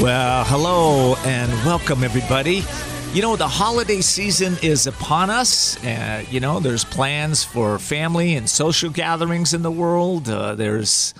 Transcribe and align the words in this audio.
Well, 0.00 0.44
hello 0.44 1.14
and 1.24 1.50
welcome, 1.64 2.02
everybody. 2.02 2.64
You 3.12 3.22
know, 3.22 3.36
the 3.36 3.46
holiday 3.46 4.00
season 4.00 4.56
is 4.60 4.88
upon 4.88 5.30
us. 5.30 5.82
Uh, 5.84 6.24
you 6.28 6.40
know, 6.40 6.58
there's 6.58 6.84
plans 6.84 7.44
for 7.44 7.78
family 7.78 8.34
and 8.34 8.50
social 8.50 8.90
gatherings 8.90 9.54
in 9.54 9.62
the 9.62 9.70
world. 9.70 10.28
Uh, 10.28 10.56
there's 10.56 11.14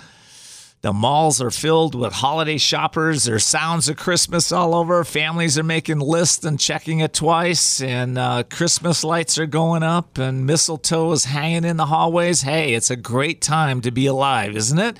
the 0.81 0.91
malls 0.93 1.41
are 1.41 1.49
filled 1.51 1.95
with 1.95 2.13
holiday 2.13 2.57
shoppers. 2.57 3.23
There's 3.23 3.45
sounds 3.45 3.87
of 3.89 3.95
Christmas 3.95 4.51
all 4.51 4.75
over. 4.75 5.03
Families 5.05 5.57
are 5.57 5.63
making 5.63 5.99
lists 5.99 6.43
and 6.43 6.59
checking 6.59 6.99
it 6.99 7.13
twice. 7.13 7.81
And 7.81 8.17
uh, 8.17 8.43
Christmas 8.43 9.03
lights 9.03 9.39
are 9.39 9.47
going 9.47 9.83
up 9.83 10.17
and 10.17 10.45
mistletoe 10.45 11.13
is 11.13 11.25
hanging 11.25 11.63
in 11.63 11.77
the 11.77 11.87
hallways. 11.87 12.41
Hey, 12.41 12.75
it's 12.75 12.91
a 12.91 12.97
great 12.97 13.41
time 13.41 13.81
to 13.81 13.89
be 13.89 14.05
alive, 14.05 14.55
isn't 14.55 14.77
it? 14.77 14.99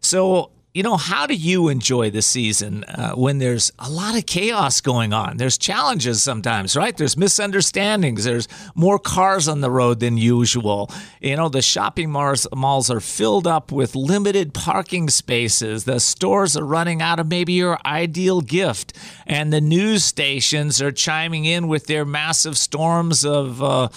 So 0.00 0.50
you 0.72 0.84
know, 0.84 0.96
how 0.96 1.26
do 1.26 1.34
you 1.34 1.68
enjoy 1.68 2.10
the 2.10 2.22
season 2.22 2.84
uh, 2.84 3.12
when 3.14 3.38
there's 3.38 3.72
a 3.80 3.90
lot 3.90 4.16
of 4.16 4.24
chaos 4.26 4.80
going 4.80 5.12
on? 5.12 5.36
There's 5.36 5.58
challenges 5.58 6.22
sometimes, 6.22 6.76
right? 6.76 6.96
There's 6.96 7.16
misunderstandings. 7.16 8.22
There's 8.22 8.46
more 8.76 9.00
cars 9.00 9.48
on 9.48 9.62
the 9.62 9.70
road 9.70 9.98
than 9.98 10.16
usual. 10.16 10.88
You 11.20 11.34
know, 11.34 11.48
the 11.48 11.60
shopping 11.60 12.12
malls, 12.12 12.46
malls 12.54 12.88
are 12.88 13.00
filled 13.00 13.48
up 13.48 13.72
with 13.72 13.96
limited 13.96 14.54
parking 14.54 15.10
spaces. 15.10 15.84
The 15.84 15.98
stores 15.98 16.56
are 16.56 16.64
running 16.64 17.02
out 17.02 17.18
of 17.18 17.26
maybe 17.26 17.54
your 17.54 17.78
ideal 17.84 18.40
gift. 18.40 18.92
And 19.26 19.52
the 19.52 19.60
news 19.60 20.04
stations 20.04 20.80
are 20.80 20.92
chiming 20.92 21.46
in 21.46 21.66
with 21.66 21.86
their 21.86 22.04
massive 22.04 22.56
storms 22.56 23.24
of, 23.24 23.60
uh, 23.60 23.88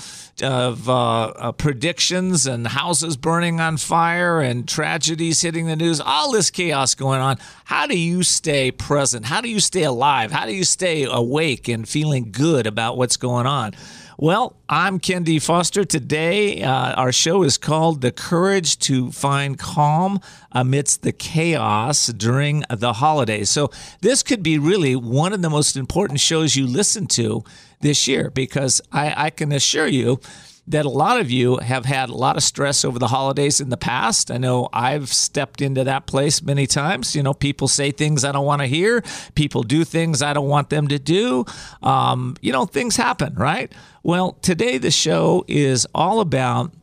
of 0.42 0.90
uh, 0.90 1.26
uh, 1.26 1.52
predictions 1.52 2.48
and 2.48 2.68
houses 2.68 3.18
burning 3.18 3.60
on 3.60 3.78
fire 3.78 4.42
and 4.42 4.68
tragedies 4.68 5.42
hitting 5.42 5.68
the 5.68 5.76
news, 5.76 6.02
all 6.02 6.32
this 6.32 6.50
chaos 6.50 6.96
going 6.96 7.22
on. 7.22 7.38
How 7.66 7.86
do 7.86 7.98
you 7.98 8.24
stay 8.24 8.72
present? 8.72 9.26
How 9.26 9.42
do 9.42 9.50
you 9.50 9.60
stay 9.60 9.84
alive? 9.84 10.32
How 10.32 10.46
do 10.46 10.54
you 10.54 10.64
stay 10.64 11.04
awake 11.04 11.68
and 11.68 11.88
feeling 11.88 12.32
good 12.32 12.66
about 12.66 12.98
what's 12.98 13.18
going 13.18 13.46
on? 13.46 13.74
Well, 14.18 14.56
I'm 14.70 15.00
Ken 15.00 15.24
D. 15.24 15.40
Foster. 15.40 15.84
Today, 15.84 16.62
uh, 16.62 16.94
our 16.94 17.12
show 17.12 17.42
is 17.42 17.58
called 17.58 18.02
The 18.02 18.12
Courage 18.12 18.78
to 18.80 19.12
Find 19.12 19.58
Calm 19.58 20.20
Amidst 20.52 21.02
the 21.02 21.12
Chaos 21.12 22.08
During 22.08 22.64
the 22.70 22.94
Holidays. 22.94 23.50
So, 23.50 23.72
this 24.02 24.22
could 24.22 24.44
be 24.44 24.60
really 24.60 24.96
one 24.96 25.34
of 25.34 25.42
the 25.42 25.50
most 25.50 25.76
important 25.76 26.20
shows 26.20 26.56
you 26.56 26.68
listen 26.68 27.08
to 27.08 27.44
this 27.82 28.08
year 28.08 28.30
because 28.30 28.82
I, 28.92 29.26
I 29.26 29.30
can 29.32 29.52
assure 29.52 29.88
you 29.88 30.20
that 30.68 30.86
a 30.86 30.90
lot 30.90 31.20
of 31.20 31.30
you 31.30 31.58
have 31.58 31.86
had 31.86 32.10
a 32.10 32.16
lot 32.16 32.38
of 32.38 32.44
stress 32.44 32.86
over 32.86 32.98
the 32.98 33.08
holidays 33.08 33.60
in 33.60 33.70
the 33.70 33.78
past. 33.78 34.32
I 34.32 34.38
know 34.38 34.70
I've 34.72 35.10
stepped 35.10 35.62
into 35.62 35.84
that 35.84 36.06
place 36.06 36.42
many 36.42 36.68
times. 36.68 37.16
You 37.16 37.24
know, 37.24 37.34
people 37.34 37.68
say 37.68 37.92
things 37.92 38.24
I 38.24 38.32
don't 38.32 38.46
want 38.46 38.62
to 38.62 38.68
hear, 38.68 39.04
people 39.36 39.64
do 39.64 39.84
things 39.84 40.22
I 40.22 40.34
don't 40.34 40.48
want 40.48 40.70
them 40.70 40.88
to 40.88 41.00
do. 41.00 41.46
Um, 41.82 42.38
you 42.42 42.54
know, 42.54 42.66
things 42.66 42.96
happen, 42.96 43.36
right? 43.36 43.72
Well, 44.04 44.34
today 44.42 44.78
the 44.78 44.92
show 44.92 45.44
is 45.48 45.86
all 45.94 46.22
about 46.22 46.74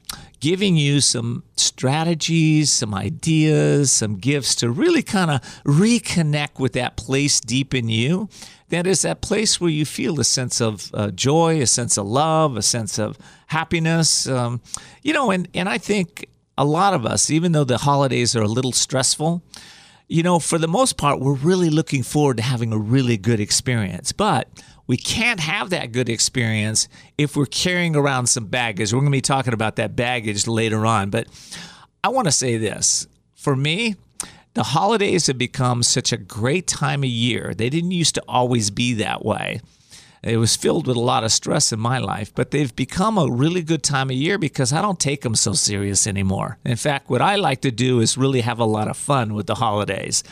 giving 0.40 0.76
you 0.76 1.00
some 1.00 1.44
strategies, 1.56 2.72
some 2.72 2.94
ideas, 2.94 3.92
some 3.92 4.16
gifts 4.16 4.54
to 4.56 4.70
really 4.70 5.02
kind 5.02 5.30
of 5.30 5.40
reconnect 5.64 6.58
with 6.58 6.72
that 6.72 6.96
place 6.96 7.40
deep 7.40 7.74
in 7.74 7.88
you. 7.88 8.28
That 8.70 8.86
is 8.86 9.02
that 9.02 9.20
place 9.20 9.60
where 9.60 9.70
you 9.70 9.84
feel 9.84 10.18
a 10.20 10.24
sense 10.24 10.60
of 10.60 10.90
uh, 10.94 11.10
joy, 11.10 11.60
a 11.60 11.66
sense 11.66 11.96
of 11.96 12.06
love, 12.06 12.56
a 12.56 12.62
sense 12.62 12.98
of 12.98 13.18
happiness. 13.48 14.26
Um, 14.26 14.60
you 15.02 15.12
know, 15.12 15.30
and, 15.30 15.48
and 15.54 15.68
I 15.68 15.78
think 15.78 16.28
a 16.56 16.64
lot 16.64 16.94
of 16.94 17.04
us, 17.04 17.30
even 17.30 17.52
though 17.52 17.64
the 17.64 17.78
holidays 17.78 18.34
are 18.34 18.42
a 18.42 18.48
little 18.48 18.72
stressful, 18.72 19.42
you 20.08 20.22
know, 20.22 20.38
for 20.38 20.58
the 20.58 20.68
most 20.68 20.96
part, 20.96 21.20
we're 21.20 21.34
really 21.34 21.70
looking 21.70 22.02
forward 22.02 22.38
to 22.38 22.42
having 22.42 22.72
a 22.72 22.78
really 22.78 23.16
good 23.16 23.40
experience. 23.40 24.12
But 24.12 24.48
we 24.86 24.96
can't 24.96 25.38
have 25.38 25.70
that 25.70 25.92
good 25.92 26.08
experience 26.08 26.88
if 27.16 27.36
we're 27.36 27.46
carrying 27.46 27.94
around 27.94 28.26
some 28.26 28.46
baggage. 28.46 28.92
We're 28.92 29.00
going 29.00 29.12
to 29.12 29.16
be 29.16 29.20
talking 29.20 29.52
about 29.52 29.76
that 29.76 29.94
baggage 29.94 30.48
later 30.48 30.84
on. 30.84 31.10
But 31.10 31.28
I 32.02 32.08
want 32.08 32.26
to 32.26 32.32
say 32.32 32.56
this 32.56 33.06
for 33.34 33.54
me, 33.54 33.94
the 34.54 34.62
holidays 34.64 35.26
have 35.26 35.38
become 35.38 35.82
such 35.82 36.12
a 36.12 36.16
great 36.16 36.66
time 36.66 37.02
of 37.02 37.10
year. 37.10 37.54
They 37.54 37.70
didn't 37.70 37.92
used 37.92 38.14
to 38.16 38.24
always 38.26 38.70
be 38.70 38.94
that 38.94 39.24
way. 39.24 39.60
It 40.22 40.36
was 40.36 40.54
filled 40.54 40.86
with 40.86 40.96
a 40.96 41.00
lot 41.00 41.24
of 41.24 41.32
stress 41.32 41.72
in 41.72 41.80
my 41.80 41.98
life, 41.98 42.34
but 42.34 42.50
they've 42.50 42.74
become 42.74 43.16
a 43.16 43.30
really 43.30 43.62
good 43.62 43.82
time 43.82 44.10
of 44.10 44.16
year 44.16 44.36
because 44.36 44.70
I 44.72 44.82
don't 44.82 45.00
take 45.00 45.22
them 45.22 45.34
so 45.34 45.54
serious 45.54 46.06
anymore. 46.06 46.58
In 46.64 46.76
fact, 46.76 47.08
what 47.08 47.22
I 47.22 47.36
like 47.36 47.62
to 47.62 47.70
do 47.70 48.00
is 48.00 48.18
really 48.18 48.42
have 48.42 48.58
a 48.58 48.66
lot 48.66 48.88
of 48.88 48.98
fun 48.98 49.32
with 49.32 49.46
the 49.46 49.54
holidays. 49.54 50.22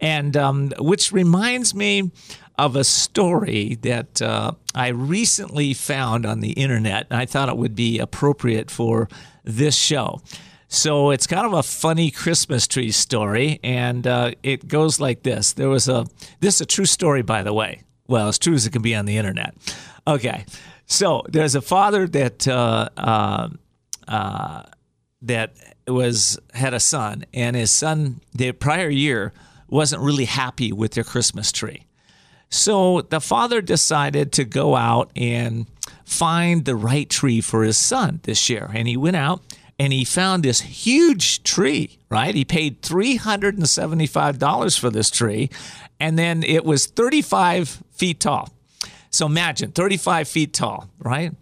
And 0.00 0.36
um, 0.36 0.72
which 0.78 1.12
reminds 1.12 1.74
me 1.74 2.10
of 2.56 2.76
a 2.76 2.84
story 2.84 3.76
that 3.82 4.22
uh, 4.22 4.52
I 4.74 4.88
recently 4.88 5.74
found 5.74 6.24
on 6.24 6.40
the 6.40 6.52
internet. 6.52 7.06
And 7.10 7.18
I 7.18 7.26
thought 7.26 7.48
it 7.48 7.56
would 7.56 7.74
be 7.74 7.98
appropriate 7.98 8.70
for 8.70 9.08
this 9.42 9.76
show. 9.76 10.20
So 10.68 11.10
it's 11.10 11.26
kind 11.26 11.46
of 11.46 11.52
a 11.52 11.62
funny 11.62 12.10
Christmas 12.10 12.66
tree 12.66 12.90
story, 12.90 13.60
and 13.62 14.06
uh, 14.06 14.32
it 14.42 14.66
goes 14.66 15.00
like 15.00 15.22
this. 15.22 15.52
There 15.52 15.68
was 15.68 15.88
a 15.88 16.06
this 16.40 16.56
is 16.56 16.60
a 16.62 16.66
true 16.66 16.86
story, 16.86 17.22
by 17.22 17.42
the 17.42 17.52
way. 17.52 17.82
Well, 18.06 18.28
as 18.28 18.38
true 18.38 18.54
as 18.54 18.66
it 18.66 18.70
can 18.70 18.82
be 18.82 18.94
on 18.94 19.06
the 19.06 19.16
internet. 19.16 19.54
Okay, 20.06 20.44
so 20.86 21.22
there's 21.28 21.54
a 21.54 21.62
father 21.62 22.06
that 22.08 22.48
uh, 22.48 22.88
uh, 22.96 23.48
uh 24.08 24.62
that 25.22 25.54
was 25.86 26.38
had 26.52 26.74
a 26.74 26.80
son, 26.80 27.24
and 27.32 27.56
his 27.56 27.70
son 27.70 28.20
the 28.34 28.52
prior 28.52 28.88
year 28.88 29.32
wasn't 29.68 30.02
really 30.02 30.26
happy 30.26 30.72
with 30.72 30.92
their 30.92 31.04
Christmas 31.04 31.52
tree. 31.52 31.86
So 32.50 33.00
the 33.00 33.20
father 33.20 33.60
decided 33.60 34.30
to 34.32 34.44
go 34.44 34.76
out 34.76 35.10
and 35.16 35.66
find 36.04 36.64
the 36.64 36.76
right 36.76 37.08
tree 37.10 37.40
for 37.40 37.64
his 37.64 37.76
son 37.76 38.20
this 38.22 38.48
year. 38.48 38.70
And 38.72 38.86
he 38.86 38.96
went 38.96 39.16
out 39.16 39.42
and 39.78 39.92
he 39.92 40.04
found 40.04 40.42
this 40.42 40.60
huge 40.60 41.42
tree, 41.42 41.98
right? 42.08 42.34
He 42.34 42.44
paid 42.44 42.82
$375 42.82 44.78
for 44.78 44.90
this 44.90 45.10
tree. 45.10 45.50
And 45.98 46.18
then 46.18 46.42
it 46.42 46.64
was 46.64 46.86
35 46.86 47.82
feet 47.90 48.20
tall. 48.20 48.50
So 49.10 49.26
imagine 49.26 49.72
35 49.72 50.28
feet 50.28 50.52
tall, 50.52 50.88
right? 50.98 51.32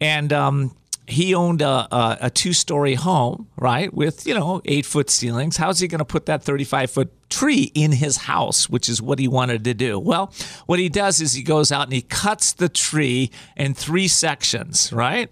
And 0.00 0.32
um, 0.32 0.74
he 1.06 1.34
owned 1.34 1.62
a, 1.62 1.88
a, 1.94 2.18
a 2.22 2.30
two 2.30 2.52
story 2.52 2.94
home, 2.94 3.48
right, 3.56 3.92
with, 3.92 4.26
you 4.26 4.34
know, 4.34 4.60
eight 4.64 4.86
foot 4.86 5.10
ceilings. 5.10 5.56
How's 5.56 5.80
he 5.80 5.88
going 5.88 5.98
to 5.98 6.04
put 6.04 6.26
that 6.26 6.42
35 6.42 6.90
foot 6.90 7.30
tree 7.30 7.70
in 7.74 7.92
his 7.92 8.18
house, 8.18 8.68
which 8.68 8.88
is 8.88 9.00
what 9.02 9.18
he 9.18 9.28
wanted 9.28 9.64
to 9.64 9.74
do? 9.74 9.98
Well, 9.98 10.32
what 10.66 10.78
he 10.78 10.88
does 10.88 11.20
is 11.20 11.32
he 11.32 11.42
goes 11.42 11.72
out 11.72 11.84
and 11.84 11.92
he 11.92 12.02
cuts 12.02 12.52
the 12.52 12.68
tree 12.68 13.30
in 13.56 13.74
three 13.74 14.08
sections, 14.08 14.92
right? 14.92 15.30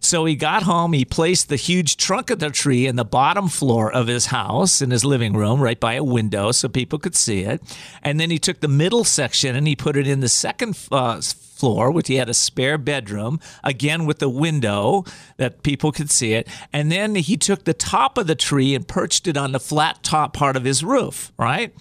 So 0.00 0.24
he 0.24 0.36
got 0.36 0.62
home, 0.62 0.92
he 0.92 1.04
placed 1.04 1.48
the 1.48 1.56
huge 1.56 1.96
trunk 1.96 2.30
of 2.30 2.38
the 2.38 2.50
tree 2.50 2.86
in 2.86 2.96
the 2.96 3.04
bottom 3.04 3.48
floor 3.48 3.92
of 3.92 4.06
his 4.06 4.26
house 4.26 4.80
in 4.80 4.90
his 4.90 5.04
living 5.04 5.34
room, 5.34 5.60
right 5.60 5.78
by 5.78 5.94
a 5.94 6.04
window 6.04 6.52
so 6.52 6.68
people 6.68 6.98
could 6.98 7.16
see 7.16 7.40
it. 7.40 7.62
And 8.02 8.18
then 8.18 8.30
he 8.30 8.38
took 8.38 8.60
the 8.60 8.68
middle 8.68 9.04
section 9.04 9.56
and 9.56 9.66
he 9.66 9.76
put 9.76 9.96
it 9.96 10.06
in 10.06 10.20
the 10.20 10.28
second 10.28 10.78
uh, 10.92 11.20
floor, 11.58 11.90
which 11.90 12.08
he 12.08 12.16
had 12.16 12.28
a 12.28 12.34
spare 12.34 12.78
bedroom, 12.78 13.40
again 13.64 14.06
with 14.06 14.22
a 14.22 14.28
window 14.28 15.04
that 15.36 15.62
people 15.62 15.90
could 15.90 16.10
see 16.10 16.32
it. 16.34 16.48
And 16.72 16.90
then 16.92 17.16
he 17.16 17.36
took 17.36 17.64
the 17.64 17.74
top 17.74 18.16
of 18.16 18.26
the 18.26 18.36
tree 18.36 18.74
and 18.74 18.86
perched 18.86 19.26
it 19.26 19.36
on 19.36 19.52
the 19.52 19.60
flat 19.60 20.02
top 20.02 20.32
part 20.32 20.56
of 20.56 20.64
his 20.64 20.84
roof, 20.84 21.32
right? 21.36 21.74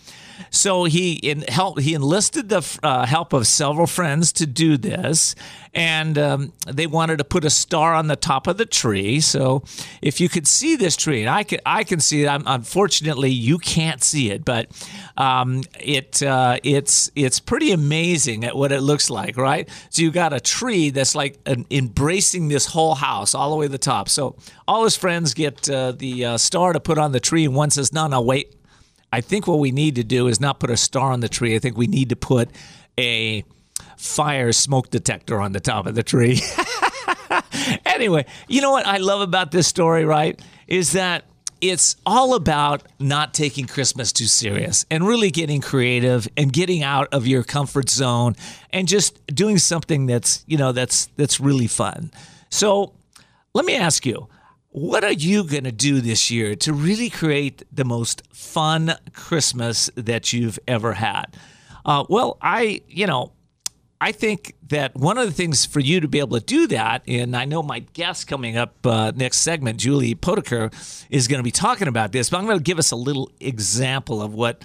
So 0.49 0.85
he 0.85 1.13
in 1.13 1.41
help 1.41 1.79
he 1.79 1.93
enlisted 1.93 2.49
the 2.49 2.79
uh, 2.83 3.05
help 3.05 3.33
of 3.33 3.47
several 3.47 3.87
friends 3.87 4.31
to 4.33 4.45
do 4.45 4.77
this, 4.77 5.35
and 5.73 6.17
um, 6.17 6.53
they 6.67 6.87
wanted 6.87 7.17
to 7.17 7.23
put 7.23 7.45
a 7.45 7.49
star 7.49 7.93
on 7.93 8.07
the 8.07 8.15
top 8.15 8.47
of 8.47 8.57
the 8.57 8.65
tree. 8.65 9.19
So 9.19 9.63
if 10.01 10.19
you 10.19 10.29
could 10.29 10.47
see 10.47 10.75
this 10.75 10.95
tree, 10.95 11.21
and 11.21 11.29
I 11.29 11.43
can 11.43 11.59
I 11.65 11.83
can 11.83 11.99
see 11.99 12.23
it. 12.23 12.27
I'm, 12.27 12.43
unfortunately, 12.45 13.29
you 13.29 13.57
can't 13.57 14.03
see 14.03 14.31
it, 14.31 14.43
but 14.43 14.69
um, 15.17 15.63
it 15.79 16.23
uh, 16.23 16.57
it's 16.63 17.11
it's 17.15 17.39
pretty 17.39 17.71
amazing 17.71 18.43
at 18.43 18.55
what 18.55 18.71
it 18.71 18.81
looks 18.81 19.09
like, 19.09 19.37
right? 19.37 19.69
So 19.89 20.01
you 20.01 20.11
got 20.11 20.33
a 20.33 20.39
tree 20.39 20.89
that's 20.89 21.15
like 21.15 21.37
an, 21.45 21.65
embracing 21.71 22.47
this 22.47 22.67
whole 22.67 22.95
house 22.95 23.35
all 23.35 23.51
the 23.51 23.55
way 23.55 23.65
to 23.67 23.71
the 23.71 23.77
top. 23.77 24.09
So 24.09 24.35
all 24.67 24.83
his 24.83 24.97
friends 24.97 25.33
get 25.33 25.69
uh, 25.69 25.91
the 25.91 26.25
uh, 26.25 26.37
star 26.37 26.73
to 26.73 26.79
put 26.79 26.97
on 26.97 27.11
the 27.11 27.19
tree, 27.19 27.45
and 27.45 27.55
one 27.55 27.69
says, 27.69 27.93
"No, 27.93 28.07
no, 28.07 28.21
wait." 28.21 28.56
I 29.11 29.21
think 29.21 29.47
what 29.47 29.59
we 29.59 29.71
need 29.71 29.95
to 29.95 30.03
do 30.03 30.27
is 30.27 30.39
not 30.39 30.59
put 30.59 30.69
a 30.69 30.77
star 30.77 31.11
on 31.11 31.21
the 31.21 31.29
tree. 31.29 31.55
I 31.55 31.59
think 31.59 31.77
we 31.77 31.87
need 31.87 32.09
to 32.09 32.15
put 32.15 32.49
a 32.99 33.43
fire 33.95 34.51
smoke 34.51 34.89
detector 34.89 35.39
on 35.39 35.53
the 35.53 35.59
top 35.59 35.87
of 35.87 35.95
the 35.95 36.03
tree. 36.03 36.41
anyway, 37.85 38.25
you 38.47 38.61
know 38.61 38.71
what 38.71 38.85
I 38.85 38.97
love 38.97 39.21
about 39.21 39.51
this 39.51 39.67
story, 39.67 40.05
right? 40.05 40.39
Is 40.67 40.93
that 40.93 41.25
it's 41.61 41.95
all 42.05 42.35
about 42.35 42.83
not 42.99 43.33
taking 43.33 43.65
Christmas 43.65 44.13
too 44.13 44.25
serious 44.25 44.85
and 44.91 45.07
really 45.07 45.31
getting 45.31 45.61
creative 45.61 46.27
and 46.37 46.53
getting 46.53 46.83
out 46.83 47.07
of 47.11 47.25
your 47.25 47.43
comfort 47.43 47.89
zone 47.89 48.35
and 48.71 48.87
just 48.87 49.25
doing 49.27 49.57
something 49.57 50.05
that's, 50.05 50.43
you 50.47 50.57
know, 50.57 50.71
that's 50.71 51.07
that's 51.17 51.39
really 51.39 51.67
fun. 51.67 52.11
So, 52.49 52.93
let 53.53 53.65
me 53.65 53.75
ask 53.75 54.05
you, 54.05 54.27
what 54.77 55.03
are 55.03 55.11
you 55.11 55.43
going 55.43 55.63
to 55.63 55.71
do 55.71 56.01
this 56.01 56.29
year 56.29 56.55
to 56.55 56.71
really 56.71 57.09
create 57.09 57.63
the 57.73 57.83
most 57.83 58.21
fun 58.31 58.93
Christmas 59.11 59.89
that 59.95 60.31
you've 60.33 60.59
ever 60.67 60.93
had? 60.93 61.35
Uh, 61.83 62.03
well, 62.09 62.37
I, 62.43 62.81
you 62.87 63.07
know, 63.07 63.31
I 63.99 64.11
think 64.11 64.53
that 64.67 64.95
one 64.95 65.17
of 65.17 65.25
the 65.25 65.31
things 65.31 65.65
for 65.65 65.79
you 65.79 65.99
to 66.01 66.07
be 66.07 66.19
able 66.19 66.39
to 66.39 66.45
do 66.45 66.67
that, 66.67 67.01
and 67.07 67.35
I 67.35 67.45
know 67.45 67.63
my 67.63 67.79
guest 67.79 68.27
coming 68.27 68.55
up 68.55 68.85
uh, 68.85 69.13
next 69.15 69.39
segment, 69.39 69.79
Julie 69.79 70.13
Potiker, 70.13 70.71
is 71.09 71.27
going 71.27 71.39
to 71.39 71.43
be 71.43 71.49
talking 71.49 71.87
about 71.87 72.11
this, 72.11 72.29
but 72.29 72.37
I'm 72.37 72.45
going 72.45 72.59
to 72.59 72.63
give 72.63 72.77
us 72.77 72.91
a 72.91 72.95
little 72.95 73.31
example 73.39 74.21
of 74.21 74.35
what 74.35 74.63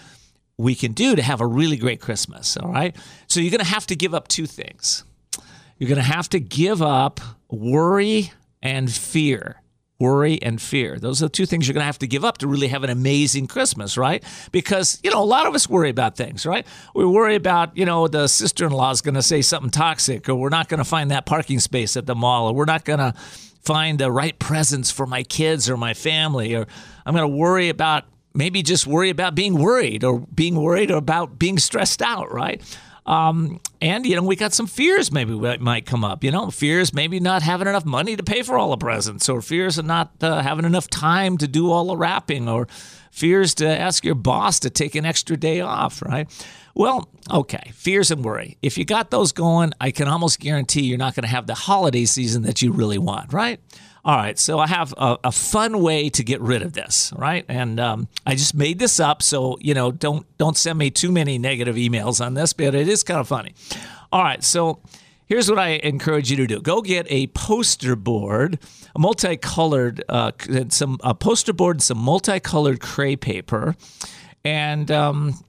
we 0.58 0.74
can 0.74 0.92
do 0.92 1.16
to 1.16 1.22
have 1.22 1.40
a 1.40 1.46
really 1.46 1.78
great 1.78 2.02
Christmas. 2.02 2.58
All 2.58 2.70
right. 2.70 2.94
So 3.28 3.40
you're 3.40 3.50
going 3.50 3.64
to 3.64 3.72
have 3.72 3.86
to 3.86 3.96
give 3.96 4.12
up 4.12 4.28
two 4.28 4.44
things. 4.44 5.04
You're 5.78 5.88
going 5.88 5.96
to 5.96 6.02
have 6.02 6.28
to 6.30 6.38
give 6.38 6.82
up 6.82 7.18
worry 7.48 8.30
and 8.60 8.92
fear 8.92 9.61
worry 10.02 10.42
and 10.42 10.60
fear. 10.60 10.98
Those 10.98 11.22
are 11.22 11.26
the 11.26 11.30
two 11.30 11.46
things 11.46 11.68
you're 11.68 11.74
going 11.74 11.82
to 11.82 11.86
have 11.86 11.98
to 12.00 12.08
give 12.08 12.24
up 12.24 12.38
to 12.38 12.48
really 12.48 12.68
have 12.68 12.82
an 12.82 12.90
amazing 12.90 13.46
Christmas, 13.46 13.96
right? 13.96 14.22
Because, 14.50 14.98
you 15.04 15.10
know, 15.12 15.22
a 15.22 15.24
lot 15.24 15.46
of 15.46 15.54
us 15.54 15.68
worry 15.68 15.90
about 15.90 16.16
things, 16.16 16.44
right? 16.44 16.66
We 16.94 17.06
worry 17.06 17.36
about, 17.36 17.76
you 17.76 17.86
know, 17.86 18.08
the 18.08 18.26
sister 18.26 18.66
in 18.66 18.72
law 18.72 18.90
is 18.90 19.00
going 19.00 19.14
to 19.14 19.22
say 19.22 19.42
something 19.42 19.70
toxic, 19.70 20.28
or 20.28 20.34
we're 20.34 20.48
not 20.48 20.68
going 20.68 20.78
to 20.78 20.84
find 20.84 21.10
that 21.12 21.24
parking 21.24 21.60
space 21.60 21.96
at 21.96 22.06
the 22.06 22.16
mall, 22.16 22.48
or 22.48 22.54
we're 22.54 22.64
not 22.64 22.84
going 22.84 22.98
to 22.98 23.14
find 23.62 24.00
the 24.00 24.10
right 24.10 24.36
presents 24.40 24.90
for 24.90 25.06
my 25.06 25.22
kids 25.22 25.70
or 25.70 25.76
my 25.76 25.94
family, 25.94 26.56
or 26.56 26.66
I'm 27.06 27.14
going 27.14 27.30
to 27.30 27.36
worry 27.36 27.68
about 27.68 28.04
maybe 28.34 28.62
just 28.62 28.86
worry 28.86 29.10
about 29.10 29.34
being 29.34 29.54
worried 29.54 30.02
or 30.02 30.20
being 30.34 30.56
worried 30.56 30.90
or 30.90 30.96
about 30.96 31.38
being 31.38 31.58
stressed 31.58 32.02
out, 32.02 32.32
right? 32.32 32.60
Um, 33.04 33.60
and, 33.80 34.06
you 34.06 34.14
know, 34.14 34.22
we 34.22 34.36
got 34.36 34.52
some 34.52 34.66
fears 34.66 35.10
maybe 35.10 35.36
that 35.40 35.60
might 35.60 35.86
come 35.86 36.04
up. 36.04 36.22
You 36.22 36.30
know, 36.30 36.50
fears 36.50 36.94
maybe 36.94 37.18
not 37.18 37.42
having 37.42 37.66
enough 37.66 37.84
money 37.84 38.14
to 38.16 38.22
pay 38.22 38.42
for 38.42 38.56
all 38.56 38.70
the 38.70 38.76
presents, 38.76 39.28
or 39.28 39.42
fears 39.42 39.78
of 39.78 39.86
not 39.86 40.12
uh, 40.20 40.40
having 40.42 40.64
enough 40.64 40.88
time 40.88 41.36
to 41.38 41.48
do 41.48 41.70
all 41.70 41.86
the 41.86 41.96
wrapping, 41.96 42.48
or 42.48 42.68
fears 43.10 43.54
to 43.54 43.66
ask 43.68 44.04
your 44.04 44.14
boss 44.14 44.60
to 44.60 44.70
take 44.70 44.94
an 44.94 45.04
extra 45.04 45.36
day 45.36 45.60
off, 45.60 46.00
right? 46.02 46.28
Well, 46.74 47.08
okay, 47.30 47.72
fears 47.74 48.10
and 48.10 48.24
worry. 48.24 48.56
If 48.62 48.78
you 48.78 48.84
got 48.84 49.10
those 49.10 49.32
going, 49.32 49.72
I 49.80 49.90
can 49.90 50.08
almost 50.08 50.40
guarantee 50.40 50.82
you're 50.82 50.96
not 50.96 51.14
going 51.14 51.24
to 51.24 51.28
have 51.28 51.46
the 51.46 51.54
holiday 51.54 52.06
season 52.06 52.42
that 52.42 52.62
you 52.62 52.72
really 52.72 52.98
want, 52.98 53.32
right? 53.32 53.60
All 54.04 54.16
right, 54.16 54.36
so 54.36 54.58
I 54.58 54.66
have 54.66 54.92
a, 54.98 55.16
a, 55.22 55.30
fun 55.30 55.80
way 55.80 56.10
to 56.10 56.24
get 56.24 56.40
rid 56.40 56.62
of 56.62 56.72
this, 56.72 57.12
right? 57.16 57.44
And 57.46 57.78
um, 57.78 58.08
I 58.26 58.34
just 58.34 58.52
made 58.52 58.80
this 58.80 58.98
up, 58.98 59.22
so 59.22 59.56
you 59.60 59.74
know, 59.74 59.92
don't 59.92 60.26
don't 60.38 60.56
send 60.56 60.76
me 60.76 60.90
too 60.90 61.12
many 61.12 61.38
negative 61.38 61.76
emails 61.76 62.24
on 62.24 62.34
this, 62.34 62.52
but 62.52 62.74
it 62.74 62.88
is 62.88 63.04
kind 63.04 63.20
of 63.20 63.28
funny. 63.28 63.54
All 64.10 64.24
right, 64.24 64.42
so 64.42 64.80
here's 65.26 65.48
what 65.48 65.60
I 65.60 65.80
encourage 65.84 66.32
you 66.32 66.36
to 66.38 66.48
do: 66.48 66.60
go 66.60 66.82
get 66.82 67.06
a 67.10 67.28
poster 67.28 67.94
board, 67.94 68.58
a 68.96 68.98
multicolored, 68.98 70.02
uh, 70.08 70.32
some 70.70 70.98
a 71.04 71.14
poster 71.14 71.52
board, 71.52 71.76
and 71.76 71.82
some 71.82 71.98
multicolored 71.98 72.80
crepe 72.80 73.20
paper, 73.20 73.76
and 74.44 74.90
um, 74.90 75.44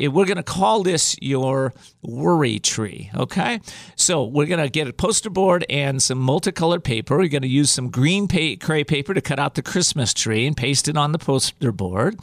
we're 0.00 0.26
going 0.26 0.36
to 0.36 0.42
call 0.42 0.82
this 0.82 1.16
your 1.20 1.72
worry 2.02 2.58
tree. 2.58 3.10
Okay. 3.16 3.60
So 3.96 4.24
we're 4.24 4.46
going 4.46 4.62
to 4.62 4.68
get 4.68 4.88
a 4.88 4.92
poster 4.92 5.30
board 5.30 5.64
and 5.68 6.02
some 6.02 6.18
multicolored 6.18 6.84
paper. 6.84 7.18
We're 7.18 7.28
going 7.28 7.42
to 7.42 7.48
use 7.48 7.70
some 7.70 7.90
green 7.90 8.28
crepe 8.28 8.88
paper 8.88 9.14
to 9.14 9.20
cut 9.20 9.38
out 9.38 9.54
the 9.54 9.62
Christmas 9.62 10.14
tree 10.14 10.46
and 10.46 10.56
paste 10.56 10.88
it 10.88 10.96
on 10.96 11.12
the 11.12 11.18
poster 11.18 11.72
board. 11.72 12.18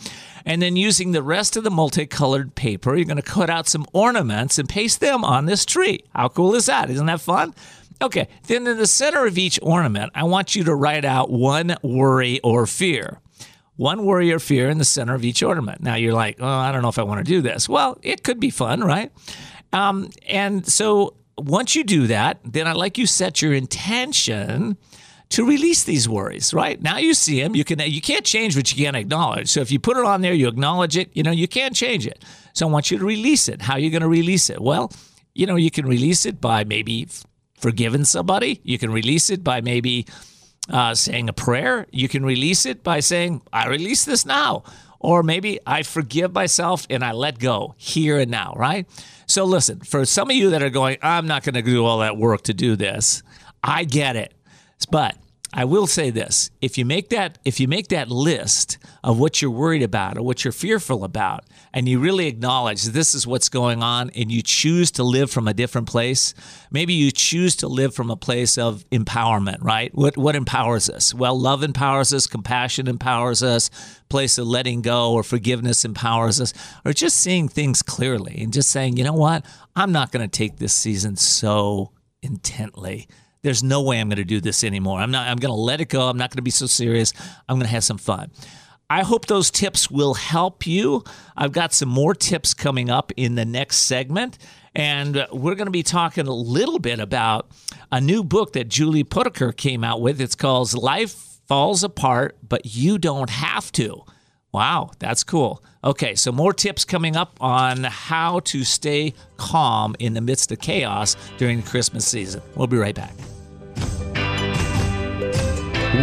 And 0.45 0.61
then 0.61 0.75
using 0.75 1.11
the 1.11 1.23
rest 1.23 1.57
of 1.57 1.63
the 1.63 1.71
multicolored 1.71 2.55
paper, 2.55 2.95
you're 2.95 3.05
going 3.05 3.17
to 3.17 3.21
cut 3.21 3.49
out 3.49 3.67
some 3.67 3.85
ornaments 3.93 4.57
and 4.57 4.69
paste 4.69 4.99
them 4.99 5.23
on 5.23 5.45
this 5.45 5.65
tree. 5.65 6.03
How 6.15 6.29
cool 6.29 6.55
is 6.55 6.67
that? 6.67 6.89
Isn't 6.89 7.07
that 7.07 7.21
fun? 7.21 7.53
Okay. 8.01 8.27
Then 8.47 8.67
in 8.67 8.77
the 8.77 8.87
center 8.87 9.25
of 9.25 9.37
each 9.37 9.59
ornament, 9.61 10.11
I 10.15 10.23
want 10.23 10.55
you 10.55 10.63
to 10.65 10.75
write 10.75 11.05
out 11.05 11.29
one 11.29 11.75
worry 11.83 12.39
or 12.43 12.65
fear 12.65 13.19
one 13.77 14.05
worry 14.05 14.33
or 14.33 14.39
fear 14.39 14.69
in 14.69 14.79
the 14.79 14.85
center 14.85 15.15
of 15.15 15.23
each 15.23 15.41
ornament. 15.41 15.81
Now 15.81 15.95
you're 15.95 16.13
like, 16.13 16.37
oh, 16.39 16.47
I 16.47 16.71
don't 16.71 16.81
know 16.81 16.89
if 16.89 16.99
I 16.99 17.03
want 17.03 17.25
to 17.25 17.31
do 17.31 17.41
this. 17.41 17.69
Well, 17.69 17.97
it 18.01 18.23
could 18.23 18.39
be 18.39 18.49
fun, 18.49 18.81
right? 18.81 19.11
Um, 19.71 20.09
and 20.27 20.67
so 20.67 21.15
once 21.37 21.75
you 21.75 21.83
do 21.83 22.07
that, 22.07 22.39
then 22.43 22.67
I'd 22.67 22.75
like 22.75 22.97
you 22.97 23.05
set 23.05 23.41
your 23.41 23.53
intention 23.53 24.77
to 25.29 25.45
release 25.45 25.83
these 25.83 26.07
worries. 26.07 26.53
Right 26.53 26.81
now, 26.81 26.97
you 26.97 27.13
see 27.13 27.41
them. 27.41 27.55
You 27.55 27.63
can 27.63 27.79
you 27.79 28.01
can't 28.01 28.25
change 28.25 28.55
what 28.55 28.71
you 28.71 28.83
can't 28.83 28.95
acknowledge. 28.95 29.49
So 29.49 29.61
if 29.61 29.71
you 29.71 29.79
put 29.79 29.97
it 29.97 30.05
on 30.05 30.21
there, 30.21 30.33
you 30.33 30.47
acknowledge 30.47 30.97
it. 30.97 31.09
You 31.13 31.23
know 31.23 31.31
you 31.31 31.47
can't 31.47 31.75
change 31.75 32.07
it. 32.07 32.23
So 32.53 32.67
I 32.67 32.71
want 32.71 32.91
you 32.91 32.97
to 32.97 33.05
release 33.05 33.47
it. 33.47 33.61
How 33.61 33.73
are 33.73 33.79
you 33.79 33.89
going 33.91 34.01
to 34.01 34.07
release 34.07 34.49
it? 34.49 34.61
Well, 34.61 34.91
you 35.35 35.45
know 35.45 35.55
you 35.55 35.69
can 35.69 35.85
release 35.85 36.25
it 36.25 36.41
by 36.41 36.63
maybe 36.63 37.07
forgiving 37.59 38.05
somebody. 38.05 38.61
You 38.63 38.77
can 38.77 38.91
release 38.91 39.29
it 39.29 39.43
by 39.43 39.61
maybe 39.61 40.07
uh, 40.69 40.95
saying 40.95 41.29
a 41.29 41.33
prayer. 41.33 41.87
You 41.91 42.09
can 42.09 42.25
release 42.25 42.65
it 42.65 42.83
by 42.83 42.99
saying, 42.99 43.41
I 43.51 43.67
release 43.67 44.05
this 44.05 44.25
now. 44.25 44.63
Or 44.99 45.21
maybe 45.21 45.59
I 45.65 45.83
forgive 45.83 46.33
myself 46.33 46.87
and 46.89 47.03
I 47.03 47.11
let 47.11 47.37
go 47.37 47.75
here 47.77 48.17
and 48.17 48.31
now, 48.31 48.53
right? 48.55 48.87
So 49.27 49.45
listen, 49.45 49.81
for 49.81 50.05
some 50.05 50.29
of 50.29 50.35
you 50.35 50.49
that 50.51 50.63
are 50.63 50.71
going, 50.71 50.97
I'm 51.01 51.27
not 51.27 51.43
going 51.43 51.53
to 51.53 51.61
do 51.61 51.85
all 51.85 51.99
that 51.99 52.17
work 52.17 52.43
to 52.43 52.53
do 52.53 52.75
this, 52.75 53.21
I 53.63 53.83
get 53.83 54.15
it. 54.15 54.33
But 54.89 55.15
I 55.57 55.65
will 55.65 55.87
say 55.87 56.11
this: 56.11 56.51
if 56.61 56.77
you 56.77 56.85
make 56.85 57.09
that 57.09 57.39
if 57.43 57.59
you 57.59 57.67
make 57.67 57.87
that 57.87 58.11
list 58.11 58.77
of 59.03 59.17
what 59.17 59.41
you're 59.41 59.49
worried 59.49 59.81
about 59.81 60.15
or 60.15 60.21
what 60.21 60.43
you're 60.43 60.51
fearful 60.51 61.03
about, 61.03 61.45
and 61.73 61.89
you 61.89 61.97
really 61.97 62.27
acknowledge 62.27 62.83
this 62.83 63.15
is 63.15 63.25
what's 63.25 63.49
going 63.49 63.81
on, 63.81 64.11
and 64.11 64.31
you 64.31 64.43
choose 64.43 64.91
to 64.91 65.03
live 65.03 65.31
from 65.31 65.47
a 65.47 65.55
different 65.55 65.87
place, 65.87 66.35
maybe 66.69 66.93
you 66.93 67.09
choose 67.09 67.55
to 67.55 67.67
live 67.67 67.95
from 67.95 68.11
a 68.11 68.15
place 68.15 68.59
of 68.59 68.87
empowerment. 68.91 69.63
Right? 69.63 69.89
What 69.95 70.15
what 70.15 70.35
empowers 70.35 70.91
us? 70.91 71.11
Well, 71.11 71.37
love 71.39 71.63
empowers 71.63 72.13
us, 72.13 72.27
compassion 72.27 72.87
empowers 72.87 73.41
us, 73.41 73.71
place 74.09 74.37
of 74.37 74.45
letting 74.45 74.83
go 74.83 75.13
or 75.13 75.23
forgiveness 75.23 75.83
empowers 75.83 76.39
us, 76.39 76.53
or 76.85 76.93
just 76.93 77.17
seeing 77.17 77.49
things 77.49 77.81
clearly 77.81 78.37
and 78.37 78.53
just 78.53 78.69
saying, 78.69 78.97
you 78.97 79.03
know 79.03 79.13
what, 79.13 79.43
I'm 79.75 79.91
not 79.91 80.11
going 80.11 80.29
to 80.29 80.37
take 80.37 80.57
this 80.57 80.75
season 80.75 81.15
so 81.15 81.93
intently 82.21 83.07
there's 83.47 83.63
no 83.63 83.81
way 83.81 84.01
I'm 84.01 84.09
going 84.09 84.17
to 84.17 84.25
do 84.25 84.41
this 84.41 84.61
anymore. 84.65 84.99
I'm 84.99 85.09
not 85.09 85.25
I'm 85.25 85.37
going 85.37 85.53
to 85.53 85.59
let 85.59 85.79
it 85.79 85.87
go. 85.87 86.09
I'm 86.09 86.17
not 86.17 86.31
going 86.31 86.35
to 86.35 86.41
be 86.41 86.51
so 86.51 86.65
serious. 86.65 87.13
I'm 87.47 87.55
going 87.55 87.65
to 87.65 87.71
have 87.71 87.85
some 87.85 87.97
fun. 87.97 88.29
I 88.89 89.03
hope 89.03 89.27
those 89.27 89.49
tips 89.49 89.89
will 89.89 90.15
help 90.15 90.67
you. 90.67 91.05
I've 91.37 91.53
got 91.53 91.71
some 91.71 91.87
more 91.87 92.13
tips 92.13 92.53
coming 92.53 92.89
up 92.89 93.13
in 93.15 93.35
the 93.35 93.45
next 93.45 93.77
segment. 93.77 94.37
And 94.75 95.25
we're 95.31 95.55
going 95.55 95.67
to 95.67 95.71
be 95.71 95.81
talking 95.81 96.27
a 96.27 96.33
little 96.33 96.77
bit 96.77 96.99
about 96.99 97.49
a 97.89 98.01
new 98.01 98.21
book 98.21 98.51
that 98.53 98.67
Julie 98.67 99.05
Potiker 99.05 99.55
came 99.55 99.81
out 99.81 100.01
with. 100.01 100.19
It's 100.19 100.35
called 100.35 100.73
Life 100.73 101.39
Falls 101.47 101.85
Apart, 101.85 102.37
but 102.47 102.65
You 102.65 102.97
Don't 102.97 103.29
Have 103.29 103.71
to. 103.73 104.03
Wow, 104.53 104.91
that's 104.99 105.23
cool. 105.23 105.63
Okay, 105.85 106.15
so 106.15 106.33
more 106.33 106.51
tips 106.51 106.83
coming 106.83 107.15
up 107.15 107.37
on 107.39 107.85
how 107.85 108.39
to 108.41 108.65
stay 108.65 109.13
calm 109.37 109.95
in 109.99 110.15
the 110.15 110.21
midst 110.21 110.51
of 110.51 110.59
chaos 110.59 111.15
during 111.37 111.61
the 111.61 111.67
Christmas 111.69 112.05
season. 112.05 112.41
We'll 112.55 112.67
be 112.67 112.77
right 112.77 112.95
back. 112.95 113.13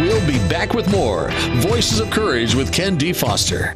We'll 0.01 0.25
be 0.27 0.39
back 0.49 0.73
with 0.73 0.89
more 0.91 1.31
Voices 1.61 1.99
of 1.99 2.09
Courage 2.09 2.55
with 2.55 2.73
Ken 2.73 2.97
D. 2.97 3.13
Foster. 3.13 3.75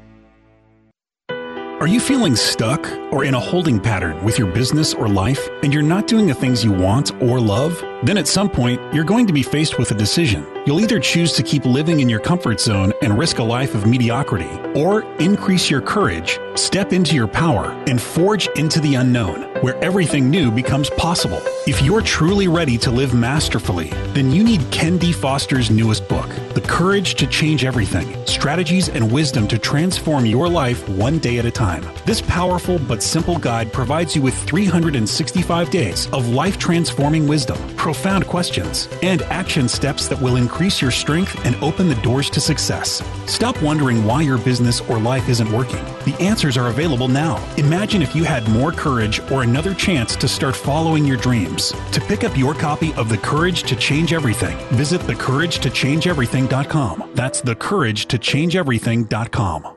Are 1.81 1.87
you 1.87 1.99
feeling 1.99 2.35
stuck 2.35 2.85
or 3.11 3.25
in 3.25 3.33
a 3.33 3.39
holding 3.39 3.79
pattern 3.79 4.23
with 4.23 4.37
your 4.37 4.45
business 4.51 4.93
or 4.93 5.09
life 5.09 5.49
and 5.63 5.73
you're 5.73 5.81
not 5.81 6.05
doing 6.05 6.27
the 6.27 6.33
things 6.35 6.63
you 6.63 6.71
want 6.71 7.11
or 7.19 7.39
love? 7.39 7.83
Then 8.03 8.19
at 8.19 8.27
some 8.27 8.51
point, 8.51 8.79
you're 8.93 9.03
going 9.03 9.25
to 9.25 9.33
be 9.33 9.41
faced 9.41 9.79
with 9.79 9.89
a 9.89 9.95
decision. 9.95 10.45
You'll 10.67 10.79
either 10.79 10.99
choose 10.99 11.33
to 11.33 11.41
keep 11.41 11.65
living 11.65 11.99
in 11.99 12.07
your 12.07 12.19
comfort 12.19 12.59
zone 12.59 12.93
and 13.01 13.17
risk 13.17 13.39
a 13.39 13.43
life 13.43 13.73
of 13.73 13.87
mediocrity, 13.87 14.51
or 14.79 15.01
increase 15.17 15.71
your 15.71 15.81
courage, 15.81 16.39
step 16.53 16.93
into 16.93 17.15
your 17.15 17.27
power, 17.27 17.71
and 17.87 17.99
forge 17.99 18.47
into 18.49 18.79
the 18.79 18.93
unknown, 18.93 19.50
where 19.61 19.81
everything 19.83 20.29
new 20.29 20.51
becomes 20.51 20.89
possible. 20.91 21.41
If 21.67 21.81
you're 21.81 22.01
truly 22.01 22.47
ready 22.47 22.77
to 22.79 22.91
live 22.91 23.13
masterfully, 23.13 23.89
then 24.13 24.31
you 24.31 24.43
need 24.43 24.69
Ken 24.71 24.97
D. 24.97 25.11
Foster's 25.11 25.71
newest 25.71 26.07
book, 26.07 26.29
The 26.53 26.61
Courage 26.61 27.15
to 27.15 27.27
Change 27.27 27.63
Everything 27.63 28.25
Strategies 28.25 28.89
and 28.89 29.11
Wisdom 29.11 29.47
to 29.47 29.59
Transform 29.59 30.25
Your 30.25 30.49
Life 30.49 30.87
One 30.89 31.19
Day 31.19 31.37
at 31.37 31.45
a 31.45 31.51
Time. 31.51 31.85
This 32.05 32.21
powerful 32.21 32.79
but 32.79 33.03
simple 33.03 33.37
guide 33.37 33.71
provides 33.71 34.15
you 34.15 34.21
with 34.21 34.35
365 34.43 35.69
days 35.69 36.07
of 36.11 36.29
life 36.29 36.57
transforming 36.57 37.27
wisdom 37.27 37.57
profound 37.81 38.27
questions, 38.27 38.87
and 39.01 39.23
action 39.23 39.67
steps 39.67 40.07
that 40.07 40.21
will 40.21 40.35
increase 40.35 40.83
your 40.83 40.91
strength 40.91 41.35
and 41.47 41.55
open 41.63 41.87
the 41.87 41.95
doors 41.95 42.29
to 42.29 42.39
success. 42.39 43.01
Stop 43.25 43.59
wondering 43.63 44.05
why 44.05 44.21
your 44.21 44.37
business 44.37 44.81
or 44.81 44.99
life 44.99 45.27
isn't 45.27 45.51
working. 45.51 45.83
The 46.05 46.15
answers 46.19 46.57
are 46.57 46.67
available 46.67 47.07
now. 47.07 47.43
Imagine 47.57 48.03
if 48.03 48.15
you 48.15 48.23
had 48.23 48.47
more 48.49 48.71
courage 48.71 49.19
or 49.31 49.47
another 49.51 49.73
chance 49.73 50.15
to 50.15 50.29
start 50.29 50.55
following 50.55 51.03
your 51.03 51.17
dreams. 51.17 51.73
To 51.91 51.99
pick 51.99 52.23
up 52.23 52.37
your 52.37 52.53
copy 52.53 52.93
of 52.93 53.09
The 53.09 53.17
Courage 53.17 53.63
to 53.63 53.75
Change 53.75 54.13
Everything, 54.13 54.57
visit 54.69 55.01
thecouragetochangeeverything.com. 55.01 57.11
That's 57.15 57.41
thecouragetochangeeverything.com. 57.41 59.75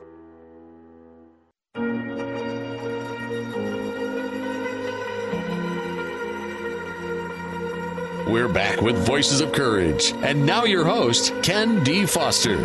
We're 8.31 8.47
back 8.47 8.81
with 8.81 8.95
Voices 9.05 9.41
of 9.41 9.51
Courage. 9.51 10.13
And 10.23 10.45
now 10.45 10.63
your 10.63 10.85
host, 10.85 11.33
Ken 11.43 11.83
D. 11.83 12.05
Foster. 12.05 12.55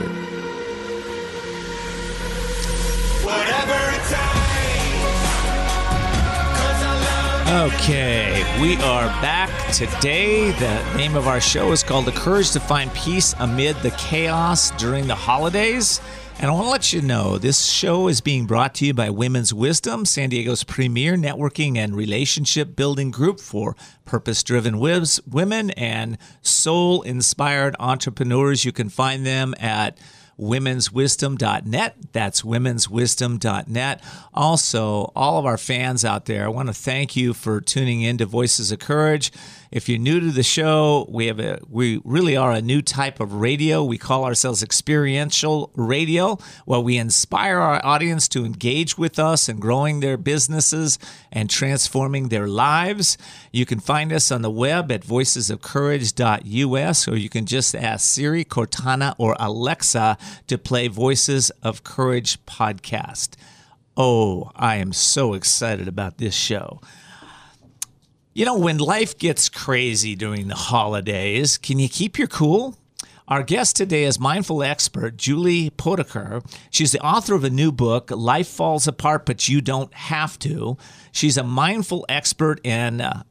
Okay, 7.50 8.45
we 8.62 8.76
are 8.76 9.09
back 9.21 9.50
today. 9.73 10.52
The 10.52 10.97
name 10.97 11.16
of 11.16 11.26
our 11.26 11.40
show 11.40 11.73
is 11.73 11.83
called 11.83 12.04
The 12.04 12.12
Courage 12.12 12.52
to 12.52 12.61
Find 12.61 12.95
Peace 12.95 13.35
Amid 13.40 13.75
the 13.78 13.90
Chaos 13.99 14.71
During 14.78 15.09
the 15.09 15.16
Holidays. 15.16 16.00
And 16.38 16.49
I 16.49 16.54
want 16.54 16.66
to 16.66 16.71
let 16.71 16.92
you 16.92 17.02
know 17.02 17.38
this 17.38 17.64
show 17.64 18.07
is 18.07 18.21
being 18.21 18.47
brought 18.47 18.76
to 18.76 18.87
you 18.87 18.95
by 18.95 19.11
Women's 19.11 19.52
Wisdom, 19.52 20.04
San 20.04 20.28
Diego's 20.28 20.62
premier 20.62 21.16
networking 21.16 21.76
and 21.76 21.97
relationship 21.97 22.76
building 22.76 23.11
group 23.11 23.40
for 23.40 23.75
purpose 24.04 24.45
driven 24.45 24.78
women 24.78 25.71
and 25.71 26.19
soul 26.42 27.02
inspired 27.02 27.75
entrepreneurs. 27.80 28.64
You 28.64 28.71
can 28.71 28.88
find 28.88 29.26
them 29.26 29.57
at 29.59 29.99
womenswisdom.net. 30.40 31.97
That's 32.12 32.42
womenswisdom.net. 32.42 34.04
Also, 34.35 35.12
all 35.14 35.38
of 35.38 35.47
our 35.47 35.59
fans 35.59 36.04
out 36.04 36.25
there, 36.25 36.44
I 36.44 36.49
want 36.49 36.68
to 36.68 36.75
thank 36.75 37.16
you 37.16 37.35
for 37.35 37.61
tuning 37.61 38.02
in 38.02 38.18
to 38.18 38.26
Voices 38.26 38.73
of 38.73 38.78
Courage. 38.78 39.30
If 39.70 39.88
you're 39.88 40.00
new 40.00 40.18
to 40.18 40.32
the 40.32 40.42
show, 40.42 41.06
we 41.08 41.26
have 41.26 41.38
a 41.38 41.60
we 41.68 42.02
really 42.04 42.36
are 42.36 42.50
a 42.50 42.60
new 42.60 42.82
type 42.82 43.20
of 43.20 43.34
radio. 43.34 43.84
We 43.84 43.98
call 43.98 44.24
ourselves 44.24 44.64
experiential 44.64 45.70
radio, 45.76 46.38
where 46.64 46.80
we 46.80 46.96
inspire 46.96 47.58
our 47.58 47.80
audience 47.86 48.26
to 48.30 48.44
engage 48.44 48.98
with 48.98 49.20
us 49.20 49.48
in 49.48 49.60
growing 49.60 50.00
their 50.00 50.16
businesses 50.16 50.98
and 51.30 51.48
transforming 51.48 52.30
their 52.30 52.48
lives. 52.48 53.16
You 53.52 53.64
can 53.64 53.78
find 53.78 54.12
us 54.12 54.32
on 54.32 54.42
the 54.42 54.50
web 54.50 54.90
at 54.90 55.02
voicesofcourage.us, 55.02 57.06
or 57.06 57.16
you 57.16 57.28
can 57.28 57.46
just 57.46 57.76
ask 57.76 58.12
Siri, 58.12 58.44
Cortana, 58.44 59.14
or 59.18 59.36
Alexa 59.38 60.18
to 60.48 60.58
play 60.58 60.88
Voices 60.88 61.50
of 61.62 61.84
Courage 61.84 62.44
podcast. 62.44 63.36
Oh, 63.96 64.50
I 64.56 64.76
am 64.76 64.92
so 64.92 65.34
excited 65.34 65.86
about 65.86 66.18
this 66.18 66.34
show. 66.34 66.80
You 68.32 68.44
know, 68.44 68.56
when 68.56 68.78
life 68.78 69.18
gets 69.18 69.49
crazy 69.49 70.14
during 70.14 70.46
the 70.46 70.54
holidays, 70.54 71.58
can 71.58 71.80
you 71.80 71.88
keep 71.88 72.16
your 72.16 72.28
cool? 72.28 72.76
Our 73.26 73.42
guest 73.42 73.75
today 73.75 74.04
is 74.04 74.20
mindful 74.20 74.62
expert 74.62 75.16
Julie 75.16 75.70
Potiker. 75.70 76.40
She's 76.70 76.92
the 76.92 77.04
author 77.04 77.34
of 77.34 77.42
a 77.42 77.50
new 77.50 77.72
book, 77.72 78.12
Life 78.12 78.46
Falls 78.46 78.87
Apart, 78.87 79.26
But 79.26 79.49
You 79.49 79.60
Don't 79.60 79.92
Have 79.94 80.38
to. 80.40 80.78
She's 81.10 81.37
a 81.37 81.42
mindful 81.42 82.06
expert 82.08 82.60
and 82.64 83.02
uh, 83.02 83.25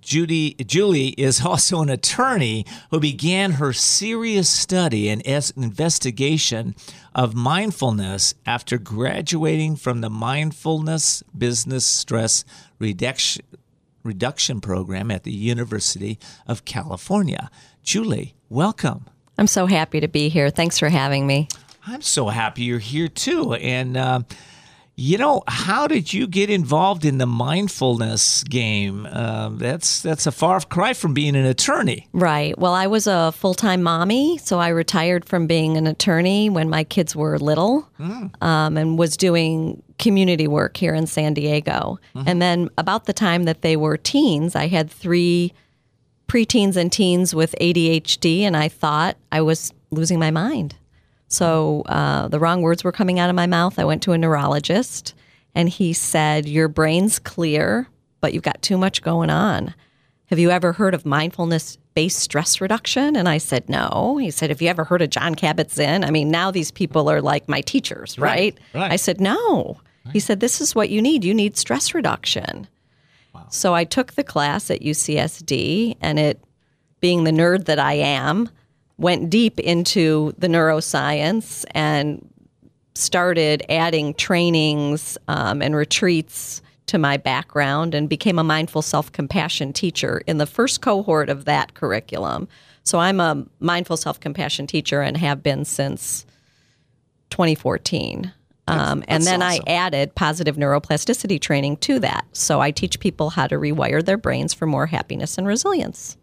Judy, 0.00 0.54
Julie 0.54 1.08
is 1.18 1.40
also 1.44 1.82
an 1.82 1.90
attorney 1.90 2.64
who 2.90 2.98
began 2.98 3.52
her 3.52 3.74
serious 3.74 4.48
study 4.48 5.10
and 5.10 5.20
investigation 5.20 6.74
of 7.14 7.34
mindfulness 7.34 8.34
after 8.46 8.78
graduating 8.78 9.76
from 9.76 10.00
the 10.00 10.10
Mindfulness 10.10 11.22
Based 11.36 11.70
Stress 11.82 12.46
Reduction, 12.78 13.44
reduction 14.06 14.60
program 14.60 15.10
at 15.10 15.24
the 15.24 15.32
University 15.32 16.18
of 16.46 16.64
California. 16.64 17.50
Julie, 17.82 18.34
welcome. 18.48 19.06
I'm 19.38 19.46
so 19.46 19.66
happy 19.66 20.00
to 20.00 20.08
be 20.08 20.28
here. 20.28 20.48
Thanks 20.48 20.78
for 20.78 20.88
having 20.88 21.26
me. 21.26 21.48
I'm 21.86 22.02
so 22.02 22.28
happy 22.28 22.62
you're 22.62 22.78
here 22.78 23.08
too. 23.08 23.54
And, 23.54 23.96
uh, 23.96 24.20
you 24.98 25.18
know, 25.18 25.42
how 25.46 25.86
did 25.86 26.14
you 26.14 26.26
get 26.26 26.48
involved 26.48 27.04
in 27.04 27.18
the 27.18 27.26
mindfulness 27.26 28.42
game? 28.44 29.04
Uh, 29.04 29.50
that's 29.50 30.00
that's 30.00 30.26
a 30.26 30.32
far 30.32 30.58
cry 30.60 30.94
from 30.94 31.12
being 31.12 31.36
an 31.36 31.44
attorney. 31.44 32.08
Right. 32.14 32.58
Well, 32.58 32.72
I 32.72 32.86
was 32.86 33.06
a 33.06 33.30
full 33.32 33.52
time 33.52 33.82
mommy, 33.82 34.38
so 34.38 34.58
I 34.58 34.68
retired 34.68 35.26
from 35.26 35.46
being 35.46 35.76
an 35.76 35.86
attorney 35.86 36.48
when 36.48 36.70
my 36.70 36.82
kids 36.82 37.14
were 37.14 37.38
little, 37.38 37.86
mm. 38.00 38.42
um, 38.42 38.78
and 38.78 38.98
was 38.98 39.18
doing 39.18 39.82
community 39.98 40.48
work 40.48 40.78
here 40.78 40.94
in 40.94 41.06
San 41.06 41.34
Diego. 41.34 41.98
Mm-hmm. 42.14 42.28
And 42.28 42.40
then 42.40 42.70
about 42.78 43.04
the 43.04 43.12
time 43.12 43.44
that 43.44 43.60
they 43.60 43.76
were 43.76 43.98
teens, 43.98 44.56
I 44.56 44.68
had 44.68 44.90
three 44.90 45.52
preteens 46.26 46.74
and 46.74 46.90
teens 46.90 47.34
with 47.34 47.54
ADHD, 47.60 48.40
and 48.40 48.56
I 48.56 48.68
thought 48.68 49.18
I 49.30 49.42
was 49.42 49.74
losing 49.90 50.18
my 50.18 50.30
mind. 50.30 50.74
So 51.28 51.82
uh, 51.86 52.28
the 52.28 52.38
wrong 52.38 52.62
words 52.62 52.84
were 52.84 52.92
coming 52.92 53.18
out 53.18 53.30
of 53.30 53.36
my 53.36 53.46
mouth. 53.46 53.78
I 53.78 53.84
went 53.84 54.02
to 54.04 54.12
a 54.12 54.18
neurologist 54.18 55.14
and 55.54 55.68
he 55.68 55.92
said, 55.92 56.48
Your 56.48 56.68
brain's 56.68 57.18
clear, 57.18 57.88
but 58.20 58.32
you've 58.32 58.42
got 58.42 58.62
too 58.62 58.78
much 58.78 59.02
going 59.02 59.30
on. 59.30 59.74
Have 60.26 60.38
you 60.38 60.50
ever 60.50 60.72
heard 60.72 60.94
of 60.94 61.06
mindfulness 61.06 61.78
based 61.94 62.18
stress 62.18 62.60
reduction? 62.60 63.16
And 63.16 63.28
I 63.28 63.38
said, 63.38 63.68
No. 63.68 64.18
He 64.20 64.30
said, 64.30 64.50
Have 64.50 64.62
you 64.62 64.68
ever 64.68 64.84
heard 64.84 65.02
of 65.02 65.10
Jon 65.10 65.34
Kabat 65.34 65.70
Zinn? 65.70 66.04
I 66.04 66.10
mean, 66.10 66.30
now 66.30 66.50
these 66.50 66.70
people 66.70 67.10
are 67.10 67.20
like 67.20 67.48
my 67.48 67.60
teachers, 67.60 68.18
right? 68.18 68.58
right, 68.74 68.80
right. 68.80 68.92
I 68.92 68.96
said, 68.96 69.20
No. 69.20 69.80
Right. 70.04 70.12
He 70.12 70.20
said, 70.20 70.40
This 70.40 70.60
is 70.60 70.74
what 70.74 70.90
you 70.90 71.00
need. 71.02 71.24
You 71.24 71.34
need 71.34 71.56
stress 71.56 71.94
reduction. 71.94 72.68
Wow. 73.34 73.46
So 73.50 73.74
I 73.74 73.84
took 73.84 74.12
the 74.12 74.24
class 74.24 74.70
at 74.70 74.82
UCSD, 74.82 75.96
and 76.00 76.18
it, 76.18 76.42
being 77.00 77.24
the 77.24 77.30
nerd 77.30 77.66
that 77.66 77.78
I 77.78 77.94
am, 77.94 78.48
went 78.98 79.30
deep 79.30 79.60
into 79.60 80.32
the 80.38 80.48
neuroscience 80.48 81.64
and 81.72 82.28
started 82.94 83.62
adding 83.68 84.14
trainings 84.14 85.18
um, 85.28 85.60
and 85.60 85.76
retreats 85.76 86.62
to 86.86 86.98
my 86.98 87.16
background 87.16 87.94
and 87.94 88.08
became 88.08 88.38
a 88.38 88.44
mindful 88.44 88.82
self 88.82 89.12
compassion 89.12 89.72
teacher 89.72 90.22
in 90.26 90.38
the 90.38 90.46
first 90.46 90.80
cohort 90.80 91.28
of 91.28 91.44
that 91.44 91.74
curriculum. 91.74 92.48
So 92.84 92.98
I'm 92.98 93.20
a 93.20 93.44
mindful 93.58 93.96
self 93.96 94.20
compassion 94.20 94.66
teacher 94.66 95.02
and 95.02 95.16
have 95.16 95.42
been 95.42 95.64
since 95.64 96.24
2014. 97.30 98.32
Um, 98.68 99.04
and 99.06 99.22
then 99.22 99.42
awesome. 99.42 99.64
I 99.68 99.70
added 99.70 100.14
positive 100.16 100.56
neuroplasticity 100.56 101.40
training 101.40 101.76
to 101.78 102.00
that. 102.00 102.26
So 102.32 102.60
I 102.60 102.72
teach 102.72 102.98
people 102.98 103.30
how 103.30 103.46
to 103.46 103.56
rewire 103.56 104.04
their 104.04 104.16
brains 104.16 104.54
for 104.54 104.66
more 104.66 104.86
happiness 104.86 105.38
and 105.38 105.46
resilience. 105.46 106.16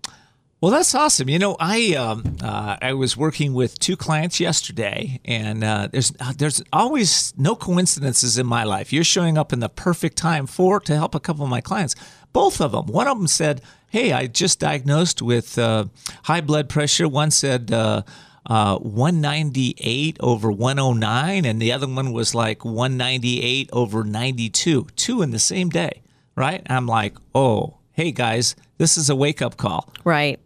Well, 0.63 0.72
that's 0.72 0.96
awesome. 0.96 1.27
You 1.27 1.39
know, 1.39 1.58
I 1.60 1.93
um, 1.96 2.38
uh, 2.41 2.77
I 2.82 2.93
was 2.93 3.17
working 3.17 3.53
with 3.53 3.77
two 3.79 3.98
clients 3.98 4.39
yesterday, 4.39 5.20
and 5.25 5.62
uh, 5.62 5.89
there's 5.91 6.13
uh, 6.22 6.32
there's 6.38 6.63
always 6.72 7.34
no 7.38 7.53
coincidences 7.53 8.38
in 8.38 8.46
my 8.46 8.63
life. 8.63 8.93
You're 8.93 9.03
showing 9.03 9.38
up 9.38 9.51
in 9.51 9.60
the 9.60 9.67
perfect 9.67 10.15
time 10.15 10.48
for 10.48 10.79
to 10.79 10.96
help 10.96 11.15
a 11.15 11.20
couple 11.20 11.43
of 11.43 11.50
my 11.50 11.60
clients. 11.60 11.96
Both 12.32 12.62
of 12.62 12.72
them. 12.72 12.86
One 12.86 13.10
of 13.10 13.17
them 13.17 13.27
said, 13.27 13.62
"Hey, 13.89 14.13
I 14.13 14.27
just 14.27 14.62
diagnosed 14.62 15.22
with 15.22 15.58
uh, 15.58 15.88
high 16.24 16.39
blood 16.39 16.70
pressure." 16.70 17.10
One 17.10 17.32
said. 17.32 17.74
Uh, 17.74 18.03
uh, 18.46 18.77
198 18.77 20.17
over 20.20 20.51
109, 20.51 21.46
and 21.46 21.62
the 21.62 21.72
other 21.72 21.88
one 21.88 22.12
was 22.12 22.36
like 22.36 22.65
198 22.65 23.70
over 23.72 24.03
92, 24.03 24.88
two 24.98 25.22
in 25.22 25.32
the 25.32 25.39
same 25.39 25.70
day, 25.70 26.01
right? 26.36 26.62
I'm 26.70 26.86
like, 26.86 27.15
oh, 27.34 27.77
hey 27.93 28.12
guys, 28.12 28.58
this 28.77 28.97
is 28.97 29.09
a 29.09 29.15
wake 29.15 29.41
up 29.41 29.57
call. 29.57 29.89
Right. 30.03 30.39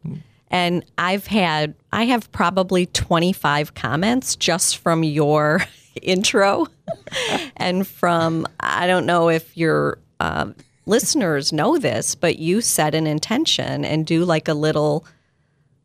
And 0.50 0.86
I've 0.98 1.28
had, 1.28 1.76
I 1.92 2.06
have 2.06 2.32
probably 2.32 2.86
25 2.86 3.74
comments 3.74 4.36
just 4.36 4.78
from 4.78 5.04
your 5.04 5.64
intro 6.02 6.68
and 7.58 7.86
from, 7.88 8.48
I 8.60 8.88
don't 8.88 9.06
know 9.06 9.30
if 9.30 9.58
your 9.58 10.00
um, 10.20 10.56
listeners 10.86 11.52
know 11.52 11.78
this, 11.78 12.16
but 12.16 12.40
you 12.40 12.62
set 12.62 12.96
an 12.96 13.08
intention 13.08 13.84
and 13.84 14.06
do 14.06 14.24
like 14.24 14.48
a 14.48 14.54
little, 14.54 15.06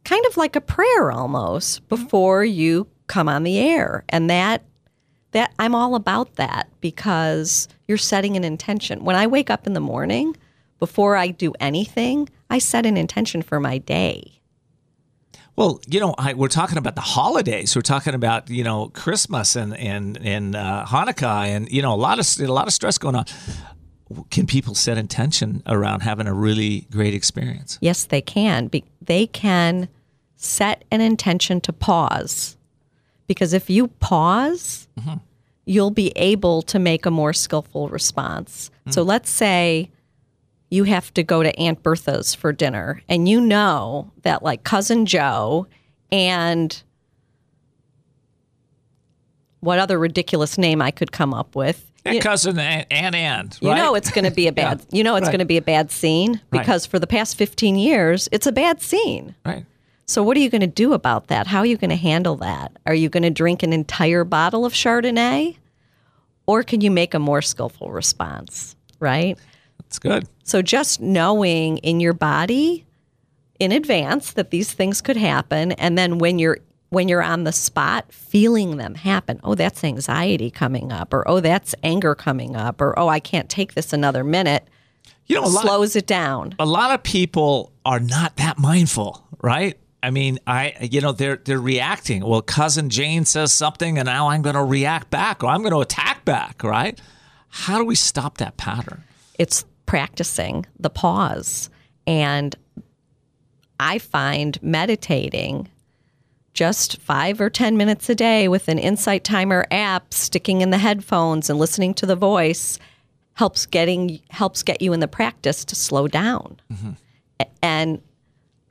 kind 0.04 0.24
of 0.26 0.36
like 0.36 0.54
a 0.54 0.60
prayer 0.60 1.10
almost 1.10 1.88
before 1.88 2.44
you 2.44 2.86
come 3.08 3.28
on 3.28 3.42
the 3.42 3.58
air. 3.58 4.04
And 4.08 4.30
that, 4.30 4.62
that 5.32 5.52
I'm 5.58 5.74
all 5.74 5.96
about 5.96 6.36
that 6.36 6.68
because 6.80 7.68
you're 7.88 7.98
setting 7.98 8.36
an 8.36 8.44
intention. 8.44 9.04
When 9.04 9.16
I 9.16 9.26
wake 9.26 9.50
up 9.50 9.66
in 9.66 9.72
the 9.72 9.80
morning, 9.80 10.36
before 10.82 11.14
I 11.14 11.28
do 11.28 11.52
anything, 11.60 12.28
I 12.50 12.58
set 12.58 12.86
an 12.86 12.96
intention 12.96 13.40
for 13.40 13.60
my 13.60 13.78
day. 13.78 14.40
Well, 15.54 15.80
you 15.86 16.00
know, 16.00 16.12
I, 16.18 16.34
we're 16.34 16.48
talking 16.48 16.76
about 16.76 16.96
the 16.96 17.02
holidays. 17.02 17.76
We're 17.76 17.82
talking 17.82 18.14
about 18.14 18.50
you 18.50 18.64
know 18.64 18.88
Christmas 18.88 19.54
and 19.54 19.76
and 19.76 20.18
and 20.20 20.56
uh, 20.56 20.84
Hanukkah, 20.88 21.46
and 21.46 21.70
you 21.70 21.82
know 21.82 21.94
a 21.94 22.02
lot 22.08 22.18
of 22.18 22.26
a 22.40 22.52
lot 22.52 22.66
of 22.66 22.72
stress 22.72 22.98
going 22.98 23.14
on. 23.14 23.26
Can 24.30 24.44
people 24.44 24.74
set 24.74 24.98
intention 24.98 25.62
around 25.66 26.00
having 26.00 26.26
a 26.26 26.34
really 26.34 26.88
great 26.90 27.14
experience? 27.14 27.78
Yes, 27.80 28.06
they 28.06 28.20
can. 28.20 28.66
Be- 28.66 28.84
they 29.00 29.28
can 29.28 29.88
set 30.34 30.82
an 30.90 31.00
intention 31.00 31.60
to 31.60 31.72
pause, 31.72 32.56
because 33.28 33.52
if 33.52 33.70
you 33.70 33.86
pause, 33.86 34.88
mm-hmm. 34.98 35.18
you'll 35.64 35.92
be 35.92 36.10
able 36.16 36.60
to 36.62 36.80
make 36.80 37.06
a 37.06 37.10
more 37.12 37.32
skillful 37.32 37.88
response. 37.88 38.72
Mm-hmm. 38.80 38.90
So 38.90 39.04
let's 39.04 39.30
say 39.30 39.91
you 40.72 40.84
have 40.84 41.12
to 41.12 41.22
go 41.22 41.42
to 41.42 41.54
Aunt 41.58 41.82
Bertha's 41.82 42.34
for 42.34 42.50
dinner, 42.50 43.02
and 43.06 43.28
you 43.28 43.42
know 43.42 44.10
that 44.22 44.42
like 44.42 44.64
cousin 44.64 45.04
Joe 45.04 45.66
and 46.10 46.82
what 49.60 49.78
other 49.78 49.98
ridiculous 49.98 50.56
name 50.56 50.80
I 50.80 50.90
could 50.90 51.12
come 51.12 51.34
up 51.34 51.54
with. 51.54 51.92
And 52.06 52.22
cousin 52.22 52.58
Aunt 52.58 52.86
Ann, 52.90 53.14
right? 53.14 53.58
You 53.60 53.74
know 53.74 53.94
it's 53.94 54.10
going 54.10 54.24
to 54.24 54.30
be 54.30 54.46
a 54.48 54.52
bad. 54.52 54.80
yeah. 54.80 54.96
You 54.96 55.04
know 55.04 55.16
it's 55.16 55.26
right. 55.26 55.32
going 55.32 55.40
to 55.40 55.44
be 55.44 55.58
a 55.58 55.62
bad 55.62 55.90
scene 55.90 56.40
because 56.50 56.86
right. 56.86 56.90
for 56.90 56.98
the 56.98 57.06
past 57.06 57.36
fifteen 57.36 57.76
years 57.76 58.30
it's 58.32 58.46
a 58.46 58.52
bad 58.52 58.80
scene. 58.80 59.34
Right. 59.44 59.66
So 60.06 60.22
what 60.22 60.38
are 60.38 60.40
you 60.40 60.48
going 60.48 60.62
to 60.62 60.66
do 60.66 60.94
about 60.94 61.26
that? 61.26 61.46
How 61.46 61.58
are 61.58 61.66
you 61.66 61.76
going 61.76 61.90
to 61.90 61.96
handle 61.96 62.36
that? 62.36 62.72
Are 62.86 62.94
you 62.94 63.10
going 63.10 63.24
to 63.24 63.30
drink 63.30 63.62
an 63.62 63.74
entire 63.74 64.24
bottle 64.24 64.64
of 64.64 64.72
Chardonnay, 64.72 65.58
or 66.46 66.62
can 66.62 66.80
you 66.80 66.90
make 66.90 67.12
a 67.12 67.18
more 67.18 67.42
skillful 67.42 67.92
response? 67.92 68.74
Right. 69.00 69.38
That's 69.78 69.98
good. 69.98 70.26
So 70.44 70.62
just 70.62 71.00
knowing 71.00 71.78
in 71.78 72.00
your 72.00 72.12
body 72.12 72.86
in 73.58 73.72
advance 73.72 74.32
that 74.32 74.50
these 74.50 74.72
things 74.72 75.00
could 75.00 75.16
happen 75.16 75.72
and 75.72 75.96
then 75.96 76.18
when 76.18 76.38
you're 76.38 76.58
when 76.92 77.08
you're 77.08 77.22
on 77.22 77.44
the 77.44 77.52
spot 77.52 78.12
feeling 78.12 78.76
them 78.76 78.94
happen. 78.94 79.40
Oh 79.42 79.54
that's 79.54 79.82
anxiety 79.82 80.50
coming 80.50 80.92
up 80.92 81.14
or 81.14 81.26
oh 81.26 81.40
that's 81.40 81.74
anger 81.82 82.14
coming 82.14 82.54
up 82.54 82.80
or 82.80 82.98
oh 82.98 83.08
i 83.08 83.18
can't 83.18 83.48
take 83.48 83.74
this 83.74 83.92
another 83.92 84.24
minute. 84.24 84.68
You 85.26 85.40
know 85.40 85.46
slows 85.46 85.96
of, 85.96 86.00
it 86.00 86.06
down. 86.06 86.54
A 86.58 86.66
lot 86.66 86.92
of 86.92 87.02
people 87.02 87.72
are 87.84 88.00
not 88.00 88.36
that 88.36 88.58
mindful 88.58 89.26
right? 89.42 89.78
I 90.02 90.10
mean 90.10 90.38
i 90.46 90.74
you 90.80 91.00
know 91.00 91.12
they're 91.12 91.36
they're 91.36 91.60
reacting. 91.60 92.24
Well 92.26 92.42
cousin 92.42 92.90
jane 92.90 93.24
says 93.24 93.52
something 93.52 93.96
and 93.96 94.06
now 94.06 94.28
i'm 94.28 94.42
going 94.42 94.56
to 94.56 94.64
react 94.64 95.08
back 95.08 95.42
or 95.42 95.46
i'm 95.46 95.60
going 95.60 95.72
to 95.72 95.80
attack 95.80 96.24
back 96.24 96.62
right? 96.62 97.00
How 97.48 97.78
do 97.78 97.84
we 97.84 97.94
stop 97.94 98.38
that 98.38 98.56
pattern? 98.56 99.04
It's 99.38 99.64
practicing 99.92 100.64
the 100.80 100.88
pause. 100.88 101.68
And 102.06 102.56
I 103.78 103.98
find 103.98 104.58
meditating 104.62 105.68
just 106.54 106.98
five 107.02 107.42
or 107.42 107.50
10 107.50 107.76
minutes 107.76 108.08
a 108.08 108.14
day 108.14 108.48
with 108.48 108.68
an 108.68 108.78
Insight 108.78 109.22
Timer 109.22 109.66
app 109.70 110.14
sticking 110.14 110.62
in 110.62 110.70
the 110.70 110.78
headphones 110.78 111.50
and 111.50 111.58
listening 111.58 111.92
to 111.92 112.06
the 112.06 112.16
voice 112.16 112.78
helps 113.34 113.66
getting 113.66 114.20
helps 114.30 114.62
get 114.62 114.80
you 114.80 114.94
in 114.94 115.00
the 115.00 115.08
practice 115.08 115.62
to 115.66 115.74
slow 115.74 116.08
down. 116.08 116.58
Mm-hmm. 116.72 116.92
And 117.62 118.00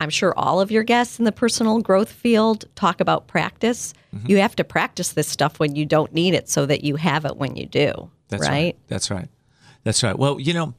I'm 0.00 0.10
sure 0.10 0.36
all 0.36 0.60
of 0.60 0.72
your 0.72 0.82
guests 0.82 1.20
in 1.20 1.24
the 1.24 1.30
personal 1.30 1.78
growth 1.82 2.10
field 2.10 2.64
talk 2.74 3.00
about 3.00 3.28
practice. 3.28 3.94
Mm-hmm. 4.12 4.28
You 4.28 4.38
have 4.38 4.56
to 4.56 4.64
practice 4.64 5.12
this 5.12 5.28
stuff 5.28 5.60
when 5.60 5.76
you 5.76 5.86
don't 5.86 6.12
need 6.12 6.34
it 6.34 6.48
so 6.48 6.66
that 6.66 6.82
you 6.82 6.96
have 6.96 7.24
it 7.24 7.36
when 7.36 7.54
you 7.54 7.66
do. 7.66 8.10
That's 8.28 8.42
right. 8.42 8.50
right. 8.50 8.76
That's 8.88 9.08
right. 9.08 9.28
That's 9.84 10.02
right. 10.02 10.18
Well, 10.18 10.40
you 10.40 10.52
know, 10.52 10.74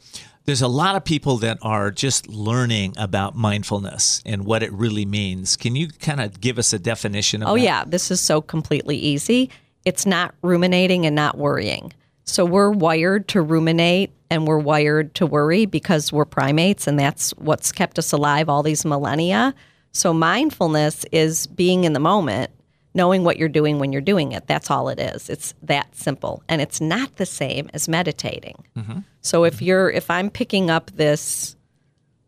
there's 0.45 0.61
a 0.61 0.67
lot 0.67 0.95
of 0.95 1.05
people 1.05 1.37
that 1.37 1.57
are 1.61 1.89
just 1.91 2.27
learning 2.27 2.93
about 2.97 3.35
mindfulness 3.35 4.21
and 4.25 4.45
what 4.45 4.61
it 4.61 4.71
really 4.73 5.05
means. 5.05 5.55
Can 5.55 5.75
you 5.75 5.87
kind 5.87 6.19
of 6.19 6.41
give 6.41 6.59
us 6.59 6.73
a 6.73 6.79
definition 6.79 7.43
of 7.43 7.49
Oh 7.49 7.55
that? 7.55 7.61
yeah, 7.61 7.83
this 7.85 8.11
is 8.11 8.19
so 8.19 8.41
completely 8.41 8.97
easy. 8.97 9.49
It's 9.85 10.05
not 10.05 10.35
ruminating 10.41 11.05
and 11.05 11.15
not 11.15 11.37
worrying. 11.37 11.93
So 12.25 12.45
we're 12.45 12.71
wired 12.71 13.27
to 13.29 13.41
ruminate 13.41 14.11
and 14.29 14.47
we're 14.47 14.59
wired 14.59 15.13
to 15.15 15.25
worry 15.25 15.65
because 15.65 16.11
we're 16.11 16.25
primates 16.25 16.87
and 16.87 16.97
that's 16.97 17.31
what's 17.31 17.71
kept 17.71 17.99
us 17.99 18.11
alive 18.11 18.49
all 18.49 18.63
these 18.63 18.85
millennia. 18.85 19.53
So 19.91 20.13
mindfulness 20.13 21.05
is 21.11 21.47
being 21.47 21.83
in 21.83 21.93
the 21.93 21.99
moment 21.99 22.51
knowing 22.95 23.23
what 23.23 23.37
you're 23.37 23.49
doing 23.49 23.79
when 23.79 23.91
you're 23.91 24.01
doing 24.01 24.31
it. 24.33 24.47
That's 24.47 24.69
all 24.69 24.89
it 24.89 24.99
is. 24.99 25.29
It's 25.29 25.53
that 25.63 25.95
simple. 25.95 26.43
And 26.47 26.61
it's 26.61 26.79
not 26.79 27.15
the 27.15 27.25
same 27.25 27.69
as 27.73 27.87
meditating. 27.87 28.63
Mm-hmm. 28.77 28.99
So 29.23 29.45
if 29.45 29.61
you're 29.61 29.89
if 29.89 30.09
I'm 30.11 30.29
picking 30.29 30.69
up 30.69 30.91
this 30.91 31.55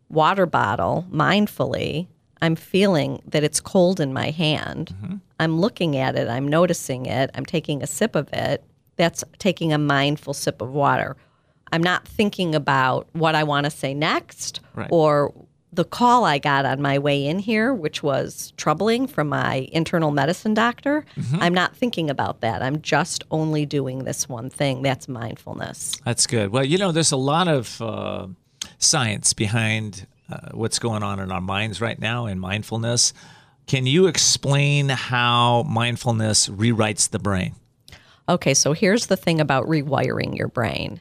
water 0.10 0.46
bottle 0.46 1.06
mindfully, 1.12 2.08
I'm 2.42 2.56
feeling 2.56 3.22
that 3.28 3.44
it's 3.44 3.60
cold 3.60 4.00
in 4.00 4.14
my 4.14 4.32
hand. 4.32 4.94
Mm-hmm. 4.96 5.16
I'm 5.40 5.60
looking 5.60 5.98
at 5.98 6.16
it, 6.16 6.28
I'm 6.28 6.48
noticing 6.48 7.06
it, 7.06 7.30
I'm 7.36 7.46
taking 7.46 7.84
a 7.84 7.88
sip 7.88 8.16
of 8.16 8.30
it. 8.32 8.64
That's 8.98 9.24
taking 9.40 9.74
a 9.74 9.78
mindful 9.78 10.34
sip 10.34 10.62
of 10.62 10.72
water. 10.72 11.18
I'm 11.74 11.84
not 11.84 12.08
thinking 12.08 12.56
about 12.56 13.08
what 13.12 13.36
I 13.36 13.44
want 13.44 13.66
to 13.66 13.70
say 13.70 13.94
next 13.94 14.62
right. 14.76 14.88
or 14.90 15.34
the 15.76 15.84
call 15.84 16.24
I 16.26 16.38
got 16.38 16.66
on 16.66 16.82
my 16.82 16.98
way 16.98 17.26
in 17.26 17.40
here, 17.40 17.74
which 17.74 18.02
was 18.02 18.54
troubling 18.58 19.08
from 19.08 19.30
my 19.30 19.68
internal 19.72 20.12
medicine 20.12 20.54
doctor, 20.54 21.06
mm-hmm. 21.18 21.38
I'm 21.42 21.54
not 21.54 21.76
thinking 21.76 22.10
about 22.10 22.42
that. 22.42 22.62
I'm 22.62 22.82
just 22.82 23.24
only 23.32 23.66
doing 23.66 24.06
this 24.06 24.28
one 24.30 24.50
thing. 24.50 24.82
That's 24.82 25.08
mindfulness. 25.08 26.00
That's 26.06 26.28
good. 26.28 26.52
Well, 26.52 26.64
you 26.64 26.78
know, 26.78 26.92
there's 26.92 27.12
a 27.12 27.18
lot 27.18 27.48
of 27.48 27.82
uh, 27.82 28.28
science 28.78 29.34
behind 29.34 30.08
uh, 30.32 30.50
what's 30.54 30.80
going 30.80 31.04
on 31.04 31.20
in 31.20 31.32
our 31.32 31.42
minds 31.42 31.82
right 31.82 32.00
now 32.00 32.26
in 32.26 32.40
mindfulness. 32.40 33.14
Can 33.68 33.86
you 33.86 34.08
explain 34.08 34.90
how 34.90 35.64
mindfulness 35.64 36.48
rewrites 36.48 37.10
the 37.10 37.20
brain? 37.20 37.56
Okay, 38.28 38.54
so 38.54 38.74
here's 38.74 39.08
the 39.08 39.18
thing 39.18 39.40
about 39.40 39.66
rewiring 39.66 40.38
your 40.38 40.48
brain 40.48 41.00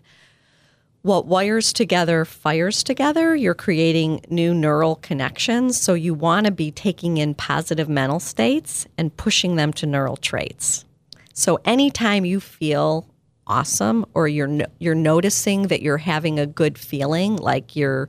what 1.04 1.26
wires 1.26 1.70
together 1.74 2.24
fires 2.24 2.82
together. 2.82 3.36
You're 3.36 3.54
creating 3.54 4.24
new 4.30 4.54
neural 4.54 4.96
connections. 4.96 5.78
So 5.78 5.92
you 5.92 6.14
want 6.14 6.46
to 6.46 6.50
be 6.50 6.70
taking 6.70 7.18
in 7.18 7.34
positive 7.34 7.90
mental 7.90 8.20
states 8.20 8.86
and 8.96 9.14
pushing 9.14 9.56
them 9.56 9.70
to 9.74 9.86
neural 9.86 10.16
traits. 10.16 10.86
So 11.34 11.60
anytime 11.66 12.24
you 12.24 12.40
feel 12.40 13.06
awesome 13.46 14.06
or 14.14 14.28
you're 14.28 14.48
you're 14.78 14.94
noticing 14.94 15.64
that 15.64 15.82
you're 15.82 15.98
having 15.98 16.38
a 16.38 16.46
good 16.46 16.78
feeling 16.78 17.36
like 17.36 17.76
you're 17.76 18.08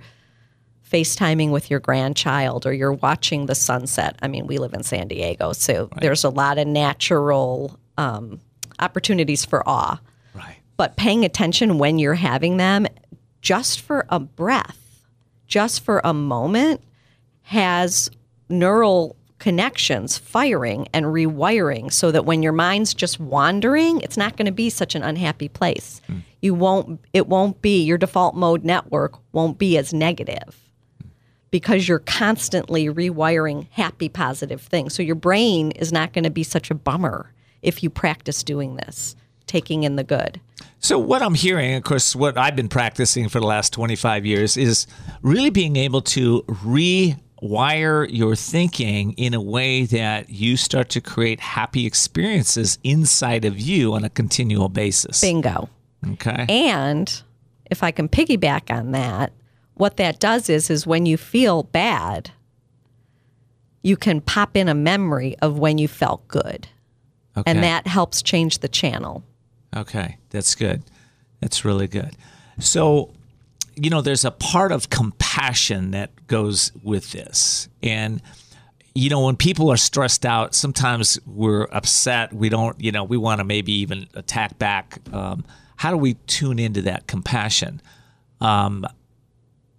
FaceTiming 0.89 1.51
with 1.51 1.69
your 1.69 1.81
grandchild 1.81 2.65
or 2.65 2.71
you're 2.71 2.93
watching 2.93 3.47
the 3.47 3.55
sunset. 3.55 4.15
I 4.21 4.29
mean, 4.29 4.47
we 4.47 4.58
live 4.58 4.73
in 4.73 4.84
San 4.84 5.10
Diego, 5.10 5.51
so 5.51 5.89
right. 5.91 6.01
there's 6.01 6.23
a 6.23 6.29
lot 6.29 6.58
of 6.60 6.65
natural 6.65 7.77
um, 7.97 8.39
opportunities 8.79 9.43
for 9.43 9.67
awe 9.67 9.99
but 10.77 10.97
paying 10.97 11.23
attention 11.23 11.77
when 11.77 11.99
you're 11.99 12.15
having 12.15 12.57
them 12.57 12.88
just 13.41 13.81
for 13.81 14.05
a 14.09 14.19
breath, 14.19 15.05
just 15.47 15.83
for 15.83 16.01
a 16.03 16.13
moment, 16.13 16.81
has 17.43 18.09
neural 18.49 19.15
connections 19.38 20.17
firing 20.17 20.88
and 20.93 21.05
rewiring 21.05 21.91
so 21.91 22.11
that 22.11 22.25
when 22.25 22.41
your 22.41 22.51
mind's 22.51 22.93
just 22.93 23.19
wandering, 23.19 24.01
it's 24.01 24.17
not 24.17 24.38
going 24.38 24.45
to 24.45 24.51
be 24.51 24.69
such 24.69 24.95
an 24.95 25.03
unhappy 25.03 25.47
place. 25.47 26.01
Mm. 26.09 26.21
You 26.41 26.53
won't 26.53 26.99
it 27.13 27.27
won't 27.27 27.61
be 27.61 27.83
your 27.83 27.97
default 27.97 28.35
mode 28.35 28.63
network 28.63 29.19
won't 29.33 29.57
be 29.57 29.77
as 29.77 29.93
negative 29.93 30.65
because 31.51 31.88
you're 31.88 31.99
constantly 31.99 32.88
rewiring 32.88 33.67
happy, 33.71 34.09
positive 34.09 34.61
things. 34.61 34.93
So 34.93 35.03
your 35.03 35.15
brain 35.15 35.71
is 35.71 35.91
not 35.91 36.13
going 36.13 36.23
to 36.23 36.29
be 36.29 36.43
such 36.43 36.71
a 36.71 36.75
bummer 36.75 37.31
if 37.61 37.81
you 37.81 37.89
practice 37.89 38.43
doing 38.43 38.75
this, 38.75 39.15
taking 39.47 39.84
in 39.84 39.95
the 39.95 40.03
good. 40.03 40.39
So, 40.79 40.99
what 40.99 41.21
I'm 41.21 41.34
hearing, 41.34 41.73
of 41.75 41.84
course, 41.84 42.15
what 42.15 42.38
I've 42.38 42.55
been 42.55 42.69
practicing 42.69 43.29
for 43.29 43.39
the 43.39 43.47
last 43.47 43.73
25 43.73 44.25
years 44.25 44.58
is 44.58 44.88
really 45.21 45.49
being 45.49 45.75
able 45.75 46.01
to 46.01 46.43
rewire 46.43 48.08
your 48.10 48.36
thinking 48.36 49.13
in 49.13 49.34
a 49.34 49.41
way 49.41 49.86
that 49.86 50.29
you 50.29 50.58
start 50.58 50.89
to 50.89 51.01
create 51.01 51.39
happy 51.39 51.86
experiences 51.86 52.77
inside 52.84 53.45
of 53.45 53.60
you 53.60 53.93
on 53.93 54.03
a 54.03 54.10
continual 54.10 54.69
basis. 54.69 55.21
Bingo. 55.21 55.69
Okay. 56.08 56.45
And 56.49 57.21
if 57.71 57.81
I 57.81 57.91
can 57.91 58.08
piggyback 58.08 58.75
on 58.75 58.91
that, 58.91 59.34
what 59.73 59.97
that 59.97 60.19
does 60.19 60.49
is 60.49 60.69
is 60.69 60.88
when 60.88 61.05
you 61.05 61.17
feel 61.17 61.63
bad, 61.63 62.31
you 63.81 63.97
can 63.97 64.21
pop 64.21 64.55
in 64.55 64.67
a 64.67 64.73
memory 64.73 65.36
of 65.41 65.60
when 65.60 65.77
you 65.77 65.88
felt 65.88 66.27
good. 66.27 66.67
Okay. 67.38 67.51
And 67.51 67.63
that 67.63 67.88
helps 67.88 68.21
change 68.21 68.60
the 68.60 68.67
channel. 68.67 69.23
Okay, 69.75 70.17
that's 70.29 70.55
good. 70.55 70.83
That's 71.41 71.65
really 71.65 71.88
good. 71.88 72.15
So, 72.59 73.13
you 73.75 73.89
know, 73.89 74.01
there's 74.01 74.23
a 74.25 74.31
part 74.31 74.71
of 74.71 74.89
compassion 74.89 75.91
that 75.91 76.27
goes 76.27 76.71
with 76.81 77.11
this. 77.11 77.67
And, 77.83 78.21
you 78.93 79.09
know, 79.09 79.25
when 79.25 79.35
people 79.35 79.69
are 79.69 79.77
stressed 79.77 80.25
out, 80.25 80.55
sometimes 80.55 81.19
we're 81.25 81.67
upset. 81.71 82.31
We 82.31 82.47
don't, 82.47 82.79
you 82.79 82.91
know, 82.91 83.03
we 83.03 83.17
want 83.17 83.39
to 83.39 83.43
maybe 83.43 83.73
even 83.73 84.07
attack 84.13 84.57
back. 84.57 84.99
Um, 85.11 85.43
how 85.75 85.91
do 85.91 85.97
we 85.97 86.13
tune 86.27 86.57
into 86.57 86.81
that 86.83 87.07
compassion? 87.07 87.81
Um, 88.39 88.85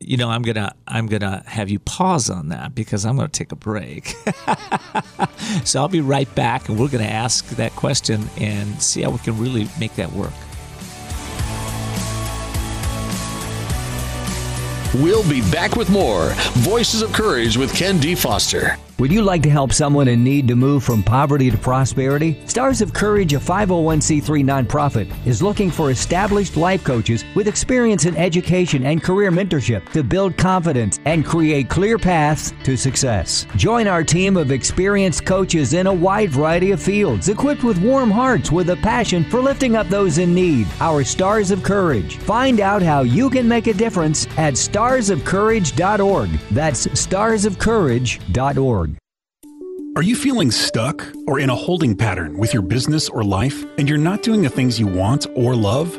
you 0.00 0.16
know, 0.16 0.28
I'm 0.28 0.42
gonna 0.42 0.74
I'm 0.86 1.06
gonna 1.06 1.42
have 1.46 1.70
you 1.70 1.78
pause 1.78 2.28
on 2.30 2.48
that 2.48 2.74
because 2.74 3.06
I'm 3.06 3.16
gonna 3.16 3.28
take 3.28 3.52
a 3.52 3.56
break. 3.56 4.08
so 5.64 5.80
I'll 5.80 5.88
be 5.88 6.00
right 6.00 6.32
back, 6.34 6.68
and 6.68 6.78
we're 6.78 6.88
gonna 6.88 7.04
ask 7.04 7.46
that 7.50 7.72
question 7.72 8.28
and 8.38 8.80
see 8.80 9.02
how 9.02 9.10
we 9.10 9.18
can 9.18 9.38
really 9.38 9.68
make 9.80 9.94
that 9.96 10.12
work. 10.12 10.32
We'll 14.94 15.28
be 15.28 15.42
back 15.50 15.76
with 15.76 15.90
more 15.90 16.30
Voices 16.60 17.02
of 17.02 17.12
Courage 17.12 17.56
with 17.56 17.74
Ken 17.74 17.98
D. 17.98 18.14
Foster. 18.14 18.78
Would 18.98 19.12
you 19.12 19.20
like 19.20 19.42
to 19.42 19.50
help 19.50 19.74
someone 19.74 20.08
in 20.08 20.24
need 20.24 20.48
to 20.48 20.56
move 20.56 20.82
from 20.82 21.02
poverty 21.02 21.50
to 21.50 21.58
prosperity? 21.58 22.40
Stars 22.46 22.80
of 22.80 22.94
Courage, 22.94 23.34
a 23.34 23.38
501c3 23.38 24.42
nonprofit, 24.42 25.14
is 25.26 25.42
looking 25.42 25.70
for 25.70 25.90
established 25.90 26.56
life 26.56 26.82
coaches 26.82 27.22
with 27.34 27.46
experience 27.46 28.06
in 28.06 28.16
education 28.16 28.86
and 28.86 29.02
career 29.02 29.30
mentorship 29.30 29.86
to 29.92 30.02
build 30.02 30.38
confidence 30.38 30.98
and 31.04 31.26
create 31.26 31.68
clear 31.68 31.98
paths 31.98 32.54
to 32.64 32.74
success. 32.74 33.46
Join 33.56 33.86
our 33.86 34.02
team 34.02 34.38
of 34.38 34.50
experienced 34.50 35.26
coaches 35.26 35.74
in 35.74 35.86
a 35.86 35.92
wide 35.92 36.30
variety 36.30 36.70
of 36.70 36.80
fields, 36.80 37.28
equipped 37.28 37.64
with 37.64 37.82
warm 37.82 38.10
hearts 38.10 38.50
with 38.50 38.70
a 38.70 38.76
passion 38.76 39.24
for 39.24 39.42
lifting 39.42 39.76
up 39.76 39.88
those 39.88 40.16
in 40.16 40.34
need. 40.34 40.66
Our 40.80 41.04
Stars 41.04 41.50
of 41.50 41.62
Courage. 41.62 42.16
Find 42.16 42.60
out 42.60 42.80
how 42.80 43.02
you 43.02 43.28
can 43.28 43.46
make 43.46 43.66
a 43.66 43.74
difference 43.74 44.26
at 44.38 44.54
starsofcourage.org. 44.54 46.30
That's 46.50 46.86
starsofcourage.org. 46.86 48.85
Are 49.96 50.02
you 50.02 50.14
feeling 50.14 50.50
stuck 50.50 51.10
or 51.26 51.40
in 51.40 51.48
a 51.48 51.54
holding 51.54 51.96
pattern 51.96 52.36
with 52.36 52.52
your 52.52 52.62
business 52.62 53.08
or 53.08 53.24
life 53.24 53.64
and 53.78 53.88
you're 53.88 53.96
not 53.96 54.22
doing 54.22 54.42
the 54.42 54.50
things 54.50 54.78
you 54.78 54.86
want 54.86 55.26
or 55.34 55.56
love? 55.56 55.98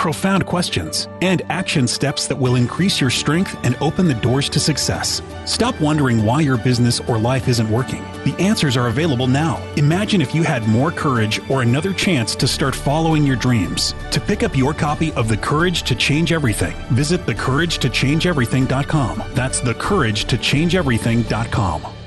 profound 0.00 0.44
questions, 0.46 1.08
and 1.20 1.42
action 1.50 1.86
steps 1.86 2.26
that 2.26 2.34
will 2.34 2.54
increase 2.54 3.02
your 3.02 3.10
strength 3.10 3.54
and 3.64 3.76
open 3.82 4.08
the 4.08 4.14
doors 4.14 4.48
to 4.48 4.58
success. 4.58 5.20
Stop 5.44 5.78
wondering 5.78 6.24
why 6.24 6.40
your 6.40 6.56
business 6.56 7.00
or 7.00 7.18
life 7.18 7.48
isn't 7.48 7.70
working. 7.70 8.02
The 8.24 8.34
answers 8.38 8.78
are 8.78 8.88
available 8.88 9.26
now. 9.26 9.62
Imagine 9.76 10.22
if 10.22 10.34
you 10.34 10.42
had 10.42 10.66
more 10.66 10.90
courage 10.90 11.38
or 11.50 11.60
another 11.60 11.92
chance 11.92 12.34
to 12.36 12.48
start 12.48 12.74
following 12.74 13.26
your 13.26 13.36
dreams. 13.36 13.94
To 14.12 14.20
pick 14.20 14.42
up 14.42 14.56
your 14.56 14.72
copy 14.72 15.12
of 15.12 15.28
The 15.28 15.36
Courage 15.36 15.82
to 15.82 15.94
Change 15.94 16.32
Everything, 16.32 16.74
visit 16.94 17.26
thecouragetochangeeverything.com. 17.26 19.22
That's 19.34 19.60
thecouragetochangeeverything.com. 19.60 21.99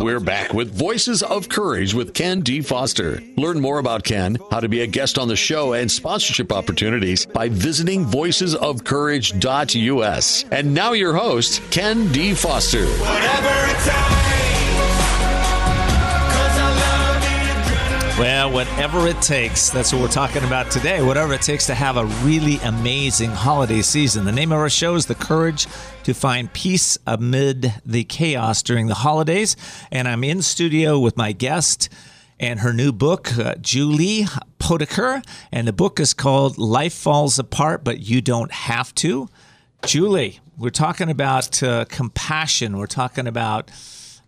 We're 0.00 0.20
back 0.20 0.54
with 0.54 0.72
Voices 0.72 1.24
of 1.24 1.48
Courage 1.48 1.92
with 1.92 2.14
Ken 2.14 2.40
D. 2.40 2.60
Foster. 2.60 3.20
Learn 3.36 3.60
more 3.60 3.80
about 3.80 4.04
Ken, 4.04 4.38
how 4.50 4.60
to 4.60 4.68
be 4.68 4.82
a 4.82 4.86
guest 4.86 5.18
on 5.18 5.26
the 5.26 5.34
show, 5.34 5.72
and 5.72 5.90
sponsorship 5.90 6.52
opportunities 6.52 7.26
by 7.26 7.48
visiting 7.48 8.04
voicesofcourage.us. 8.04 10.44
And 10.52 10.72
now 10.72 10.92
your 10.92 11.14
host, 11.14 11.60
Ken 11.72 12.12
D. 12.12 12.32
Foster. 12.34 12.86
Well, 18.18 18.50
whatever 18.50 19.06
it 19.06 19.22
takes, 19.22 19.70
that's 19.70 19.92
what 19.92 20.02
we're 20.02 20.08
talking 20.08 20.42
about 20.42 20.72
today. 20.72 21.00
Whatever 21.02 21.34
it 21.34 21.42
takes 21.42 21.66
to 21.66 21.74
have 21.76 21.96
a 21.96 22.04
really 22.24 22.56
amazing 22.64 23.30
holiday 23.30 23.80
season. 23.80 24.24
The 24.24 24.32
name 24.32 24.50
of 24.50 24.58
our 24.58 24.68
show 24.68 24.96
is 24.96 25.06
The 25.06 25.14
Courage 25.14 25.68
to 26.02 26.14
Find 26.14 26.52
Peace 26.52 26.98
Amid 27.06 27.74
the 27.86 28.02
Chaos 28.02 28.64
During 28.64 28.88
the 28.88 28.94
Holidays. 28.94 29.54
And 29.92 30.08
I'm 30.08 30.24
in 30.24 30.42
studio 30.42 30.98
with 30.98 31.16
my 31.16 31.30
guest 31.30 31.90
and 32.40 32.58
her 32.58 32.72
new 32.72 32.90
book, 32.90 33.38
uh, 33.38 33.54
Julie 33.60 34.24
Potiker. 34.58 35.22
And 35.52 35.68
the 35.68 35.72
book 35.72 36.00
is 36.00 36.12
called 36.12 36.58
Life 36.58 36.94
Falls 36.94 37.38
Apart, 37.38 37.84
But 37.84 38.00
You 38.00 38.20
Don't 38.20 38.50
Have 38.50 38.92
to. 38.96 39.28
Julie, 39.86 40.40
we're 40.56 40.70
talking 40.70 41.08
about 41.08 41.62
uh, 41.62 41.84
compassion. 41.84 42.78
We're 42.78 42.88
talking 42.88 43.28
about 43.28 43.70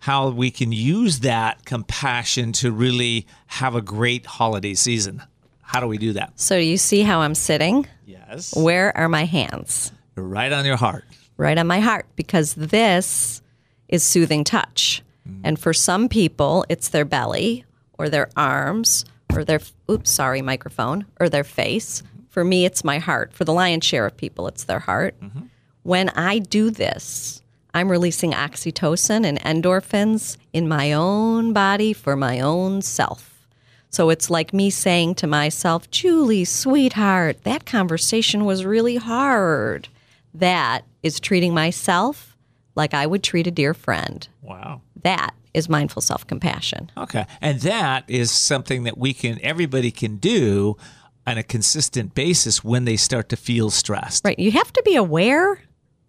how 0.00 0.30
we 0.30 0.50
can 0.50 0.72
use 0.72 1.20
that 1.20 1.64
compassion 1.64 2.52
to 2.52 2.72
really 2.72 3.26
have 3.46 3.74
a 3.74 3.82
great 3.82 4.26
holiday 4.26 4.74
season. 4.74 5.22
How 5.60 5.80
do 5.80 5.86
we 5.86 5.98
do 5.98 6.14
that? 6.14 6.32
So 6.40 6.56
you 6.56 6.76
see 6.76 7.02
how 7.02 7.20
I'm 7.20 7.34
sitting? 7.34 7.86
Yes. 8.06 8.56
Where 8.56 8.96
are 8.96 9.08
my 9.08 9.24
hands? 9.24 9.92
Right 10.16 10.52
on 10.52 10.64
your 10.64 10.76
heart. 10.76 11.04
Right 11.36 11.56
on 11.56 11.66
my 11.66 11.80
heart, 11.80 12.06
because 12.16 12.54
this 12.54 13.40
is 13.88 14.02
soothing 14.02 14.42
touch. 14.44 15.02
Mm. 15.28 15.40
And 15.44 15.58
for 15.58 15.72
some 15.72 16.08
people, 16.08 16.64
it's 16.68 16.88
their 16.88 17.04
belly 17.04 17.64
or 17.98 18.08
their 18.08 18.28
arms 18.36 19.04
or 19.32 19.44
their, 19.44 19.60
oops, 19.90 20.10
sorry, 20.10 20.42
microphone, 20.42 21.06
or 21.20 21.28
their 21.28 21.44
face. 21.44 22.02
For 22.30 22.44
me, 22.44 22.64
it's 22.64 22.84
my 22.84 22.98
heart. 22.98 23.32
For 23.32 23.44
the 23.44 23.52
lion's 23.52 23.84
share 23.84 24.06
of 24.06 24.16
people, 24.16 24.48
it's 24.48 24.64
their 24.64 24.80
heart. 24.80 25.14
Mm-hmm. 25.20 25.42
When 25.82 26.08
I 26.10 26.40
do 26.40 26.70
this, 26.70 27.39
I'm 27.74 27.90
releasing 27.90 28.32
oxytocin 28.32 29.24
and 29.24 29.40
endorphins 29.40 30.36
in 30.52 30.68
my 30.68 30.92
own 30.92 31.52
body 31.52 31.92
for 31.92 32.16
my 32.16 32.40
own 32.40 32.82
self. 32.82 33.46
So 33.90 34.10
it's 34.10 34.30
like 34.30 34.52
me 34.52 34.70
saying 34.70 35.16
to 35.16 35.26
myself, 35.26 35.90
Julie, 35.90 36.44
sweetheart, 36.44 37.42
that 37.42 37.66
conversation 37.66 38.44
was 38.44 38.64
really 38.64 38.96
hard. 38.96 39.88
That 40.32 40.82
is 41.02 41.18
treating 41.18 41.54
myself 41.54 42.36
like 42.76 42.94
I 42.94 43.06
would 43.06 43.24
treat 43.24 43.48
a 43.48 43.50
dear 43.50 43.74
friend. 43.74 44.26
Wow. 44.42 44.80
That 45.02 45.34
is 45.54 45.68
mindful 45.68 46.02
self 46.02 46.26
compassion. 46.26 46.90
Okay. 46.96 47.26
And 47.40 47.60
that 47.60 48.04
is 48.08 48.30
something 48.30 48.84
that 48.84 48.96
we 48.96 49.12
can, 49.12 49.40
everybody 49.42 49.90
can 49.90 50.16
do 50.16 50.76
on 51.26 51.36
a 51.36 51.42
consistent 51.42 52.14
basis 52.14 52.62
when 52.62 52.84
they 52.84 52.96
start 52.96 53.28
to 53.30 53.36
feel 53.36 53.70
stressed. 53.70 54.24
Right. 54.24 54.38
You 54.38 54.52
have 54.52 54.72
to 54.72 54.82
be 54.84 54.94
aware 54.94 55.60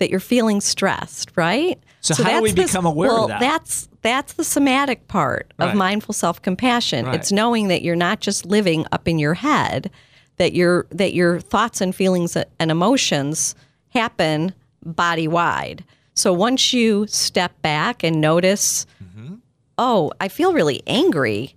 that 0.02 0.10
you're 0.10 0.20
feeling 0.20 0.60
stressed, 0.60 1.32
right? 1.38 1.80
So 2.02 2.22
how 2.24 2.38
do 2.38 2.42
we 2.42 2.52
become 2.52 2.86
aware 2.86 3.10
of 3.10 3.16
well, 3.16 3.28
that? 3.28 3.40
That's 3.40 3.88
that's 4.02 4.34
the 4.34 4.44
somatic 4.44 5.08
part 5.08 5.54
of 5.60 5.76
mindful 5.76 6.14
self-compassion. 6.14 7.06
Right. 7.06 7.16
It's 7.16 7.32
knowing 7.32 7.68
that 7.68 7.84
you're 7.84 7.96
not 7.96 8.20
just 8.20 8.46
living 8.46 8.88
up 8.92 9.08
in 9.08 9.20
your 9.20 9.36
head, 9.36 9.92
that 10.38 10.54
your 10.54 10.88
that 10.90 11.14
your 11.14 11.40
thoughts 11.40 11.80
and 11.80 11.96
feelings 11.96 12.36
and 12.60 12.72
emotions 12.72 13.56
happen 13.90 14.54
body 14.84 15.28
wide. 15.28 15.86
So 16.16 16.34
once 16.34 16.74
you 16.74 17.06
step 17.08 17.62
back 17.62 18.04
and 18.04 18.20
notice, 18.20 18.86
Mm-hmm. 19.04 19.36
oh, 19.78 20.12
I 20.20 20.28
feel 20.30 20.54
really 20.54 20.82
angry. 20.88 21.56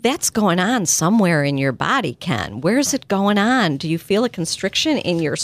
That's 0.00 0.30
going 0.30 0.60
on 0.60 0.86
somewhere 0.86 1.44
in 1.44 1.58
your 1.58 1.72
body, 1.72 2.14
Ken. 2.14 2.60
Where's 2.60 2.94
it 2.94 3.08
going 3.08 3.36
on? 3.36 3.78
Do 3.78 3.88
you 3.88 3.98
feel 3.98 4.24
a 4.24 4.28
constriction 4.28 4.96
in 4.98 5.18
your 5.18 5.36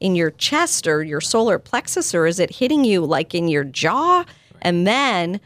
in 0.00 0.16
your 0.16 0.30
chest 0.32 0.86
or 0.86 1.02
your 1.02 1.20
solar 1.20 1.58
plexus, 1.58 2.14
or 2.14 2.26
is 2.26 2.40
it 2.40 2.56
hitting 2.56 2.84
you 2.84 3.04
like 3.04 3.34
in 3.34 3.48
your 3.48 3.64
jaw? 3.64 4.24
And 4.62 4.86
then 4.86 5.40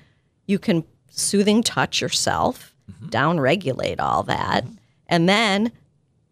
you 0.47 0.59
can 0.59 0.85
soothing 1.11 1.63
touch 1.63 2.01
yourself, 2.01 2.75
mm-hmm. 2.91 3.09
down 3.09 3.41
regulate 3.41 4.01
all 4.01 4.23
that. 4.23 4.65
Mm-hmm. 4.65 4.75
And 5.09 5.29
then 5.29 5.73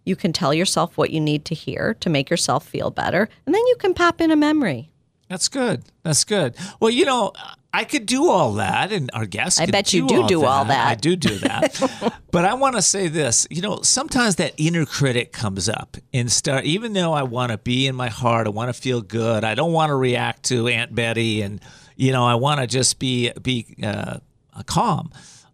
you 0.05 0.17
can 0.17 0.33
tell 0.33 0.55
yourself 0.55 0.97
what 0.97 1.11
you 1.11 1.21
need 1.21 1.45
to 1.47 1.55
hear 1.55 1.95
to 2.01 2.11
make 2.11 2.31
yourself 2.31 2.67
feel 2.67 2.91
better. 2.91 3.29
And 3.47 3.55
then 3.55 3.67
you 3.67 3.77
can 3.79 3.95
pop 3.95 4.21
in 4.21 4.31
a 4.31 4.37
memory. 4.37 4.92
That's 5.33 5.49
good. 5.49 5.83
That's 6.03 6.25
good. 6.25 6.57
Well, 6.79 6.91
you 6.91 7.07
know, 7.07 7.33
I 7.73 7.85
could 7.85 8.05
do 8.05 8.29
all 8.29 8.53
that, 8.57 8.93
and 8.93 9.11
our 9.15 9.25
guests. 9.25 9.59
I 9.59 9.65
bet 9.65 9.95
you 9.95 10.07
do 10.07 10.27
do 10.27 10.45
all 10.45 10.67
that. 10.67 10.89
I 10.89 10.95
do 10.95 11.17
do 11.17 11.39
that. 11.39 12.21
but 12.31 12.45
I 12.45 12.53
want 12.53 12.77
to 12.77 12.83
say 12.83 13.09
this. 13.09 13.47
You 13.49 13.63
know, 13.63 13.81
sometimes 13.81 14.37
that 14.37 14.53
inner 14.59 14.85
critic 14.85 15.33
comes 15.33 15.71
up 15.71 15.97
and 16.13 16.31
start. 16.31 16.67
Even 16.67 16.93
though 16.93 17.15
I 17.15 17.23
want 17.23 17.51
to 17.51 17.57
be 17.57 17.87
in 17.87 17.97
my 17.97 18.11
heart, 18.11 18.47
I 18.47 18.51
want 18.51 18.69
to 18.69 18.79
feel 18.79 19.01
good. 19.01 19.43
I 19.43 19.55
don't 19.55 19.73
want 19.73 19.89
to 19.89 19.95
react 19.95 20.43
to 20.51 20.69
Aunt 20.69 20.95
Betty, 20.95 21.41
and 21.41 21.63
you 21.97 22.13
know, 22.13 22.27
I 22.27 22.35
want 22.35 22.61
to 22.61 22.67
just 22.67 22.99
be 22.99 23.33
be 23.43 23.75
uh, 23.83 24.19
calm. 24.67 25.13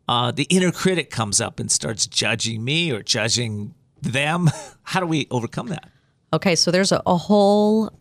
Uh, 0.09 0.33
the 0.33 0.49
inner 0.51 0.73
critic 0.73 1.09
comes 1.09 1.41
up 1.41 1.61
and 1.61 1.71
starts 1.71 2.09
judging 2.09 2.64
me 2.64 2.91
or 2.91 3.01
judging 3.01 3.75
them. 4.03 4.51
How 4.83 4.99
do 4.99 5.07
we 5.07 5.29
overcome 5.31 5.69
that? 5.69 5.88
Okay, 6.33 6.57
so 6.57 6.73
there's 6.73 6.91
a, 6.91 7.01
a 7.07 7.17
whole 7.17 7.93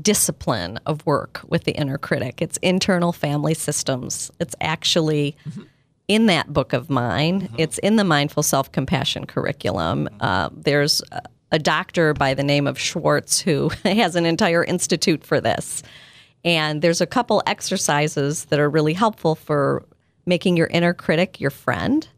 discipline 0.00 0.78
of 0.86 1.04
work 1.06 1.40
with 1.48 1.64
the 1.64 1.72
inner 1.72 1.98
critic. 1.98 2.40
It's 2.40 2.58
internal 2.58 3.12
family 3.12 3.54
systems. 3.54 4.30
It's 4.38 4.54
actually 4.60 5.36
in 6.08 6.26
that 6.26 6.52
book 6.52 6.72
of 6.72 6.90
mine. 6.90 7.48
It's 7.56 7.78
in 7.78 7.96
the 7.96 8.04
mindful 8.04 8.42
self 8.42 8.70
compassion 8.72 9.26
curriculum. 9.26 10.08
Uh, 10.20 10.50
there's 10.52 11.02
a, 11.12 11.22
a 11.52 11.58
doctor 11.58 12.14
by 12.14 12.34
the 12.34 12.42
name 12.42 12.66
of 12.66 12.78
Schwartz 12.78 13.40
who 13.40 13.68
has 13.84 14.16
an 14.16 14.26
entire 14.26 14.64
institute 14.64 15.24
for 15.24 15.40
this. 15.40 15.82
And 16.44 16.82
there's 16.82 17.00
a 17.00 17.06
couple 17.06 17.42
exercises 17.46 18.46
that 18.46 18.58
are 18.58 18.70
really 18.70 18.94
helpful 18.94 19.34
for 19.34 19.84
making 20.30 20.56
your 20.56 20.68
inner 20.68 20.94
critic 20.94 21.38
your 21.38 21.50
friend, 21.50 22.08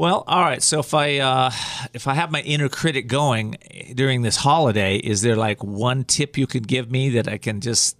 Well, 0.00 0.24
all 0.26 0.40
right. 0.40 0.62
So 0.62 0.78
if 0.78 0.94
I 0.94 1.18
uh, 1.18 1.50
if 1.92 2.08
I 2.08 2.14
have 2.14 2.30
my 2.30 2.40
inner 2.40 2.70
critic 2.70 3.06
going 3.06 3.58
during 3.94 4.22
this 4.22 4.36
holiday, 4.36 4.96
is 4.96 5.20
there 5.20 5.36
like 5.36 5.62
one 5.62 6.04
tip 6.04 6.38
you 6.38 6.46
could 6.46 6.66
give 6.66 6.90
me 6.90 7.10
that 7.10 7.28
I 7.28 7.36
can 7.36 7.60
just 7.60 7.98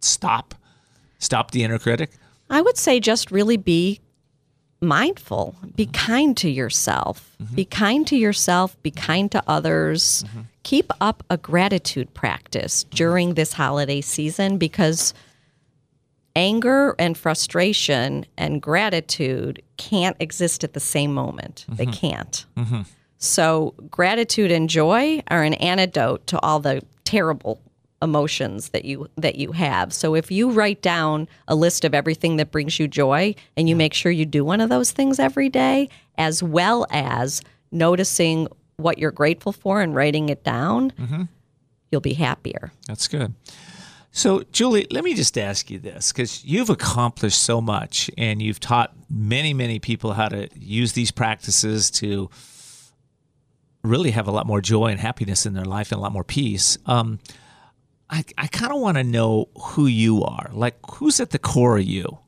stop 0.00 0.56
stop 1.20 1.52
the 1.52 1.62
inner 1.62 1.78
critic? 1.78 2.10
I 2.50 2.60
would 2.60 2.76
say 2.76 2.98
just 2.98 3.30
really 3.30 3.56
be 3.56 4.00
mindful, 4.80 5.54
be 5.76 5.86
mm-hmm. 5.86 5.92
kind 5.92 6.36
to 6.38 6.50
yourself, 6.50 7.30
mm-hmm. 7.40 7.54
be 7.54 7.64
kind 7.64 8.04
to 8.08 8.16
yourself, 8.16 8.76
be 8.82 8.90
mm-hmm. 8.90 9.06
kind 9.06 9.30
to 9.30 9.42
others. 9.46 10.24
Keep 10.64 10.92
up 11.00 11.22
a 11.30 11.36
gratitude 11.36 12.12
practice 12.14 12.82
during 12.82 13.34
this 13.34 13.52
holiday 13.52 14.00
season 14.00 14.58
because 14.58 15.14
anger 16.38 16.94
and 17.00 17.18
frustration 17.18 18.24
and 18.36 18.62
gratitude 18.62 19.60
can't 19.76 20.16
exist 20.20 20.62
at 20.62 20.72
the 20.72 20.80
same 20.80 21.12
moment. 21.12 21.66
They 21.68 21.84
mm-hmm. 21.84 21.92
can't. 21.92 22.46
Mm-hmm. 22.56 22.82
So, 23.18 23.74
gratitude 23.90 24.52
and 24.52 24.70
joy 24.70 25.20
are 25.28 25.42
an 25.42 25.54
antidote 25.54 26.28
to 26.28 26.38
all 26.40 26.60
the 26.60 26.80
terrible 27.02 27.60
emotions 28.00 28.68
that 28.68 28.84
you 28.84 29.08
that 29.16 29.34
you 29.34 29.50
have. 29.50 29.92
So 29.92 30.14
if 30.14 30.30
you 30.30 30.52
write 30.52 30.80
down 30.80 31.26
a 31.48 31.56
list 31.56 31.84
of 31.84 31.94
everything 31.94 32.36
that 32.36 32.52
brings 32.52 32.78
you 32.78 32.86
joy 32.86 33.34
and 33.56 33.68
you 33.68 33.74
make 33.74 33.92
sure 33.92 34.12
you 34.12 34.24
do 34.24 34.44
one 34.44 34.60
of 34.60 34.68
those 34.68 34.92
things 34.92 35.18
every 35.18 35.48
day 35.48 35.88
as 36.16 36.40
well 36.40 36.86
as 36.90 37.42
noticing 37.72 38.46
what 38.76 38.98
you're 38.98 39.10
grateful 39.10 39.50
for 39.50 39.80
and 39.80 39.96
writing 39.96 40.28
it 40.28 40.44
down, 40.44 40.92
mm-hmm. 40.92 41.22
you'll 41.90 42.00
be 42.00 42.14
happier. 42.14 42.70
That's 42.86 43.08
good. 43.08 43.34
So, 44.10 44.42
Julie, 44.52 44.86
let 44.90 45.04
me 45.04 45.14
just 45.14 45.36
ask 45.38 45.70
you 45.70 45.78
this 45.78 46.12
because 46.12 46.44
you've 46.44 46.70
accomplished 46.70 47.40
so 47.42 47.60
much 47.60 48.10
and 48.18 48.42
you've 48.42 48.58
taught 48.58 48.92
many, 49.08 49.54
many 49.54 49.78
people 49.78 50.12
how 50.14 50.28
to 50.28 50.48
use 50.58 50.94
these 50.94 51.10
practices 51.10 51.90
to 51.92 52.30
really 53.84 54.10
have 54.10 54.26
a 54.26 54.30
lot 54.30 54.46
more 54.46 54.60
joy 54.60 54.86
and 54.86 54.98
happiness 54.98 55.46
in 55.46 55.54
their 55.54 55.64
life 55.64 55.92
and 55.92 55.98
a 55.98 56.02
lot 56.02 56.12
more 56.12 56.24
peace. 56.24 56.78
Um, 56.86 57.20
I, 58.10 58.24
I 58.36 58.46
kind 58.48 58.72
of 58.72 58.80
want 58.80 58.96
to 58.96 59.04
know 59.04 59.48
who 59.60 59.86
you 59.86 60.24
are. 60.24 60.50
Like, 60.52 60.76
who's 60.94 61.20
at 61.20 61.30
the 61.30 61.38
core 61.38 61.78
of 61.78 61.84
you? 61.84 62.18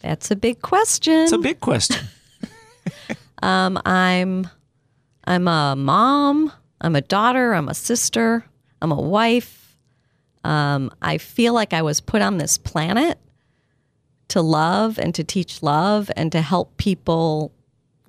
That's 0.00 0.30
a 0.30 0.36
big 0.36 0.62
question. 0.62 1.20
It's 1.20 1.32
a 1.32 1.38
big 1.38 1.60
question. 1.60 2.06
Um, 3.42 3.78
I'm 3.84 4.48
I'm 5.24 5.46
a 5.46 5.76
mom, 5.76 6.52
I'm 6.80 6.96
a 6.96 7.02
daughter, 7.02 7.52
I'm 7.52 7.68
a 7.68 7.74
sister, 7.74 8.44
I'm 8.80 8.92
a 8.92 9.00
wife. 9.00 9.65
Um, 10.46 10.92
I 11.02 11.18
feel 11.18 11.54
like 11.54 11.72
I 11.72 11.82
was 11.82 12.00
put 12.00 12.22
on 12.22 12.38
this 12.38 12.56
planet 12.56 13.18
to 14.28 14.40
love 14.40 14.96
and 14.96 15.12
to 15.16 15.24
teach 15.24 15.60
love 15.60 16.08
and 16.14 16.30
to 16.30 16.40
help 16.40 16.76
people 16.76 17.52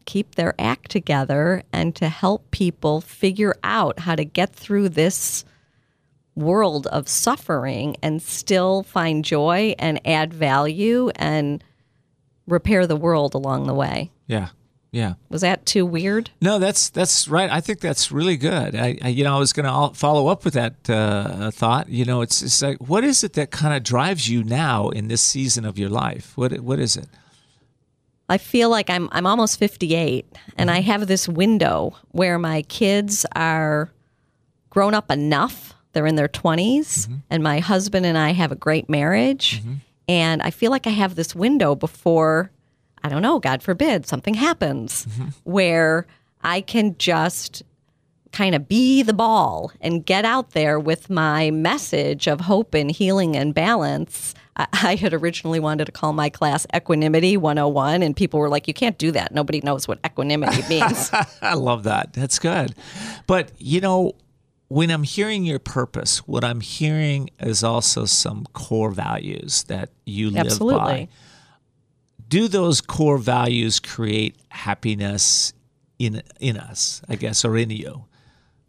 keep 0.05 0.35
their 0.35 0.53
act 0.59 0.91
together 0.91 1.63
and 1.73 1.95
to 1.95 2.09
help 2.09 2.51
people 2.51 3.01
figure 3.01 3.55
out 3.63 4.01
how 4.01 4.15
to 4.15 4.23
get 4.23 4.53
through 4.53 4.89
this 4.89 5.45
world 6.35 6.85
of 6.87 7.09
suffering 7.09 7.97
and 8.03 8.21
still 8.21 8.83
find 8.83 9.25
joy 9.25 9.73
and 9.79 9.99
add 10.07 10.31
value 10.31 11.09
and 11.15 11.63
repair 12.45 12.85
the 12.85 12.95
world 12.95 13.33
along 13.33 13.65
the 13.65 13.73
way. 13.73 14.11
yeah. 14.27 14.49
Yeah. 14.97 15.13
Was 15.29 15.41
that 15.41 15.67
too 15.67 15.85
weird? 15.85 16.31
No, 16.41 16.57
that's 16.57 16.89
that's 16.89 17.27
right. 17.27 17.51
I 17.51 17.61
think 17.61 17.81
that's 17.81 18.11
really 18.11 18.35
good. 18.35 18.75
I, 18.75 18.97
I 18.99 19.09
you 19.09 19.23
know 19.23 19.35
I 19.35 19.37
was 19.37 19.53
going 19.53 19.67
to 19.67 19.95
follow 19.95 20.27
up 20.27 20.43
with 20.43 20.55
that 20.55 20.89
uh, 20.89 21.51
thought. 21.51 21.87
You 21.87 22.03
know, 22.03 22.21
it's 22.21 22.41
it's 22.41 22.63
like 22.63 22.77
what 22.79 23.03
is 23.03 23.23
it 23.23 23.33
that 23.33 23.51
kind 23.51 23.77
of 23.77 23.83
drives 23.83 24.27
you 24.27 24.43
now 24.43 24.89
in 24.89 25.07
this 25.07 25.21
season 25.21 25.65
of 25.65 25.77
your 25.77 25.89
life? 25.89 26.35
What 26.35 26.51
what 26.61 26.79
is 26.79 26.97
it? 26.97 27.07
I 28.27 28.39
feel 28.39 28.71
like 28.71 28.89
I'm 28.89 29.07
I'm 29.11 29.27
almost 29.27 29.59
58 29.59 30.25
and 30.57 30.71
I 30.71 30.79
mm-hmm. 30.79 30.87
have 30.87 31.05
this 31.05 31.29
window 31.29 31.95
where 32.09 32.39
my 32.39 32.63
kids 32.63 33.23
are 33.35 33.91
grown 34.71 34.95
up 34.95 35.11
enough. 35.11 35.75
They're 35.93 36.07
in 36.07 36.15
their 36.15 36.27
20s 36.27 36.79
mm-hmm. 36.79 37.15
and 37.29 37.43
my 37.43 37.59
husband 37.59 38.07
and 38.07 38.17
I 38.17 38.31
have 38.33 38.51
a 38.51 38.55
great 38.55 38.89
marriage 38.89 39.61
mm-hmm. 39.61 39.75
and 40.07 40.41
I 40.41 40.49
feel 40.49 40.71
like 40.71 40.87
I 40.87 40.91
have 40.91 41.13
this 41.13 41.35
window 41.35 41.75
before 41.75 42.49
I 43.03 43.09
don't 43.09 43.21
know, 43.21 43.39
God 43.39 43.61
forbid 43.61 44.05
something 44.05 44.33
happens 44.33 45.05
mm-hmm. 45.05 45.29
where 45.43 46.05
I 46.41 46.61
can 46.61 46.95
just 46.97 47.63
kind 48.31 48.55
of 48.55 48.67
be 48.67 49.03
the 49.03 49.13
ball 49.13 49.71
and 49.81 50.05
get 50.05 50.25
out 50.25 50.51
there 50.51 50.79
with 50.79 51.09
my 51.09 51.49
message 51.51 52.27
of 52.27 52.41
hope 52.41 52.73
and 52.73 52.91
healing 52.91 53.35
and 53.35 53.53
balance. 53.53 54.33
I, 54.55 54.67
I 54.71 54.95
had 54.95 55.13
originally 55.13 55.59
wanted 55.59 55.85
to 55.85 55.91
call 55.91 56.13
my 56.13 56.29
class 56.29 56.67
Equanimity 56.75 57.37
101, 57.37 58.03
and 58.03 58.15
people 58.15 58.39
were 58.39 58.49
like, 58.49 58.67
You 58.67 58.73
can't 58.73 58.97
do 58.97 59.11
that. 59.11 59.33
Nobody 59.33 59.61
knows 59.61 59.87
what 59.87 59.99
equanimity 60.05 60.61
means. 60.69 61.09
I 61.41 61.53
love 61.55 61.83
that. 61.83 62.13
That's 62.13 62.39
good. 62.39 62.75
But 63.25 63.51
you 63.57 63.81
know, 63.81 64.13
when 64.67 64.91
I'm 64.91 65.03
hearing 65.03 65.45
your 65.45 65.59
purpose, 65.59 66.19
what 66.27 66.43
I'm 66.43 66.61
hearing 66.61 67.29
is 67.39 67.63
also 67.63 68.05
some 68.05 68.45
core 68.53 68.91
values 68.91 69.63
that 69.63 69.89
you 70.05 70.29
live 70.29 70.59
by. 70.59 71.07
Do 72.27 72.47
those 72.47 72.81
core 72.81 73.17
values 73.17 73.79
create 73.79 74.35
happiness 74.49 75.53
in 75.99 76.21
in 76.39 76.57
us, 76.57 77.01
I 77.07 77.15
guess, 77.15 77.45
or 77.45 77.57
in 77.57 77.69
you? 77.69 78.05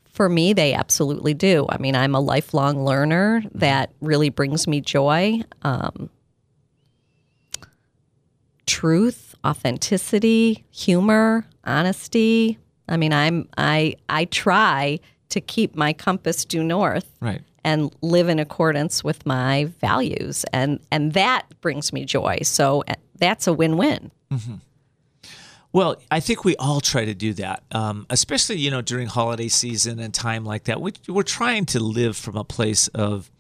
For 0.04 0.28
me, 0.28 0.52
they 0.52 0.74
absolutely 0.74 1.34
do. 1.34 1.66
I 1.68 1.78
mean, 1.78 1.94
I'm 1.94 2.14
a 2.14 2.20
lifelong 2.20 2.84
learner 2.84 3.42
that 3.54 3.92
really 4.00 4.30
brings 4.30 4.66
me 4.66 4.80
joy. 4.80 5.42
Um, 5.62 6.10
truth, 8.66 9.34
authenticity, 9.44 10.64
humor, 10.70 11.44
honesty. 11.64 12.58
I 12.88 12.96
mean, 12.96 13.12
I'm 13.12 13.48
I 13.56 13.94
I 14.08 14.26
try 14.26 15.00
to 15.30 15.40
keep 15.40 15.76
my 15.76 15.92
compass 15.92 16.44
due 16.44 16.64
north 16.64 17.06
Right. 17.20 17.42
and 17.64 17.94
live 18.00 18.28
in 18.28 18.38
accordance 18.38 19.04
with 19.04 19.26
my 19.26 19.66
values 19.80 20.44
and 20.52 20.80
and 20.90 21.12
that 21.12 21.44
brings 21.60 21.92
me 21.92 22.04
joy. 22.04 22.38
So 22.42 22.82
that's 23.18 23.46
a 23.46 23.52
win-win. 23.52 24.10
Well, 25.72 25.96
I 26.10 26.20
think 26.20 26.44
we 26.44 26.56
all 26.56 26.80
try 26.80 27.04
to 27.04 27.14
do 27.14 27.34
that, 27.34 27.62
um, 27.72 28.06
especially 28.08 28.56
you 28.56 28.70
know 28.70 28.80
during 28.80 29.06
holiday 29.06 29.48
season 29.48 29.98
and 29.98 30.14
time 30.14 30.44
like 30.44 30.64
that. 30.64 30.80
We, 30.80 30.92
we're 31.08 31.22
trying 31.22 31.66
to 31.66 31.80
live 31.80 32.16
from 32.16 32.36
a 32.36 32.44
place 32.44 32.88
of 32.88 33.30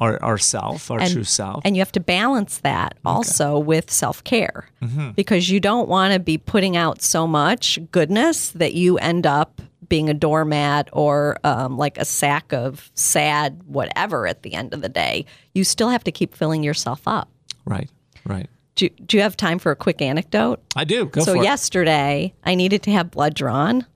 our 0.00 0.22
ourself, 0.22 0.90
our 0.90 1.00
and, 1.00 1.12
true 1.12 1.24
self. 1.24 1.62
And 1.64 1.76
you 1.76 1.80
have 1.80 1.92
to 1.92 2.00
balance 2.00 2.58
that 2.58 2.96
also 3.04 3.58
with 3.58 3.90
self 3.90 4.22
care 4.22 4.68
Mm-hmm. 4.82 5.10
because 5.12 5.50
you 5.50 5.58
don't 5.60 5.88
want 5.88 6.12
to 6.12 6.20
be 6.20 6.38
putting 6.38 6.76
out 6.76 7.02
so 7.02 7.26
much 7.26 7.78
goodness 7.90 8.50
that 8.50 8.74
you 8.74 8.98
end 8.98 9.26
up 9.26 9.60
being 9.88 10.08
a 10.08 10.14
doormat 10.14 10.88
or 10.92 11.38
um, 11.44 11.76
like 11.76 11.98
a 11.98 12.04
sack 12.04 12.52
of 12.52 12.90
sad 12.94 13.62
whatever 13.66 14.26
at 14.28 14.42
the 14.42 14.54
end 14.54 14.72
of 14.74 14.80
the 14.80 14.88
day. 14.88 15.26
You 15.54 15.64
still 15.64 15.88
have 15.88 16.04
to 16.04 16.12
keep 16.12 16.34
filling 16.34 16.62
yourself 16.62 17.02
up. 17.06 17.28
right, 17.64 17.90
right. 18.24 18.48
Do, 18.74 18.88
do 18.88 19.16
you 19.16 19.22
have 19.22 19.36
time 19.36 19.58
for 19.58 19.70
a 19.70 19.76
quick 19.76 20.02
anecdote? 20.02 20.60
I 20.74 20.84
do. 20.84 21.06
Go 21.06 21.22
so 21.22 21.34
for 21.34 21.40
it. 21.40 21.44
yesterday 21.44 22.34
I 22.44 22.54
needed 22.54 22.82
to 22.84 22.90
have 22.90 23.10
blood 23.10 23.34
drawn 23.34 23.86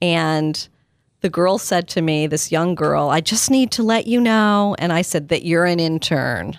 and 0.00 0.68
the 1.20 1.30
girl 1.30 1.56
said 1.56 1.88
to 1.90 2.02
me, 2.02 2.26
this 2.26 2.50
young 2.50 2.74
girl, 2.74 3.08
I 3.08 3.20
just 3.20 3.50
need 3.50 3.70
to 3.72 3.84
let 3.84 4.08
you 4.08 4.20
know. 4.20 4.74
And 4.80 4.92
I 4.92 5.02
said 5.02 5.28
that 5.28 5.44
you're 5.44 5.64
an 5.64 5.78
intern. 5.78 6.58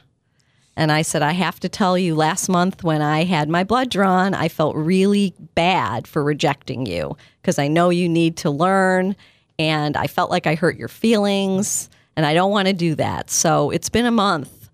And 0.75 0.91
I 0.91 1.03
said, 1.03 1.21
I 1.21 1.33
have 1.33 1.59
to 1.59 1.69
tell 1.69 1.97
you, 1.97 2.15
last 2.15 2.47
month 2.49 2.83
when 2.83 3.01
I 3.01 3.25
had 3.25 3.49
my 3.49 3.63
blood 3.63 3.89
drawn, 3.89 4.33
I 4.33 4.47
felt 4.47 4.75
really 4.75 5.35
bad 5.53 6.07
for 6.07 6.23
rejecting 6.23 6.85
you 6.85 7.15
because 7.41 7.59
I 7.59 7.67
know 7.67 7.89
you 7.89 8.09
need 8.09 8.37
to 8.37 8.49
learn. 8.49 9.15
And 9.59 9.97
I 9.97 10.07
felt 10.07 10.31
like 10.31 10.47
I 10.47 10.55
hurt 10.55 10.77
your 10.77 10.87
feelings. 10.87 11.89
And 12.15 12.25
I 12.25 12.33
don't 12.33 12.51
want 12.51 12.69
to 12.69 12.73
do 12.73 12.95
that. 12.95 13.29
So 13.29 13.69
it's 13.69 13.89
been 13.89 14.05
a 14.05 14.11
month. 14.11 14.69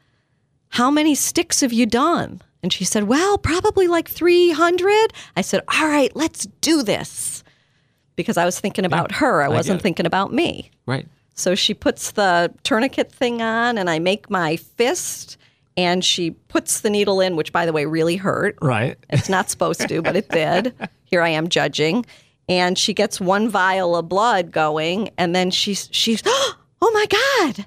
How 0.70 0.92
many 0.92 1.16
sticks 1.16 1.62
have 1.62 1.74
you 1.74 1.88
done? 1.88 2.42
And 2.62 2.74
she 2.74 2.84
said, 2.84 3.04
Well, 3.04 3.38
probably 3.38 3.88
like 3.88 4.10
300. 4.10 5.14
I 5.36 5.42
said, 5.42 5.62
All 5.68 5.88
right, 5.88 6.14
let's 6.16 6.46
do 6.62 6.84
this. 6.84 7.44
Because 8.16 8.38
I 8.38 8.46
was 8.46 8.60
thinking 8.60 8.84
about 8.84 9.14
her, 9.14 9.42
I 9.42 9.48
get 9.48 9.56
wasn't 9.56 9.82
thinking 9.82 10.06
about 10.06 10.34
me. 10.34 10.72
Right. 10.86 11.08
So 11.36 11.56
she 11.56 11.74
puts 11.74 12.12
the 12.12 12.54
tourniquet 12.64 13.12
thing 13.14 13.42
on, 13.42 13.78
and 13.78 13.90
I 13.90 14.00
make 14.00 14.30
my 14.30 14.58
fist, 14.58 15.38
and 15.78 16.04
she 16.04 16.32
puts 16.32 16.82
the 16.82 16.90
needle 16.90 17.22
in, 17.22 17.38
which, 17.38 17.54
by 17.54 17.66
the 17.66 17.72
way, 17.72 17.86
really 17.86 18.18
hurt. 18.18 18.58
Right. 18.62 18.98
It's 19.10 19.30
not 19.30 19.50
supposed 19.50 19.88
to, 19.88 20.02
but 20.02 20.18
it 20.18 20.28
did. 20.32 20.76
Here 21.06 21.22
I 21.22 21.30
am 21.30 21.48
judging. 21.48 22.06
And 22.50 22.78
she 22.78 22.94
gets 22.94 23.22
one 23.22 23.48
vial 23.48 23.96
of 23.96 24.10
blood 24.10 24.52
going, 24.52 25.12
and 25.18 25.34
then 25.34 25.50
she's 25.50 25.88
she's 25.92 26.22
oh 26.26 26.58
my 26.82 27.06
god! 27.06 27.66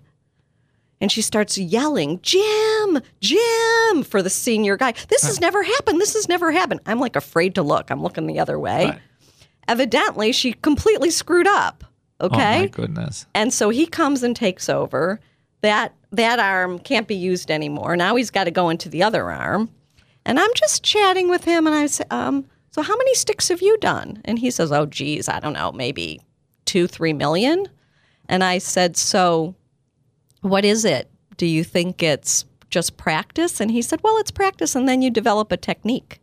And 1.02 1.10
she 1.10 1.20
starts 1.20 1.58
yelling, 1.58 2.20
Jim, 2.22 3.00
Jim, 3.20 4.04
for 4.04 4.22
the 4.22 4.30
senior 4.30 4.76
guy. 4.76 4.94
This 5.08 5.24
has 5.24 5.40
never 5.40 5.64
happened. 5.64 6.00
This 6.00 6.14
has 6.14 6.28
never 6.28 6.52
happened. 6.52 6.78
I'm 6.86 7.00
like 7.00 7.16
afraid 7.16 7.56
to 7.56 7.62
look. 7.62 7.90
I'm 7.90 8.00
looking 8.00 8.28
the 8.28 8.38
other 8.38 8.56
way. 8.56 8.86
Right. 8.86 9.00
Evidently, 9.66 10.30
she 10.30 10.52
completely 10.52 11.10
screwed 11.10 11.48
up. 11.48 11.82
Okay. 12.20 12.56
Oh 12.56 12.60
my 12.60 12.66
goodness. 12.68 13.26
And 13.34 13.52
so 13.52 13.70
he 13.70 13.84
comes 13.84 14.22
and 14.22 14.36
takes 14.36 14.68
over. 14.68 15.18
That 15.62 15.92
that 16.12 16.38
arm 16.38 16.78
can't 16.78 17.08
be 17.08 17.16
used 17.16 17.50
anymore. 17.50 17.96
Now 17.96 18.14
he's 18.14 18.30
got 18.30 18.44
to 18.44 18.52
go 18.52 18.68
into 18.68 18.88
the 18.88 19.02
other 19.02 19.28
arm. 19.28 19.70
And 20.24 20.38
I'm 20.38 20.50
just 20.54 20.84
chatting 20.84 21.28
with 21.28 21.42
him, 21.44 21.66
and 21.66 21.74
I 21.74 21.86
say, 21.86 22.04
um, 22.10 22.46
"So 22.70 22.80
how 22.80 22.96
many 22.96 23.14
sticks 23.14 23.48
have 23.48 23.60
you 23.60 23.76
done?" 23.78 24.22
And 24.24 24.38
he 24.38 24.52
says, 24.52 24.70
"Oh, 24.70 24.86
geez, 24.86 25.28
I 25.28 25.40
don't 25.40 25.52
know, 25.52 25.72
maybe 25.72 26.20
two, 26.64 26.86
three 26.86 27.12
million. 27.12 27.66
And 28.28 28.44
I 28.44 28.58
said, 28.58 28.96
"So, 28.96 29.56
what 30.42 30.64
is 30.64 30.84
it? 30.84 31.10
Do 31.36 31.46
you 31.46 31.64
think 31.64 32.02
it's 32.02 32.44
just 32.70 32.96
practice?" 32.96 33.60
And 33.60 33.70
he 33.70 33.82
said, 33.82 34.00
"Well, 34.02 34.18
it's 34.18 34.30
practice, 34.30 34.74
and 34.74 34.88
then 34.88 35.02
you 35.02 35.10
develop 35.10 35.50
a 35.50 35.56
technique." 35.56 36.20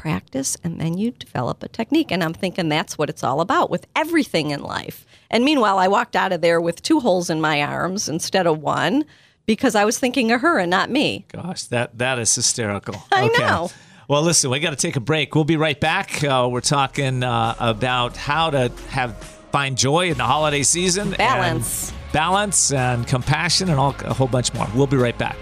practice 0.00 0.56
and 0.64 0.80
then 0.80 0.96
you 0.96 1.10
develop 1.10 1.62
a 1.62 1.68
technique. 1.68 2.10
And 2.10 2.24
I'm 2.24 2.32
thinking 2.32 2.70
that's 2.70 2.96
what 2.96 3.10
it's 3.10 3.22
all 3.22 3.42
about 3.42 3.68
with 3.68 3.86
everything 3.94 4.50
in 4.50 4.62
life. 4.62 5.04
And 5.30 5.44
meanwhile, 5.44 5.78
I 5.78 5.88
walked 5.88 6.16
out 6.16 6.32
of 6.32 6.40
there 6.40 6.58
with 6.58 6.80
two 6.80 7.00
holes 7.00 7.28
in 7.28 7.38
my 7.38 7.62
arms 7.62 8.08
instead 8.08 8.46
of 8.46 8.62
one 8.62 9.04
because 9.44 9.74
I 9.74 9.84
was 9.84 9.98
thinking 9.98 10.32
of 10.32 10.40
her 10.40 10.58
and 10.58 10.70
not 10.70 10.90
me. 10.90 11.26
Gosh, 11.28 11.64
that 11.64 11.98
that 11.98 12.18
is 12.18 12.34
hysterical. 12.34 13.02
I 13.12 13.28
know. 13.38 13.70
Well, 14.08 14.22
listen, 14.22 14.50
we 14.50 14.58
got 14.58 14.70
to 14.70 14.76
take 14.76 14.96
a 14.96 15.00
break. 15.00 15.34
We'll 15.34 15.44
be 15.44 15.58
right 15.58 15.78
back. 15.78 16.24
Uh, 16.24 16.48
we're 16.50 16.62
talking 16.62 17.22
uh, 17.22 17.54
about 17.60 18.16
how 18.16 18.50
to 18.50 18.72
have 18.88 19.39
find 19.50 19.76
joy 19.76 20.10
in 20.10 20.16
the 20.16 20.24
holiday 20.24 20.62
season, 20.62 21.08
and 21.08 21.18
Balance. 21.18 21.92
balance, 22.12 22.72
and 22.72 23.06
compassion, 23.06 23.68
and 23.68 23.78
all 23.78 23.94
a 24.04 24.14
whole 24.14 24.28
bunch 24.28 24.52
more. 24.54 24.66
We'll 24.74 24.86
be 24.86 24.96
right 24.96 25.16
back. 25.18 25.36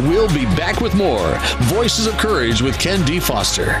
We'll 0.00 0.28
be 0.34 0.44
back 0.56 0.80
with 0.80 0.94
more 0.94 1.38
Voices 1.62 2.06
of 2.06 2.14
Courage 2.14 2.60
with 2.60 2.78
Ken 2.78 3.04
D. 3.06 3.20
Foster. 3.20 3.80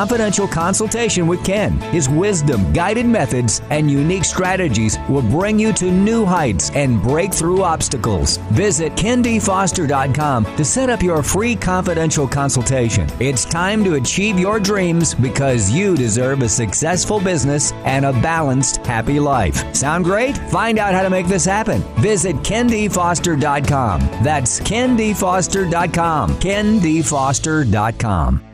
confidential 0.01 0.47
consultation 0.47 1.27
with 1.27 1.45
Ken. 1.45 1.79
His 1.91 2.09
wisdom, 2.09 2.73
guided 2.73 3.05
methods, 3.05 3.61
and 3.69 3.91
unique 3.91 4.25
strategies 4.25 4.97
will 5.07 5.21
bring 5.21 5.59
you 5.59 5.71
to 5.73 5.91
new 5.91 6.25
heights 6.25 6.71
and 6.73 6.99
break 7.03 7.31
through 7.31 7.61
obstacles. 7.61 8.37
Visit 8.49 8.93
kendfoster.com 8.93 10.55
to 10.55 10.65
set 10.65 10.89
up 10.89 11.03
your 11.03 11.21
free 11.21 11.55
confidential 11.55 12.27
consultation. 12.27 13.07
It's 13.19 13.45
time 13.45 13.83
to 13.83 13.93
achieve 13.93 14.39
your 14.39 14.59
dreams 14.59 15.13
because 15.13 15.69
you 15.69 15.95
deserve 15.95 16.41
a 16.41 16.49
successful 16.49 17.19
business 17.19 17.71
and 17.85 18.03
a 18.03 18.13
balanced, 18.13 18.77
happy 18.77 19.19
life. 19.19 19.75
Sound 19.75 20.05
great? 20.05 20.35
Find 20.49 20.79
out 20.79 20.95
how 20.95 21.03
to 21.03 21.11
make 21.11 21.27
this 21.27 21.45
happen. 21.45 21.83
Visit 22.01 22.37
kendfoster.com. 22.37 23.99
That's 24.23 24.59
kendfoster.com. 24.61 26.29
kendfoster.com. 26.39 28.50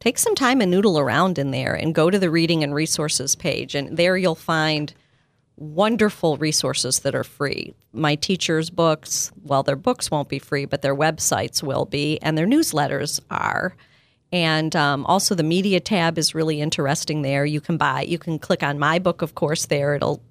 take 0.00 0.18
some 0.18 0.34
time 0.34 0.60
and 0.60 0.70
noodle 0.70 0.98
around 0.98 1.38
in 1.38 1.50
there 1.50 1.74
and 1.74 1.94
go 1.94 2.10
to 2.10 2.18
the 2.18 2.30
reading 2.30 2.62
and 2.64 2.74
resources 2.74 3.34
page 3.34 3.74
and 3.74 3.96
there 3.96 4.16
you'll 4.16 4.34
find 4.34 4.94
wonderful 5.56 6.36
resources 6.38 7.00
that 7.00 7.14
are 7.14 7.24
free. 7.24 7.74
My 7.92 8.14
teachers' 8.16 8.70
books, 8.70 9.30
well 9.42 9.62
their 9.62 9.76
books 9.76 10.10
won't 10.10 10.28
be 10.28 10.38
free, 10.38 10.64
but 10.64 10.82
their 10.82 10.96
websites 10.96 11.62
will 11.62 11.84
be 11.84 12.18
and 12.22 12.36
their 12.36 12.46
newsletters 12.46 13.20
are. 13.30 13.74
And 14.32 14.74
um, 14.74 15.04
also 15.06 15.34
the 15.34 15.42
media 15.42 15.78
tab 15.78 16.16
is 16.16 16.34
really 16.34 16.60
interesting 16.60 17.22
there. 17.22 17.44
You 17.44 17.60
can 17.60 17.76
buy, 17.76 18.02
you 18.02 18.18
can 18.18 18.38
click 18.38 18.62
on 18.62 18.78
my 18.78 18.98
book, 18.98 19.20
of 19.20 19.34
course, 19.34 19.66
there. 19.66 19.94
It'll 19.94 20.22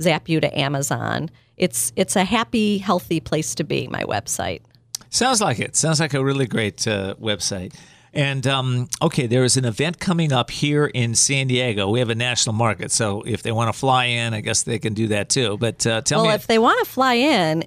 zap 0.00 0.28
you 0.28 0.40
to 0.40 0.58
Amazon. 0.58 1.30
It's 1.58 1.92
it's 1.94 2.16
a 2.16 2.24
happy, 2.24 2.78
healthy 2.78 3.20
place 3.20 3.54
to 3.56 3.64
be. 3.64 3.86
My 3.86 4.04
website. 4.04 4.62
Sounds 5.10 5.40
like 5.42 5.58
it. 5.58 5.76
Sounds 5.76 6.00
like 6.00 6.14
a 6.14 6.24
really 6.24 6.46
great 6.46 6.86
uh, 6.88 7.16
website. 7.20 7.74
And 8.12 8.46
um, 8.46 8.88
okay, 9.02 9.26
there 9.26 9.44
is 9.44 9.56
an 9.56 9.64
event 9.64 10.00
coming 10.00 10.32
up 10.32 10.50
here 10.50 10.86
in 10.86 11.14
San 11.14 11.46
Diego. 11.46 11.90
We 11.90 12.00
have 12.00 12.10
a 12.10 12.14
national 12.14 12.54
market, 12.54 12.90
so 12.90 13.22
if 13.22 13.42
they 13.42 13.52
want 13.52 13.72
to 13.72 13.78
fly 13.78 14.06
in, 14.06 14.34
I 14.34 14.40
guess 14.40 14.64
they 14.64 14.78
can 14.78 14.94
do 14.94 15.08
that 15.08 15.28
too. 15.28 15.58
But 15.58 15.86
uh, 15.86 16.00
tell 16.00 16.22
well, 16.22 16.30
me, 16.30 16.34
if 16.34 16.46
they 16.46 16.58
want 16.58 16.84
to 16.84 16.90
fly 16.90 17.14
in, 17.14 17.64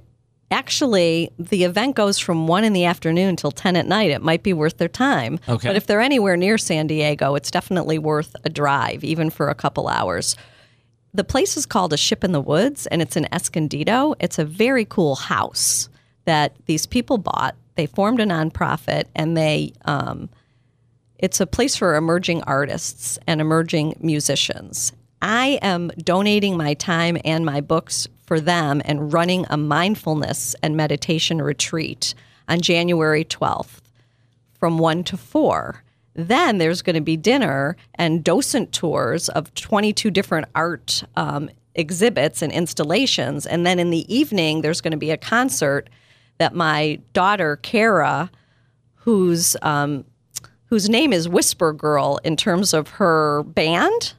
actually, 0.54 1.30
the 1.38 1.66
event 1.66 1.97
goes 1.97 2.18
from 2.18 2.47
one 2.47 2.64
in 2.64 2.72
the 2.72 2.86
afternoon 2.86 3.36
till 3.36 3.51
ten 3.51 3.76
at 3.76 3.86
night. 3.86 4.12
It 4.12 4.22
might 4.22 4.43
be 4.43 4.54
worth 4.54 4.78
their 4.78 4.88
time. 4.88 5.39
Okay. 5.49 5.68
But 5.68 5.76
if 5.76 5.86
they're 5.86 5.99
anywhere 5.99 6.38
near 6.38 6.58
San 6.58 6.88
Diego, 6.88 7.36
it's 7.36 7.51
definitely 7.51 7.99
worth 7.99 8.34
a 8.45 8.49
drive, 8.49 9.04
even 9.04 9.30
for 9.30 9.49
a 9.49 9.56
couple 9.56 9.89
hours. 9.89 10.38
The 11.14 11.26
place 11.26 11.58
is 11.58 11.66
called 11.66 11.91
A 11.91 11.97
Ship 11.97 12.24
in 12.24 12.32
the 12.32 12.41
Woods, 12.41 12.88
and 12.88 13.01
it's 13.01 13.18
in 13.18 13.28
Escondido. 13.34 14.16
It's 14.20 14.39
a 14.39 14.45
very 14.45 14.86
cool 14.86 15.16
house 15.16 15.89
that 16.26 16.56
these 16.66 16.86
people 16.86 17.18
bought. 17.18 17.56
They 17.76 17.86
formed 17.86 18.22
a 18.22 18.26
nonprofit, 18.26 19.06
and 19.16 19.36
they 19.36 19.74
um, 19.86 20.30
it's 21.20 21.39
a 21.39 21.47
place 21.47 21.76
for 21.76 21.95
emerging 21.95 22.43
artists 22.43 23.20
and 23.28 23.41
emerging 23.41 23.97
musicians. 23.99 24.93
I 25.22 25.60
am 25.62 25.89
donating 25.97 26.58
my 26.58 26.74
time 26.74 27.18
and 27.24 27.45
my 27.45 27.62
books 27.62 28.08
for 28.34 28.40
them 28.40 28.82
and 28.84 29.14
running 29.14 29.46
a 29.52 29.58
mindfulness 29.58 30.56
and 30.64 30.76
meditation 30.76 31.40
retreat 31.40 32.16
on 32.48 32.60
January 32.62 33.24
12th 33.24 33.80
from 34.60 34.80
1 34.80 35.04
to 35.04 35.18
4. 35.18 35.84
Then 36.16 36.58
there's 36.58 36.82
going 36.82 36.96
to 36.96 37.02
be 37.02 37.16
dinner 37.16 37.78
and 37.94 38.24
docent 38.24 38.72
tours 38.72 39.30
of 39.30 39.54
22 39.54 40.10
different 40.10 40.48
art 40.56 41.04
um, 41.16 41.48
exhibits 41.76 42.42
and 42.42 42.52
installations. 42.52 43.46
And 43.46 43.68
then 43.68 43.78
in 43.78 43.92
the 43.92 44.12
evening, 44.12 44.62
there's 44.62 44.82
going 44.82 44.94
to 44.94 44.98
be 44.98 45.12
a 45.12 45.18
concert 45.18 45.88
that 46.40 46.56
my 46.56 47.00
daughter, 47.14 47.58
Kara, 47.58 48.32
who's 48.96 49.56
um, 49.62 50.06
whose 50.74 50.90
name 50.90 51.14
is 51.14 51.30
Whisper 51.30 51.72
Girl 51.72 52.20
in 52.24 52.36
terms 52.36 52.74
of 52.74 52.88
her 52.90 53.44
band, 53.44 54.16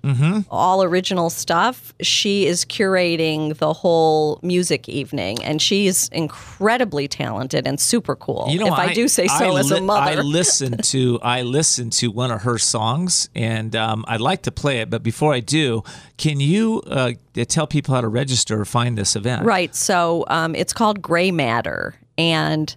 all 0.48 0.84
original 0.84 1.28
stuff. 1.28 1.92
She 2.00 2.46
is 2.46 2.64
curating 2.64 3.56
the 3.56 3.72
whole 3.72 4.38
music 4.40 4.88
evening, 4.88 5.42
and 5.42 5.60
she's 5.60 6.08
incredibly 6.10 7.08
talented 7.08 7.66
and 7.66 7.80
super 7.80 8.14
cool. 8.14 8.46
you 8.50 8.60
know, 8.60 8.68
if 8.68 8.74
I, 8.74 8.94
do 8.94 9.08
say 9.08 9.26
so 9.26 9.56
I 9.56 9.58
as 9.58 9.72
a 9.72 9.74
li- 9.74 9.80
I 9.80 10.14
mother. 10.14 10.22
listened 10.22 10.84
to 10.92 11.18
I 11.24 11.42
listened 11.42 11.92
to 11.94 12.12
one 12.12 12.30
of 12.30 12.42
her 12.42 12.56
songs, 12.56 13.28
and 13.34 13.74
um, 13.74 14.04
I'd 14.06 14.20
like 14.20 14.42
to 14.42 14.52
play 14.52 14.78
it. 14.78 14.90
But 14.90 15.02
before 15.02 15.34
I 15.34 15.40
do, 15.40 15.82
can 16.18 16.38
you 16.38 16.82
uh, 16.86 17.14
tell 17.48 17.66
people 17.66 17.96
how 17.96 18.00
to 18.00 18.06
register 18.06 18.60
or 18.60 18.64
find 18.64 18.96
this 18.96 19.16
event? 19.16 19.44
Right. 19.44 19.74
So 19.74 20.24
um, 20.28 20.54
it's 20.54 20.72
called 20.72 21.02
Gray 21.02 21.32
Matter, 21.32 21.96
and 22.16 22.76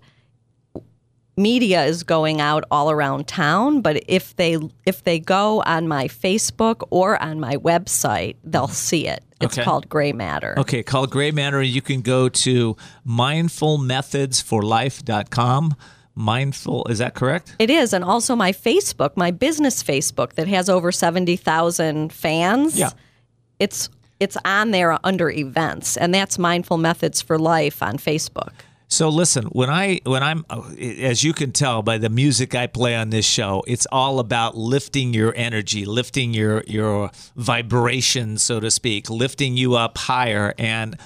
media 1.38 1.86
is 1.86 2.04
going 2.04 2.42
out 2.42 2.64
all 2.72 2.90
around 2.92 3.28
town. 3.28 3.82
But 3.82 4.04
if 4.08 4.36
they 4.36 4.58
if 4.86 5.04
they 5.04 5.20
go 5.20 5.62
on 5.64 5.88
my 5.88 6.08
Facebook 6.08 6.86
or 6.90 7.22
on 7.22 7.40
my 7.40 7.56
website, 7.58 8.36
they'll 8.44 8.68
see 8.68 9.08
it. 9.08 9.24
It's 9.40 9.56
Okay. 9.58 9.64
called 9.64 9.88
Gray 9.88 10.14
Matter. 10.14 10.56
Okay, 10.58 10.82
called 10.82 11.12
Gray 11.12 11.30
Matter. 11.32 11.62
You 11.62 11.82
can 11.82 12.02
go 12.02 12.28
to 12.28 12.76
mindfulmethodsforlife.com. 13.08 15.76
Mindful, 16.16 16.88
is 16.90 16.98
that 16.98 17.14
correct? 17.14 17.56
It 17.60 17.70
is, 17.70 17.94
and 17.94 18.04
also 18.04 18.36
my 18.36 18.52
Facebook, 18.52 19.12
my 19.16 19.30
business 19.30 19.84
Facebook 19.84 20.34
that 20.34 20.48
has 20.48 20.68
over 20.68 20.92
seventy 20.92 21.36
thousand 21.36 22.12
fans. 22.12 22.76
Yeah. 22.78 22.90
it's 23.60 23.90
it's 24.20 24.36
on 24.44 24.72
there 24.72 24.98
under 25.04 25.30
events, 25.30 25.96
and 25.96 26.12
that's 26.16 26.40
Mindful 26.40 26.78
Methods 26.80 27.22
for 27.22 27.38
Life 27.38 27.84
on 27.84 28.00
Facebook. 28.00 28.54
So 28.90 29.10
listen, 29.10 29.46
when 29.48 29.70
I 29.70 30.00
when 30.06 30.24
I'm 30.24 30.46
uh, 30.50 30.62
as 30.80 31.24
you 31.24 31.34
can 31.34 31.52
tell 31.52 31.82
by 31.82 31.98
the 31.98 32.10
music 32.10 32.56
I 32.56 32.68
play 32.68 32.96
on 32.96 33.10
this 33.10 33.26
show, 33.26 33.64
it's 33.68 33.86
all 33.92 34.20
about 34.20 34.56
lifting 34.56 35.14
your 35.14 35.34
energy, 35.36 35.86
lifting 35.86 36.34
your 36.34 36.64
your 36.68 37.12
vibration, 37.36 38.38
so 38.38 38.60
to 38.62 38.72
speak, 38.72 39.10
lifting 39.10 39.58
you 39.58 39.76
up 39.76 39.98
higher 39.98 40.54
and 40.58 40.98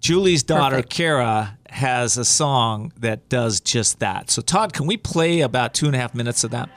Julie's 0.00 0.42
daughter 0.42 0.76
Perfect. 0.76 0.92
Kara 0.92 1.58
has 1.68 2.16
a 2.16 2.24
song 2.24 2.92
that 2.98 3.28
does 3.28 3.60
just 3.60 4.00
that. 4.00 4.30
So 4.30 4.42
Todd, 4.42 4.72
can 4.72 4.86
we 4.86 4.96
play 4.96 5.42
about 5.42 5.74
two 5.74 5.86
and 5.86 5.94
a 5.94 5.98
half 5.98 6.14
minutes 6.14 6.42
of 6.42 6.50
that? 6.50 6.70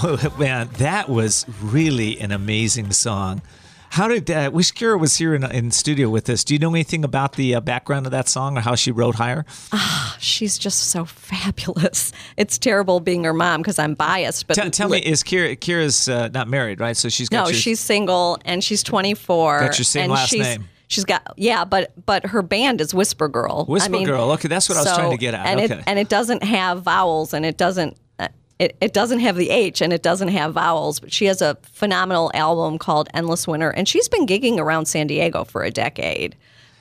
So, 0.00 0.18
man, 0.38 0.68
that 0.78 1.08
was 1.08 1.46
really 1.60 2.20
an 2.20 2.32
amazing 2.32 2.92
song. 2.92 3.42
How 3.90 4.06
did 4.06 4.30
uh, 4.30 4.50
wish 4.52 4.72
Kira 4.72 5.00
was 5.00 5.16
here 5.16 5.34
in, 5.34 5.44
in 5.50 5.72
studio 5.72 6.08
with 6.08 6.30
us? 6.30 6.44
Do 6.44 6.54
you 6.54 6.60
know 6.60 6.70
anything 6.70 7.04
about 7.04 7.32
the 7.32 7.56
uh, 7.56 7.60
background 7.60 8.06
of 8.06 8.12
that 8.12 8.28
song 8.28 8.56
or 8.56 8.60
how 8.60 8.76
she 8.76 8.92
wrote 8.92 9.16
higher? 9.16 9.44
Ah, 9.72 10.16
she's 10.20 10.58
just 10.58 10.90
so 10.90 11.04
fabulous. 11.04 12.12
It's 12.36 12.56
terrible 12.56 13.00
being 13.00 13.24
her 13.24 13.34
mom 13.34 13.62
because 13.62 13.80
I'm 13.80 13.94
biased. 13.94 14.46
But 14.46 14.54
tell, 14.54 14.70
tell 14.70 14.88
me, 14.88 14.98
is 14.98 15.24
Kira 15.24 15.56
Kira's 15.56 16.08
uh, 16.08 16.28
not 16.28 16.46
married, 16.46 16.78
right? 16.78 16.96
So 16.96 17.08
she's 17.08 17.28
got 17.28 17.44
no, 17.44 17.48
your, 17.48 17.58
she's 17.58 17.80
single 17.80 18.38
and 18.44 18.62
she's 18.62 18.84
24. 18.84 19.60
Got 19.60 19.78
your 19.78 19.84
same 19.84 20.10
last 20.10 20.30
she's, 20.30 20.40
name. 20.40 20.68
She's 20.86 21.04
got 21.04 21.34
yeah, 21.36 21.64
but 21.64 21.92
but 22.06 22.26
her 22.26 22.42
band 22.42 22.80
is 22.80 22.94
Whisper 22.94 23.28
Girl. 23.28 23.64
Whisper 23.66 23.88
I 23.88 23.98
mean, 23.98 24.06
Girl. 24.06 24.30
Okay, 24.32 24.48
that's 24.48 24.68
what 24.68 24.78
I 24.78 24.82
was 24.82 24.92
trying 24.92 25.10
to 25.10 25.16
get 25.16 25.34
at. 25.34 25.46
And 25.46 25.60
okay. 25.60 25.74
it 25.74 25.84
and 25.86 25.98
it 25.98 26.08
doesn't 26.08 26.44
have 26.44 26.82
vowels 26.82 27.34
and 27.34 27.44
it 27.44 27.56
doesn't. 27.56 27.96
It, 28.60 28.76
it 28.82 28.92
doesn't 28.92 29.20
have 29.20 29.36
the 29.36 29.48
H 29.48 29.80
and 29.80 29.90
it 29.90 30.02
doesn't 30.02 30.28
have 30.28 30.52
vowels, 30.52 31.00
but 31.00 31.10
she 31.10 31.24
has 31.24 31.40
a 31.40 31.56
phenomenal 31.62 32.30
album 32.34 32.76
called 32.76 33.08
Endless 33.14 33.48
Winter, 33.48 33.70
and 33.70 33.88
she's 33.88 34.06
been 34.06 34.26
gigging 34.26 34.58
around 34.58 34.84
San 34.84 35.06
Diego 35.06 35.44
for 35.44 35.62
a 35.62 35.70
decade. 35.70 36.36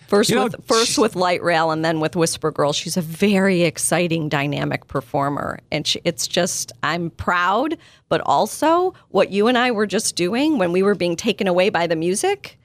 First 0.09 0.29
You 0.29 0.35
know, 0.35 0.43
with 0.43 0.65
first 0.65 0.97
with 0.97 1.15
Light 1.15 1.41
Rail 1.41 1.71
and 1.71 1.85
then 1.85 2.01
with 2.01 2.17
Whisper 2.17 2.51
Girl. 2.51 2.73
She's 2.73 2.97
a 2.97 3.01
very 3.01 3.61
exciting, 3.61 4.27
dynamic 4.27 4.87
performer, 4.87 5.59
and 5.71 5.87
she, 5.87 6.01
it's 6.03 6.27
just 6.27 6.73
I'm 6.83 7.11
proud, 7.11 7.77
but 8.09 8.19
also 8.25 8.93
what 9.09 9.31
you 9.31 9.47
and 9.47 9.57
I 9.57 9.71
were 9.71 9.87
just 9.87 10.17
doing 10.17 10.57
when 10.57 10.73
we 10.73 10.83
were 10.83 10.95
being 10.95 11.15
taken 11.15 11.47
away 11.47 11.69
by 11.69 11.87
the 11.87 11.95
music. 11.95 12.59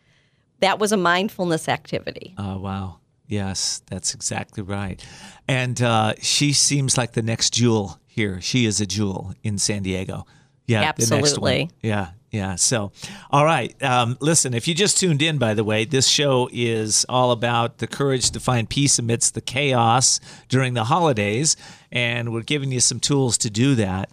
That 0.59 0.81
was 0.81 0.91
a 0.91 0.97
mindfulness 0.97 1.69
activity. 1.69 2.35
Oh, 2.37 2.59
wow. 2.59 2.99
Yes, 3.29 3.83
that's 3.87 4.12
exactly 4.15 4.62
right. 4.62 5.05
And 5.47 5.81
uh, 5.81 6.15
she 6.21 6.53
seems 6.53 6.99
like 6.99 7.12
the 7.12 7.23
next 7.23 7.53
jewel 7.53 8.01
here. 8.15 8.41
She 8.41 8.65
is 8.65 8.81
a 8.81 8.87
jewel 8.87 9.35
in 9.43 9.59
San 9.59 9.83
Diego. 9.83 10.27
Yeah, 10.67 10.93
the 10.93 11.03
next 11.03 11.11
one. 11.11 11.19
Absolutely. 11.21 11.71
Yeah, 11.83 12.11
yeah. 12.31 12.55
So, 12.55 12.93
all 13.31 13.45
right. 13.45 13.81
Um, 13.83 14.17
listen, 14.21 14.55
if 14.55 14.67
you 14.67 14.75
just 14.75 14.99
tuned 14.99 15.21
in, 15.21 15.37
by 15.37 15.53
the 15.55 15.65
way, 15.65 15.85
this 15.85 16.09
show 16.09 16.49
is 16.53 17.05
all 17.09 17.33
about 17.33 17.79
the 17.79 17.87
courage 17.87 18.31
to 18.31 18.41
find 18.41 18.69
peace 18.69 18.99
amidst 18.99 19.35
the 19.35 19.41
chaos 19.43 20.21
during 20.49 20.75
the 20.75 20.85
holidays. 20.85 21.57
And 21.93 22.33
we're 22.33 22.43
giving 22.43 22.73
you 22.73 22.81
some 22.81 22.99
tools 22.99 23.37
to 23.39 23.51
do 23.51 23.75
that. 23.75 24.11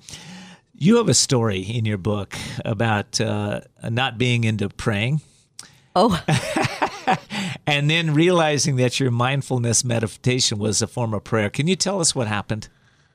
You 0.74 0.97
have 0.97 1.08
a 1.08 1.14
story 1.14 1.62
in 1.62 1.86
your 1.86 1.97
book 1.97 2.36
about 2.66 3.22
uh, 3.22 3.62
not 3.84 4.18
being 4.18 4.43
into 4.43 4.68
praying 4.68 5.22
Oh, 5.95 6.24
and 7.68 7.89
then 7.89 8.14
realizing 8.14 8.78
that 8.78 8.99
your 8.99 9.12
mindfulness 9.12 9.84
meditation 9.84 10.58
was 10.58 10.82
a 10.82 10.88
form 10.88 11.14
of 11.14 11.24
prayer. 11.24 11.49
Can 11.49 11.68
you 11.68 11.76
tell 11.76 11.99
us 11.99 12.16
what 12.16 12.28
happened? 12.28 12.70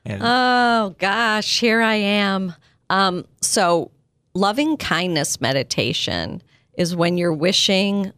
And 0.07 0.21
oh 0.23 0.95
gosh, 0.99 1.59
here 1.59 1.81
I 1.81 1.95
am. 1.95 2.53
Um, 2.89 3.25
so, 3.41 3.91
loving 4.33 4.77
kindness 4.77 5.41
meditation 5.41 6.41
is 6.77 6.95
when 6.95 7.17
you're 7.17 7.33
wishing 7.33 8.11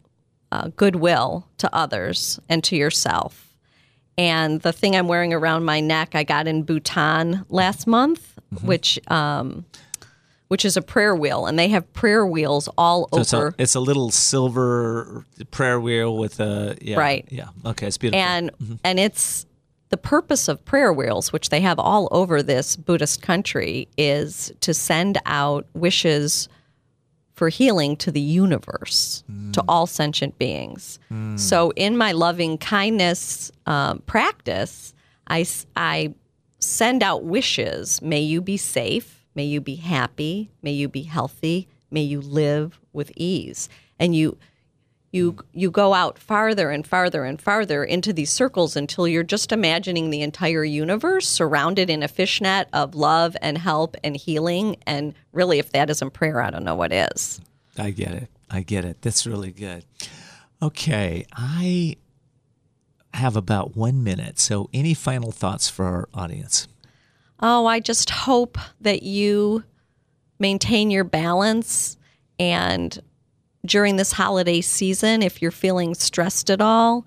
uh, 0.51 0.69
goodwill 0.75 1.47
to 1.57 1.73
others 1.75 2.39
and 2.49 2.63
to 2.65 2.75
yourself. 2.75 3.55
And 4.17 4.61
the 4.61 4.73
thing 4.73 4.95
I'm 4.95 5.07
wearing 5.07 5.33
around 5.33 5.63
my 5.63 5.79
neck, 5.79 6.13
I 6.13 6.23
got 6.23 6.47
in 6.47 6.63
Bhutan 6.63 7.45
last 7.49 7.87
month, 7.87 8.35
Mm-hmm. 8.53 8.65
which 8.67 8.99
um, 9.11 9.65
which 10.47 10.65
is 10.65 10.75
a 10.75 10.81
prayer 10.81 11.15
wheel, 11.15 11.45
and 11.45 11.59
they 11.59 11.67
have 11.67 11.93
prayer 11.93 12.25
wheels 12.25 12.67
all 12.79 13.07
so 13.13 13.19
it's, 13.21 13.31
a, 13.33 13.37
over. 13.37 13.55
it's 13.59 13.75
a 13.75 13.79
little 13.79 14.09
silver 14.09 15.23
prayer 15.51 15.79
wheel 15.79 16.17
with 16.17 16.39
a 16.39 16.75
yeah, 16.81 16.97
Right. 16.97 17.27
Yeah. 17.29 17.49
Okay, 17.63 17.85
it's 17.85 17.99
beautiful. 17.99 18.19
and 18.19 18.49
Mm-hmm. 18.57 18.75
and 18.83 18.99
it's 18.99 19.45
the 19.89 19.97
purpose 19.97 20.47
of 20.47 20.63
prayer 20.65 20.93
wheels 20.93 21.33
which 21.33 21.49
they 21.49 21.61
have 21.61 21.79
all 21.79 22.07
over 22.11 22.41
this 22.43 22.75
buddhist 22.75 23.21
country 23.21 23.87
is 23.97 24.51
to 24.61 24.73
send 24.73 25.17
out 25.25 25.65
wishes 25.73 26.47
for 27.33 27.49
healing 27.49 27.95
to 27.97 28.11
the 28.11 28.19
universe 28.19 29.23
to 29.53 29.63
all 29.67 29.87
sentient 29.87 30.37
beings. 30.37 30.99
So 31.37 31.71
in 31.75 31.95
my 31.97 32.11
loving 32.11 32.57
kindness 32.57 33.51
um, 33.65 33.99
practice 34.05 34.93
I 35.27 36.13
send 36.59 37.01
out 37.01 37.23
wishes. 37.23 38.01
May 38.01 38.19
you 38.21 38.41
be 38.41 38.57
safe. 38.57 39.25
May 39.35 39.45
you 39.45 39.61
be 39.61 39.75
happy. 39.75 40.51
May 40.61 40.71
you 40.71 40.89
be 40.89 41.03
healthy. 41.03 41.67
May 41.89 42.01
you 42.01 42.19
live 42.19 42.79
with 42.93 43.11
ease. 43.15 43.69
And 43.99 44.15
you 44.15 44.37
you 45.12 45.34
mm. 45.34 45.41
you 45.53 45.72
go 45.72 45.93
out 45.93 46.18
farther 46.20 46.70
and 46.70 46.86
farther 46.86 47.24
and 47.24 47.41
farther 47.41 47.84
into 47.84 48.14
these 48.14 48.32
circles 48.32 48.76
until 48.76 49.07
you're 49.07 49.24
just 49.24 49.51
imagining 49.51 50.10
the 50.10 50.22
entire 50.22 50.64
universe 50.64 51.28
surrounded 51.28 51.89
in 51.89 52.03
a 52.03 52.07
fishnet 52.07 52.68
of 52.74 52.95
love 52.95 53.36
and 53.41 53.57
help 53.57 53.95
and 54.03 54.16
healing 54.16 54.76
and 54.86 55.14
really 55.32 55.60
if 55.60 55.72
that 55.72 55.89
isn't 55.89 56.12
prayer 56.12 56.41
i 56.41 56.49
don't 56.49 56.64
know 56.64 56.76
what 56.76 56.91
is 56.91 57.41
I 57.78 57.91
get 57.91 58.12
it. 58.12 58.28
I 58.49 58.62
get 58.62 58.84
it. 58.84 59.01
That's 59.01 59.26
really 59.26 59.51
good. 59.51 59.86
Okay, 60.62 61.26
I 61.32 61.95
have 63.14 63.38
about 63.38 63.78
one 63.78 64.03
minute. 64.03 64.38
So, 64.38 64.70
any 64.74 64.93
final 64.93 65.32
thoughts 65.32 65.70
for 65.70 65.86
our 65.86 66.10
audience? 66.14 66.68
oh 67.41 67.66
i 67.66 67.80
just 67.80 68.10
hope 68.10 68.57
that 68.82 69.03
you 69.03 69.64
maintain 70.39 70.91
your 70.91 71.03
balance 71.03 71.97
and 72.38 73.01
during 73.66 73.95
this 73.97 74.14
holiday 74.14 74.62
season 74.62 75.22
if 75.22 75.41
you're 75.41 75.51
feeling 75.51 75.93
stressed 75.93 76.49
at 76.49 76.62
all 76.62 77.05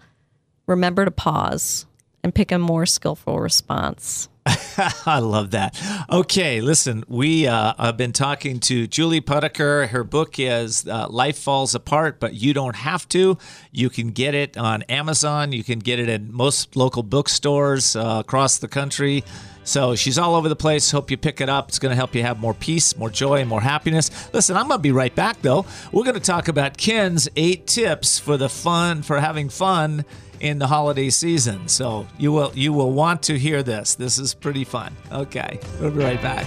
remember 0.67 1.05
to 1.05 1.11
pause 1.11 1.87
and 2.23 2.35
pick 2.35 2.53
a 2.53 2.59
more 2.59 2.87
skillful 2.87 3.41
response 3.41 4.29
I 5.07 5.21
love 5.21 5.53
that. 5.53 5.81
Okay, 6.11 6.61
listen, 6.61 7.05
we 7.07 7.47
uh, 7.47 7.75
have 7.79 7.97
been 7.97 8.13
talking 8.13 8.59
to 8.61 8.87
Julie 8.89 9.21
Potiker. 9.21 9.89
Her 9.89 10.03
book 10.03 10.39
is 10.39 10.87
uh, 10.89 11.07
Life 11.09 11.39
Falls 11.39 11.75
Apart, 11.75 12.19
but 12.19 12.35
you 12.35 12.53
don't 12.53 12.75
have 12.75 13.09
to. 13.11 13.39
You 13.71 13.89
can 13.89 14.11
get 14.11 14.35
it 14.35 14.57
on 14.57 14.83
Amazon. 14.83 15.53
You 15.53 15.63
can 15.63 15.79
get 15.79 16.01
it 16.01 16.09
in 16.09 16.33
most 16.33 16.75
local 16.75 17.05
bookstores 17.05 17.95
uh, 17.95 18.19
across 18.21 18.59
the 18.59 18.69
country. 18.69 19.23
So 19.65 19.95
she's 19.95 20.19
all 20.19 20.35
over 20.35 20.49
the 20.49 20.57
place. 20.57 20.91
Hope 20.91 21.13
you 21.13 21.17
pick 21.17 21.41
it 21.41 21.49
up. 21.49 21.69
It's 21.69 21.79
going 21.79 21.91
to 21.91 21.97
help 21.97 22.17
you 22.17 22.23
have 22.23 22.41
more 22.41 22.55
peace, 22.55 22.97
more 22.97 23.11
joy, 23.11 23.37
and 23.37 23.49
more 23.49 23.61
happiness. 23.61 24.11
Listen, 24.33 24.57
I'm 24.57 24.67
going 24.67 24.79
to 24.79 24.83
be 24.83 24.91
right 24.91 25.15
back 25.15 25.41
though. 25.43 25.67
We're 25.93 26.05
going 26.05 26.15
to 26.15 26.21
talk 26.21 26.49
about 26.49 26.77
Ken's 26.77 27.29
eight 27.37 27.69
tips 27.69 28.19
for 28.19 28.37
the 28.37 28.49
fun 28.49 29.03
for 29.03 29.21
having 29.21 29.49
fun 29.51 30.05
in 30.43 30.59
the 30.59 30.67
holiday 30.67 31.09
season. 31.09 31.67
So 31.69 32.07
you 32.19 32.33
will 32.33 32.53
you 32.55 32.75
will 32.75 32.93
want 32.93 33.23
to 33.23 33.39
hear 33.39 33.63
this. 33.63 33.95
This 33.95 34.19
is 34.19 34.35
pretty 34.35 34.65
fun. 34.65 34.95
Okay, 35.11 35.59
we'll 35.81 35.91
be 35.91 36.01
right 36.01 36.21
back. 36.21 36.45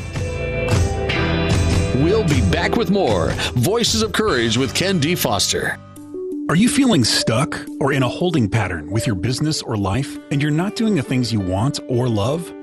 We'll 1.95 2.27
be 2.27 2.41
back 2.51 2.75
with 2.75 2.91
more 2.91 3.29
Voices 3.55 4.01
of 4.01 4.11
Courage 4.11 4.57
with 4.57 4.75
Ken 4.75 4.99
D. 4.99 5.15
Foster. 5.15 5.79
Are 6.47 6.55
you 6.55 6.69
feeling 6.69 7.03
stuck 7.03 7.59
or 7.79 7.93
in 7.93 8.03
a 8.03 8.07
holding 8.07 8.47
pattern 8.47 8.91
with 8.91 9.07
your 9.07 9.15
business 9.15 9.63
or 9.63 9.75
life 9.75 10.19
and 10.29 10.39
you're 10.39 10.51
not 10.51 10.75
doing 10.75 10.93
the 10.93 11.01
things 11.01 11.33
you 11.33 11.39
want 11.39 11.79
or 11.87 12.07
love? 12.07 12.53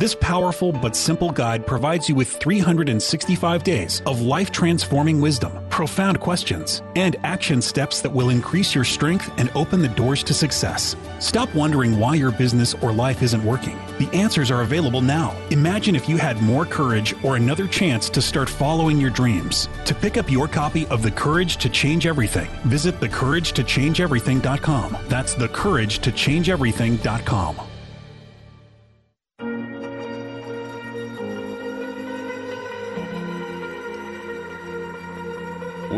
This 0.00 0.14
powerful 0.14 0.72
but 0.72 0.96
simple 0.96 1.30
guide 1.30 1.66
provides 1.66 2.08
you 2.08 2.14
with 2.14 2.30
365 2.30 3.62
days 3.62 4.00
of 4.06 4.22
life 4.22 4.50
transforming 4.50 5.20
wisdom, 5.20 5.52
profound 5.68 6.20
questions, 6.20 6.80
and 6.96 7.16
action 7.22 7.60
steps 7.60 8.00
that 8.00 8.10
will 8.10 8.30
increase 8.30 8.74
your 8.74 8.84
strength 8.84 9.30
and 9.36 9.50
open 9.54 9.82
the 9.82 9.88
doors 9.88 10.22
to 10.22 10.32
success. 10.32 10.96
Stop 11.18 11.54
wondering 11.54 12.00
why 12.00 12.14
your 12.14 12.30
business 12.30 12.72
or 12.80 12.94
life 12.94 13.22
isn't 13.22 13.44
working. 13.44 13.78
The 13.98 14.08
answers 14.14 14.50
are 14.50 14.62
available 14.62 15.02
now. 15.02 15.36
Imagine 15.50 15.94
if 15.94 16.08
you 16.08 16.16
had 16.16 16.40
more 16.40 16.64
courage 16.64 17.14
or 17.22 17.36
another 17.36 17.66
chance 17.66 18.08
to 18.08 18.22
start 18.22 18.48
following 18.48 18.98
your 18.98 19.10
dreams. 19.10 19.68
To 19.84 19.94
pick 19.94 20.16
up 20.16 20.30
your 20.30 20.48
copy 20.48 20.86
of 20.86 21.02
The 21.02 21.10
Courage 21.10 21.58
to 21.58 21.68
Change 21.68 22.06
Everything, 22.06 22.48
visit 22.64 22.98
thecouragetochangeeverything.com. 23.00 24.96
That's 25.10 25.34
thecouragetochangeeverything.com. 25.34 27.69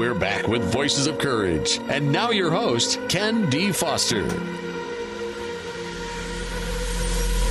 We're 0.03 0.15
back 0.15 0.49
with 0.49 0.65
Voices 0.73 1.07
of 1.07 1.19
Courage. 1.19 1.79
And 1.89 2.11
now 2.11 2.31
your 2.31 2.51
host, 2.51 2.99
Ken 3.09 3.49
D. 3.49 3.71
Foster. 3.71 4.25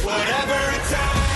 Whatever 0.04 0.60
it 0.76 0.84
takes. 0.84 1.32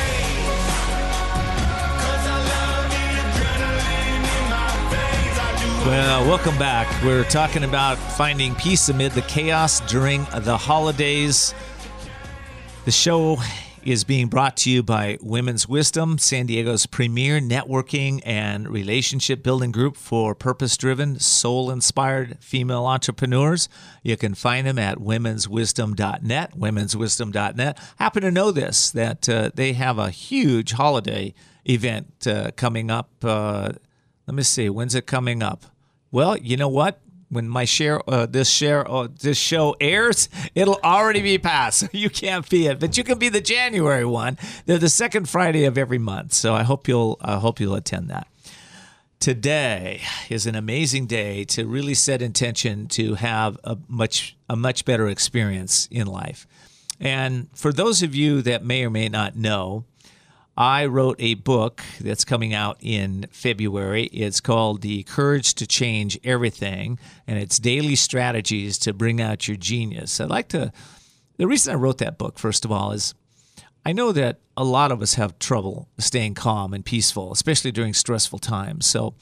'Cause 2.01 2.27
I 2.27 2.37
love 2.51 2.89
the 2.91 3.05
adrenaline 3.23 4.25
in 4.27 4.43
my 4.49 4.67
veins. 4.91 5.37
I 5.39 5.41
do 5.63 5.89
Well, 5.89 6.25
welcome 6.27 6.57
back. 6.57 6.87
We're 7.01 7.23
talking 7.23 7.63
about 7.63 7.97
finding 7.97 8.53
peace 8.53 8.89
amid 8.89 9.13
the 9.13 9.21
chaos 9.21 9.79
during 9.87 10.27
the 10.33 10.57
holidays. 10.57 11.53
The 12.83 12.91
show 12.91 13.39
is 13.85 14.03
being 14.03 14.27
brought 14.27 14.57
to 14.57 14.71
you 14.71 14.81
by 14.81 15.17
Women's 15.21 15.67
Wisdom, 15.69 16.17
San 16.17 16.47
Diego's 16.47 16.87
premier 16.87 17.39
networking 17.39 18.19
and 18.25 18.67
relationship 18.67 19.43
building 19.43 19.71
group 19.71 19.95
for 19.95 20.33
purpose 20.33 20.75
driven, 20.75 21.19
soul 21.19 21.69
inspired 21.69 22.37
female 22.41 22.85
entrepreneurs. 22.87 23.69
You 24.01 24.17
can 24.17 24.33
find 24.33 24.65
them 24.65 24.79
at 24.79 24.97
womenswisdom.net. 24.97 26.57
Womenswisdom.net. 26.57 27.79
Happen 27.97 28.23
to 28.23 28.31
know 28.31 28.51
this 28.51 28.89
that 28.91 29.29
uh, 29.29 29.51
they 29.53 29.73
have 29.73 29.99
a 29.99 30.09
huge 30.09 30.71
holiday 30.71 31.33
event 31.69 32.25
uh, 32.25 32.51
coming 32.55 32.89
up. 32.89 33.11
Uh, 33.23 33.73
let 34.25 34.33
me 34.33 34.43
see, 34.43 34.69
when's 34.69 34.95
it 34.95 35.05
coming 35.05 35.43
up? 35.43 35.65
Well, 36.11 36.37
you 36.37 36.57
know 36.57 36.69
what? 36.69 37.01
When 37.35 37.49
my 37.49 37.65
share, 37.65 38.01
uh, 38.09 38.25
this 38.25 38.49
share, 38.49 38.89
uh, 38.89 39.09
this 39.21 39.37
show 39.37 39.75
airs, 39.81 40.29
it'll 40.55 40.79
already 40.83 41.21
be 41.21 41.37
past. 41.37 41.89
You 41.95 42.09
can't 42.09 42.47
be 42.49 42.67
it, 42.67 42.79
but 42.79 42.97
you 42.97 43.03
can 43.03 43.17
be 43.17 43.29
the 43.29 43.41
January 43.41 44.05
one. 44.05 44.37
They're 44.65 44.77
the 44.77 44.89
second 44.89 45.27
Friday 45.27 45.65
of 45.65 45.77
every 45.77 45.97
month. 45.97 46.33
So 46.33 46.53
I 46.53 46.63
hope 46.63 46.87
you'll, 46.87 47.17
I 47.21 47.35
hope 47.37 47.59
you'll 47.59 47.75
attend 47.75 48.09
that. 48.09 48.27
Today 49.19 50.01
is 50.29 50.45
an 50.45 50.55
amazing 50.55 51.07
day 51.07 51.43
to 51.45 51.65
really 51.65 51.93
set 51.93 52.21
intention 52.21 52.87
to 52.89 53.15
have 53.15 53.57
a 53.63 53.77
much, 53.87 54.37
a 54.49 54.55
much 54.55 54.85
better 54.85 55.07
experience 55.07 55.87
in 55.91 56.07
life. 56.07 56.47
And 56.99 57.49
for 57.53 57.73
those 57.73 58.03
of 58.03 58.15
you 58.15 58.41
that 58.43 58.63
may 58.63 58.85
or 58.85 58.89
may 58.89 59.09
not 59.09 59.35
know, 59.35 59.85
I 60.57 60.85
wrote 60.85 61.17
a 61.19 61.33
book 61.33 61.83
that's 61.99 62.23
coming 62.23 62.53
out 62.53 62.77
in 62.79 63.25
February. 63.29 64.05
It's 64.05 64.39
called 64.39 64.81
The 64.81 65.03
Courage 65.03 65.53
to 65.55 65.67
Change 65.67 66.17
Everything, 66.23 66.97
and 67.27 67.37
it's 67.37 67.59
daily 67.59 67.95
strategies 67.95 68.77
to 68.79 68.93
bring 68.93 69.19
out 69.19 69.47
your 69.47 69.57
genius. 69.57 70.21
I'd 70.21 70.29
like 70.29 70.47
to, 70.49 70.71
the 71.37 71.47
reason 71.47 71.73
I 71.73 71.77
wrote 71.77 71.97
that 71.97 72.17
book, 72.17 72.39
first 72.39 72.63
of 72.63 72.71
all, 72.71 72.93
is 72.93 73.13
I 73.85 73.91
know 73.91 74.13
that 74.13 74.39
a 74.55 74.63
lot 74.63 74.91
of 74.91 75.01
us 75.01 75.15
have 75.15 75.37
trouble 75.39 75.89
staying 75.97 76.35
calm 76.35 76.73
and 76.73 76.85
peaceful, 76.85 77.33
especially 77.33 77.71
during 77.71 77.93
stressful 77.93 78.39
times. 78.39 78.85
So, 78.85 79.13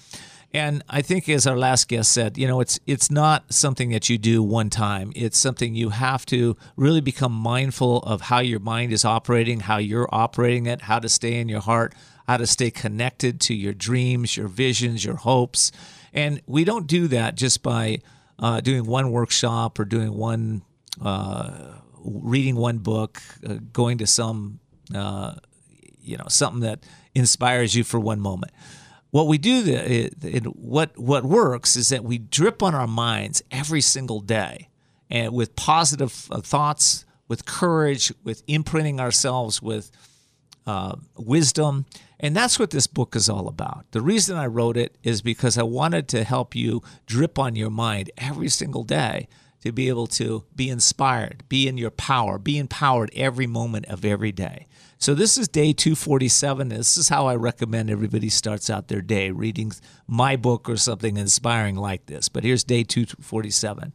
and 0.53 0.83
I 0.87 1.01
think, 1.01 1.27
as 1.29 1.47
our 1.47 1.57
last 1.57 1.87
guest 1.87 2.11
said, 2.11 2.37
you 2.37 2.47
know, 2.47 2.59
it's 2.59 2.79
it's 2.85 3.09
not 3.09 3.51
something 3.51 3.89
that 3.89 4.07
you 4.07 4.19
do 4.19 4.43
one 4.43 4.69
time. 4.69 5.11
It's 5.15 5.39
something 5.39 5.73
you 5.73 5.89
have 5.89 6.27
to 6.27 6.55
really 6.75 7.01
become 7.01 7.31
mindful 7.31 8.03
of 8.03 8.21
how 8.21 8.39
your 8.39 8.59
mind 8.59 8.93
is 8.93 9.03
operating, 9.03 9.61
how 9.61 9.77
you're 9.77 10.07
operating 10.11 10.67
it, 10.67 10.81
how 10.81 10.99
to 10.99 11.09
stay 11.09 11.39
in 11.39 11.49
your 11.49 11.61
heart, 11.61 11.95
how 12.27 12.37
to 12.37 12.45
stay 12.45 12.69
connected 12.69 13.41
to 13.41 13.55
your 13.55 13.73
dreams, 13.73 14.37
your 14.37 14.47
visions, 14.47 15.03
your 15.03 15.15
hopes. 15.15 15.71
And 16.13 16.39
we 16.45 16.65
don't 16.65 16.85
do 16.85 17.07
that 17.07 17.33
just 17.33 17.63
by 17.63 18.01
uh, 18.37 18.61
doing 18.61 18.85
one 18.85 19.11
workshop 19.11 19.79
or 19.79 19.85
doing 19.85 20.13
one, 20.13 20.61
uh, 21.01 21.77
reading 21.97 22.57
one 22.57 22.77
book, 22.77 23.23
uh, 23.43 23.55
going 23.71 23.97
to 23.97 24.05
some, 24.05 24.59
uh, 24.93 25.33
you 25.99 26.15
know, 26.15 26.25
something 26.27 26.61
that 26.61 26.83
inspires 27.15 27.73
you 27.73 27.83
for 27.83 27.99
one 27.99 28.19
moment 28.19 28.51
what 29.13 29.27
we 29.27 29.37
do, 29.37 29.61
it, 29.67 30.43
what 30.55 30.97
what 30.97 31.23
works 31.23 31.75
is 31.75 31.89
that 31.89 32.03
we 32.03 32.17
drip 32.17 32.63
on 32.63 32.73
our 32.73 32.87
minds 32.87 33.43
every 33.51 33.79
single 33.79 34.21
day, 34.21 34.69
and 35.07 35.31
with 35.31 35.55
positive 35.55 36.27
uh, 36.31 36.41
thoughts, 36.41 37.05
with 37.27 37.45
courage, 37.45 38.11
with 38.23 38.41
imprinting 38.47 38.99
ourselves 38.99 39.61
with 39.61 39.91
uh, 40.65 40.95
wisdom, 41.15 41.85
and 42.19 42.35
that's 42.35 42.57
what 42.57 42.71
this 42.71 42.87
book 42.87 43.15
is 43.15 43.29
all 43.29 43.47
about. 43.47 43.85
The 43.91 44.01
reason 44.01 44.35
I 44.35 44.47
wrote 44.47 44.77
it 44.77 44.97
is 45.03 45.21
because 45.21 45.59
I 45.59 45.63
wanted 45.63 46.07
to 46.07 46.23
help 46.23 46.55
you 46.55 46.81
drip 47.05 47.37
on 47.37 47.55
your 47.55 47.69
mind 47.69 48.09
every 48.17 48.49
single 48.49 48.83
day 48.83 49.27
to 49.61 49.71
be 49.71 49.89
able 49.89 50.07
to 50.07 50.43
be 50.55 50.71
inspired, 50.71 51.43
be 51.49 51.67
in 51.67 51.77
your 51.77 51.91
power, 51.91 52.39
be 52.39 52.57
empowered 52.57 53.11
every 53.15 53.45
moment 53.45 53.85
of 53.85 54.03
every 54.03 54.31
day. 54.31 54.65
So 55.03 55.13
this 55.13 55.37
is 55.37 55.49
day 55.49 55.73
247. 55.73 56.69
This 56.69 56.95
is 56.95 57.09
how 57.09 57.27
I 57.27 57.35
recommend 57.35 57.89
everybody 57.89 58.29
starts 58.29 58.69
out 58.69 58.87
their 58.87 59.01
day, 59.01 59.31
reading 59.31 59.73
my 60.07 60.37
book 60.37 60.69
or 60.69 60.77
something 60.77 61.17
inspiring 61.17 61.75
like 61.75 62.05
this. 62.05 62.29
But 62.29 62.45
here's 62.45 62.63
day 62.63 62.85
247. 62.85 63.91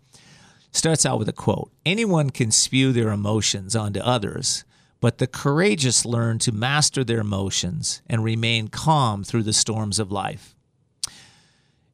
Starts 0.71 1.07
out 1.07 1.19
with 1.19 1.31
a 1.31 1.33
quote 1.33 1.73
Anyone 1.87 2.29
can 2.29 2.51
spew 2.51 2.93
their 2.93 3.09
emotions 3.09 3.75
onto 3.75 4.01
others, 4.01 4.67
but 5.01 5.17
the 5.17 5.27
courageous 5.27 6.05
learn 6.05 6.39
to 6.41 6.53
master 6.53 7.03
their 7.03 7.21
emotions 7.21 8.03
and 8.07 8.23
remain 8.23 8.69
calm 8.69 9.25
through 9.25 9.45
the 9.45 9.55
storms 9.55 9.99
of 9.99 10.13
life. 10.13 10.55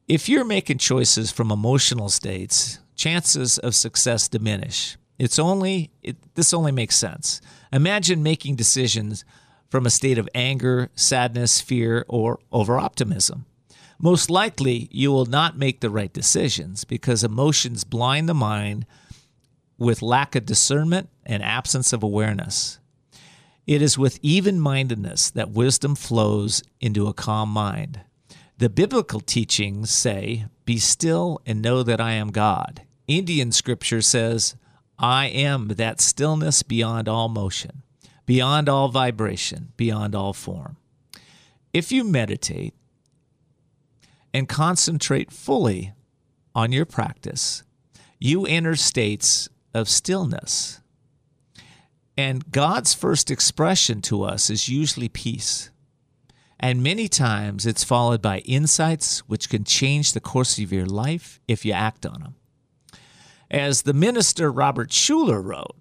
If 0.09 0.27
you're 0.27 0.43
making 0.43 0.79
choices 0.79 1.31
from 1.31 1.51
emotional 1.51 2.09
states, 2.09 2.79
chances 2.97 3.59
of 3.59 3.75
success 3.75 4.27
diminish. 4.27 4.97
It's 5.17 5.39
only 5.39 5.91
it, 6.03 6.17
this 6.35 6.53
only 6.53 6.73
makes 6.73 6.97
sense. 6.97 7.39
Imagine 7.75 8.23
making 8.23 8.55
decisions 8.55 9.25
from 9.67 9.85
a 9.85 9.89
state 9.89 10.17
of 10.17 10.29
anger, 10.33 10.89
sadness, 10.95 11.59
fear, 11.59 12.05
or 12.07 12.39
over 12.49 12.79
optimism. 12.79 13.45
Most 13.99 14.29
likely, 14.29 14.87
you 14.91 15.11
will 15.11 15.25
not 15.25 15.57
make 15.57 15.81
the 15.81 15.89
right 15.89 16.13
decisions 16.13 16.85
because 16.85 17.21
emotions 17.21 17.83
blind 17.83 18.29
the 18.29 18.33
mind 18.33 18.85
with 19.77 20.01
lack 20.01 20.35
of 20.35 20.45
discernment 20.45 21.09
and 21.25 21.43
absence 21.43 21.91
of 21.91 22.01
awareness. 22.01 22.79
It 23.67 23.81
is 23.81 23.97
with 23.97 24.19
even 24.21 24.57
mindedness 24.57 25.29
that 25.31 25.51
wisdom 25.51 25.95
flows 25.95 26.63
into 26.79 27.07
a 27.07 27.13
calm 27.13 27.49
mind. 27.49 27.99
The 28.57 28.69
biblical 28.69 29.19
teachings 29.19 29.89
say, 29.89 30.45
Be 30.63 30.77
still 30.77 31.41
and 31.45 31.61
know 31.61 31.83
that 31.83 31.99
I 31.99 32.13
am 32.13 32.31
God. 32.31 32.83
Indian 33.05 33.51
scripture 33.51 34.01
says, 34.01 34.55
I 34.97 35.27
am 35.27 35.67
that 35.69 35.99
stillness 35.99 36.63
beyond 36.63 37.09
all 37.09 37.27
motion, 37.27 37.83
beyond 38.25 38.69
all 38.69 38.87
vibration, 38.87 39.73
beyond 39.77 40.15
all 40.15 40.33
form. 40.33 40.77
If 41.73 41.91
you 41.91 42.03
meditate 42.03 42.73
and 44.33 44.47
concentrate 44.47 45.31
fully 45.31 45.93
on 46.53 46.71
your 46.71 46.85
practice, 46.85 47.63
you 48.19 48.45
enter 48.45 48.75
states 48.75 49.49
of 49.73 49.89
stillness. 49.89 50.79
And 52.17 52.49
God's 52.49 52.93
first 52.93 53.29
expression 53.29 54.01
to 54.03 54.23
us 54.23 54.49
is 54.49 54.69
usually 54.69 55.09
peace. 55.09 55.69
And 56.57 56.81
many 56.81 57.09
times 57.09 57.65
it's 57.65 57.83
followed 57.83 58.21
by 58.21 58.39
insights 58.39 59.19
which 59.27 59.49
can 59.49 59.65
change 59.65 60.13
the 60.13 60.21
course 60.21 60.57
of 60.57 60.71
your 60.71 60.85
life 60.85 61.41
if 61.47 61.65
you 61.65 61.73
act 61.73 62.05
on 62.05 62.21
them. 62.21 62.35
As 63.49 63.83
the 63.83 63.93
minister 63.93 64.51
Robert 64.51 64.89
Schuller 64.89 65.43
wrote, 65.43 65.75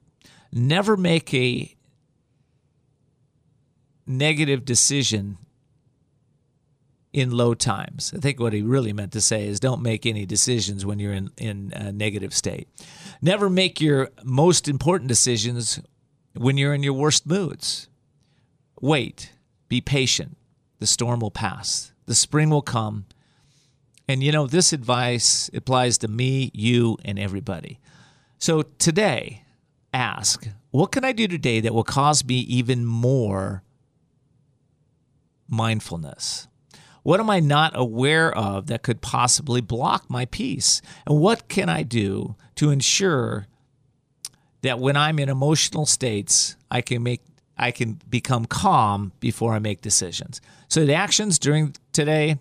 never 0.53 0.97
make 0.97 1.33
a 1.33 1.75
negative 4.07 4.65
decision 4.65 5.39
in 7.12 7.31
low 7.31 7.55
times. 7.55 8.12
I 8.15 8.19
think 8.19 8.41
what 8.41 8.53
he 8.53 8.61
really 8.61 8.93
meant 8.93 9.12
to 9.12 9.21
say 9.21 9.47
is 9.47 9.61
don't 9.61 9.83
make 9.83 10.05
any 10.05 10.27
decisions 10.27 10.85
when 10.85 10.99
you're 10.99 11.12
in, 11.12 11.31
in 11.39 11.73
a 11.75 11.93
negative 11.93 12.35
state. 12.35 12.69
Never 13.23 13.49
make 13.49 13.81
your 13.81 14.11
most 14.25 14.67
important 14.67 15.09
decisions 15.09 15.81
when 16.35 16.59
you're 16.59 16.75
in 16.75 16.83
your 16.83 16.93
worst 16.93 17.25
moods. 17.25 17.89
Wait, 18.81 19.33
be 19.69 19.81
patient. 19.81 20.37
The 20.81 20.89
storm 20.89 21.21
will 21.21 21.31
pass, 21.31 21.93
the 22.07 22.17
spring 22.17 22.51
will 22.51 22.62
come, 22.62 23.07
and 24.09 24.23
you 24.23 24.33
know, 24.33 24.47
this 24.47 24.73
advice 24.73 25.51
applies 25.55 25.99
to 25.99 26.09
me, 26.09 26.51
you, 26.55 26.97
and 27.05 27.19
everybody. 27.19 27.81
So 28.39 28.63
today, 28.63 29.43
ask, 29.93 30.47
what 30.71 30.93
can 30.93 31.05
I 31.05 31.13
do 31.13 31.27
today 31.27 31.61
that 31.61 31.73
will 31.73 31.85
cause 31.85 32.25
me 32.25 32.41
even 32.41 32.85
more 32.85 33.63
mindfulness? 35.49 36.49
What 37.03 37.21
am 37.21 37.31
I 37.31 37.41
not 37.41 37.73
aware 37.75 38.37
of 38.37 38.67
that 38.67 38.83
could 38.83 39.01
possibly 39.01 39.61
block 39.61 40.09
my 40.09 40.25
peace? 40.25 40.81
And 41.07 41.21
what 41.21 41.49
can 41.49 41.69
I 41.69 41.83
do 41.83 42.35
to 42.57 42.71
ensure 42.71 43.47
that 44.63 44.79
when 44.79 44.97
I'm 44.97 45.19
in 45.19 45.29
emotional 45.29 45.87
states, 45.87 46.57
I 46.71 46.81
can 46.81 47.03
make 47.03 47.23
I 47.57 47.71
can 47.71 48.01
become 48.11 48.47
calm 48.47 49.13
before 49.21 49.55
I 49.55 49.61
make 49.61 49.81
decisions. 49.81 50.41
So 50.67 50.85
the 50.85 50.95
actions 50.95 51.39
during 51.39 51.77
today, 51.93 52.39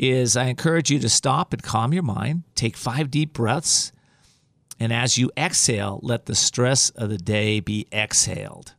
is 0.00 0.34
I 0.34 0.46
encourage 0.46 0.90
you 0.90 0.98
to 1.00 1.08
stop 1.10 1.52
and 1.52 1.62
calm 1.62 1.92
your 1.92 2.02
mind, 2.02 2.44
take 2.54 2.76
five 2.76 3.10
deep 3.10 3.34
breaths, 3.34 3.92
and 4.80 4.94
as 4.94 5.18
you 5.18 5.30
exhale, 5.36 6.00
let 6.02 6.24
the 6.24 6.34
stress 6.34 6.88
of 6.90 7.10
the 7.10 7.18
day 7.18 7.60
be 7.60 7.86
exhaled. 7.92 8.72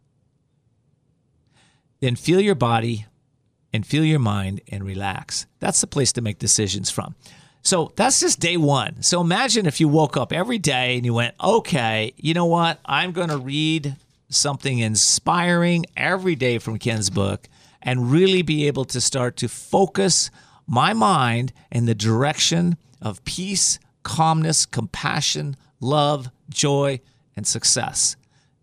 Then 2.00 2.16
feel 2.16 2.42
your 2.42 2.56
body 2.56 3.06
and 3.72 3.86
feel 3.86 4.04
your 4.04 4.20
mind 4.20 4.62
and 4.70 4.84
relax. 4.84 5.46
That's 5.60 5.80
the 5.80 5.88
place 5.88 6.12
to 6.14 6.22
make 6.22 6.40
decisions 6.40 6.90
from. 6.90 7.14
So 7.62 7.94
that's 7.96 8.20
just 8.20 8.40
day 8.40 8.58
one. 8.58 9.04
So 9.04 9.22
imagine 9.22 9.68
if 9.68 9.80
you 9.80 9.88
woke 9.88 10.18
up 10.18 10.34
every 10.34 10.58
day 10.58 10.96
and 10.96 11.06
you 11.06 11.14
went, 11.14 11.36
okay, 11.40 12.14
you 12.18 12.34
know 12.34 12.48
what? 12.48 12.80
I'm 12.84 13.12
going 13.12 13.30
to 13.30 13.38
read 13.38 13.96
something 14.30 14.80
inspiring 14.80 15.86
every 15.96 16.36
day 16.36 16.58
from 16.58 16.80
Ken's 16.80 17.12
book 17.12 17.48
and 17.84 18.12
really 18.12 18.42
be 18.42 18.66
able 18.66 18.86
to 18.86 19.00
start 19.00 19.38
to 19.38 19.48
focus 19.48 20.32
my 20.72 20.94
mind 20.94 21.52
in 21.70 21.86
the 21.86 21.94
direction 21.94 22.78
of 23.02 23.24
peace, 23.26 23.78
calmness, 24.04 24.66
compassion, 24.66 25.58
love, 25.82 26.30
joy, 26.50 27.02
and 27.36 27.46
success. 27.46 28.16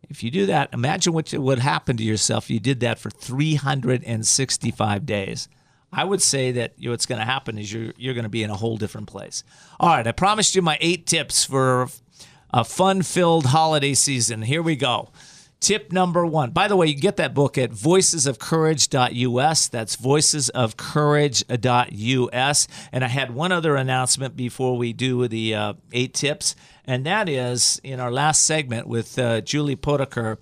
If 0.08 0.24
you 0.24 0.30
do 0.30 0.46
that, 0.46 0.70
imagine 0.72 1.12
what 1.12 1.30
would 1.34 1.58
happen 1.58 1.98
to 1.98 2.02
yourself 2.02 2.46
if 2.46 2.50
you 2.50 2.60
did 2.60 2.80
that 2.80 2.98
for 2.98 3.10
365 3.10 5.04
days. 5.04 5.48
I 5.92 6.04
would 6.04 6.22
say 6.22 6.50
that 6.52 6.72
what's 6.82 7.04
going 7.04 7.18
to 7.18 7.26
happen 7.26 7.58
is 7.58 7.70
you're 7.70 7.92
you're 7.98 8.14
going 8.14 8.24
to 8.24 8.30
be 8.30 8.42
in 8.42 8.50
a 8.50 8.56
whole 8.56 8.78
different 8.78 9.06
place. 9.06 9.44
All 9.78 9.90
right, 9.90 10.06
I 10.06 10.12
promised 10.12 10.54
you 10.54 10.62
my 10.62 10.78
eight 10.80 11.06
tips 11.06 11.44
for 11.44 11.88
a 12.54 12.64
fun-filled 12.64 13.46
holiday 13.46 13.92
season. 13.92 14.42
Here 14.42 14.62
we 14.62 14.76
go. 14.76 15.10
Tip 15.60 15.92
number 15.92 16.24
one. 16.24 16.52
By 16.52 16.68
the 16.68 16.76
way, 16.76 16.86
you 16.86 16.94
get 16.94 17.16
that 17.16 17.34
book 17.34 17.58
at 17.58 17.72
voicesofcourage.us. 17.72 19.68
That's 19.68 19.96
voicesofcourage.us. 19.96 22.68
And 22.92 23.04
I 23.04 23.08
had 23.08 23.34
one 23.34 23.50
other 23.50 23.74
announcement 23.74 24.36
before 24.36 24.76
we 24.76 24.92
do 24.92 25.26
the 25.26 25.54
uh, 25.54 25.72
eight 25.92 26.14
tips, 26.14 26.54
and 26.84 27.04
that 27.06 27.28
is 27.28 27.80
in 27.82 27.98
our 27.98 28.12
last 28.12 28.44
segment 28.44 28.86
with 28.86 29.18
uh, 29.18 29.40
Julie 29.40 29.76
Potiker 29.76 30.38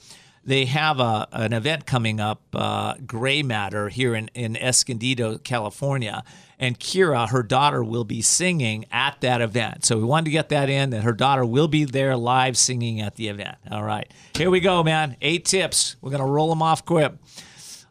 they 0.47 0.65
have 0.67 1.01
a, 1.01 1.27
an 1.33 1.53
event 1.53 1.87
coming 1.87 2.21
up, 2.21 2.41
uh, 2.55 2.95
Gray 3.05 3.43
Matter, 3.43 3.89
here 3.89 4.15
in, 4.15 4.31
in 4.33 4.57
Escondido, 4.57 5.39
California. 5.39 6.23
And 6.59 6.79
Kira, 6.81 7.29
her 7.29 7.43
daughter, 7.43 7.85
will 7.85 8.05
be 8.05 8.23
singing 8.23 8.87
at 8.91 9.21
that 9.21 9.43
event. 9.43 9.85
So 9.85 9.99
we 9.99 10.05
wanted 10.05 10.27
to 10.27 10.31
get 10.31 10.49
that 10.49 10.71
in, 10.71 10.91
that 10.91 11.05
her 11.05 11.13
daughter 11.13 11.45
will 11.45 11.69
be 11.69 11.85
there 11.85 12.17
live 12.17 12.57
singing 12.57 13.01
at 13.01 13.17
the 13.17 13.29
event. 13.29 13.59
All 13.71 13.85
right. 13.85 14.11
Here 14.35 14.51
we 14.51 14.61
go, 14.61 14.83
man. 14.83 15.17
Eight 15.21 15.45
tips. 15.45 15.97
We're 16.01 16.11
going 16.11 16.23
to 16.23 16.29
roll 16.29 16.49
them 16.49 16.63
off 16.63 16.85
quick. 16.85 17.13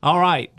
All 0.01 0.19
right. 0.19 0.51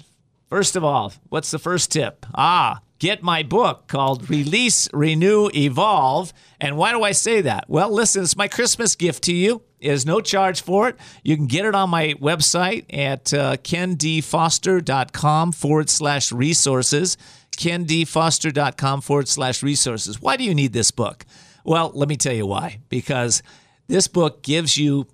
First 0.48 0.76
of 0.76 0.84
all, 0.84 1.12
what's 1.28 1.50
the 1.50 1.58
first 1.58 1.90
tip? 1.90 2.24
Ah, 2.32 2.80
get 3.00 3.22
my 3.22 3.42
book 3.42 3.88
called 3.88 4.30
Release, 4.30 4.88
Renew, 4.92 5.50
Evolve. 5.52 6.32
And 6.60 6.76
why 6.76 6.92
do 6.92 7.02
I 7.02 7.10
say 7.10 7.40
that? 7.40 7.64
Well, 7.68 7.90
listen, 7.90 8.22
it's 8.22 8.36
my 8.36 8.46
Christmas 8.46 8.94
gift 8.94 9.24
to 9.24 9.34
you. 9.34 9.62
There's 9.80 10.06
no 10.06 10.20
charge 10.20 10.62
for 10.62 10.88
it. 10.88 10.96
You 11.22 11.36
can 11.36 11.46
get 11.46 11.64
it 11.64 11.74
on 11.74 11.90
my 11.90 12.14
website 12.14 12.86
at 12.96 13.34
uh, 13.34 13.56
kendfoster.com 13.58 15.52
forward 15.52 15.90
slash 15.90 16.32
resources. 16.32 17.16
kendfoster.com 17.56 19.00
forward 19.00 19.28
slash 19.28 19.62
resources. 19.62 20.20
Why 20.20 20.36
do 20.36 20.44
you 20.44 20.54
need 20.54 20.72
this 20.72 20.90
book? 20.90 21.24
Well, 21.64 21.90
let 21.94 22.08
me 22.08 22.16
tell 22.16 22.34
you 22.34 22.46
why. 22.46 22.80
Because 22.88 23.42
this 23.88 24.08
book 24.08 24.42
gives 24.42 24.76
you 24.76 25.06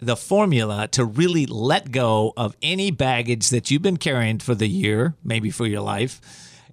the 0.00 0.16
formula 0.16 0.88
to 0.88 1.04
really 1.04 1.46
let 1.46 1.92
go 1.92 2.32
of 2.36 2.56
any 2.62 2.90
baggage 2.90 3.50
that 3.50 3.70
you've 3.70 3.82
been 3.82 3.98
carrying 3.98 4.38
for 4.38 4.54
the 4.54 4.68
year, 4.68 5.14
maybe 5.22 5.50
for 5.50 5.66
your 5.66 5.82
life 5.82 6.20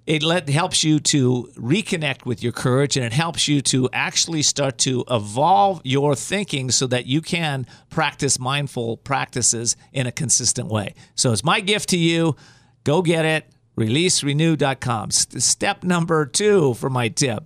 it 0.08 0.22
let, 0.22 0.48
helps 0.48 0.82
you 0.82 0.98
to 0.98 1.50
reconnect 1.54 2.24
with 2.24 2.42
your 2.42 2.50
courage 2.50 2.96
and 2.96 3.04
it 3.04 3.12
helps 3.12 3.46
you 3.46 3.60
to 3.60 3.90
actually 3.92 4.40
start 4.40 4.78
to 4.78 5.04
evolve 5.10 5.82
your 5.84 6.14
thinking 6.14 6.70
so 6.70 6.86
that 6.86 7.04
you 7.04 7.20
can 7.20 7.66
practice 7.90 8.38
mindful 8.38 8.96
practices 8.96 9.76
in 9.92 10.06
a 10.06 10.12
consistent 10.12 10.68
way. 10.68 10.94
So 11.14 11.30
it's 11.30 11.44
my 11.44 11.60
gift 11.60 11.90
to 11.90 11.98
you. 11.98 12.36
Go 12.84 13.02
get 13.02 13.26
it. 13.26 13.50
ReleaseRenew.com. 13.78 15.10
Step 15.10 15.84
number 15.84 16.26
two 16.26 16.74
for 16.74 16.90
my 16.90 17.08
tip 17.08 17.44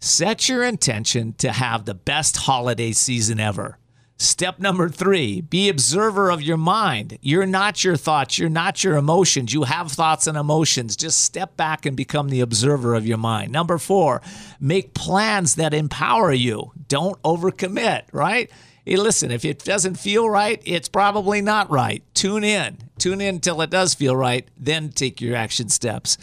set 0.00 0.48
your 0.48 0.64
intention 0.64 1.32
to 1.34 1.52
have 1.52 1.84
the 1.84 1.94
best 1.94 2.36
holiday 2.36 2.92
season 2.92 3.40
ever. 3.40 3.78
Step 4.20 4.58
number 4.58 4.88
three 4.88 5.40
be 5.40 5.68
observer 5.68 6.30
of 6.30 6.42
your 6.42 6.56
mind. 6.56 7.18
You're 7.20 7.46
not 7.46 7.84
your 7.84 7.96
thoughts, 7.96 8.36
you're 8.36 8.48
not 8.48 8.82
your 8.82 8.96
emotions. 8.96 9.52
You 9.54 9.62
have 9.62 9.92
thoughts 9.92 10.26
and 10.26 10.36
emotions. 10.36 10.96
Just 10.96 11.24
step 11.24 11.56
back 11.56 11.86
and 11.86 11.96
become 11.96 12.28
the 12.28 12.40
observer 12.40 12.94
of 12.94 13.06
your 13.06 13.18
mind. 13.18 13.52
Number 13.52 13.78
four, 13.78 14.20
make 14.58 14.92
plans 14.92 15.54
that 15.54 15.72
empower 15.72 16.32
you. 16.32 16.72
Don't 16.88 17.20
overcommit, 17.22 18.04
right? 18.12 18.50
Hey, 18.88 18.96
listen, 18.96 19.30
if 19.30 19.44
it 19.44 19.64
doesn't 19.64 19.96
feel 19.96 20.30
right, 20.30 20.62
it's 20.64 20.88
probably 20.88 21.42
not 21.42 21.70
right. 21.70 22.02
Tune 22.14 22.42
in. 22.42 22.78
Tune 22.96 23.20
in 23.20 23.34
until 23.34 23.60
it 23.60 23.68
does 23.68 23.92
feel 23.92 24.16
right, 24.16 24.48
then 24.56 24.88
take 24.88 25.20
your 25.20 25.36
action 25.36 25.68
steps. 25.68 26.16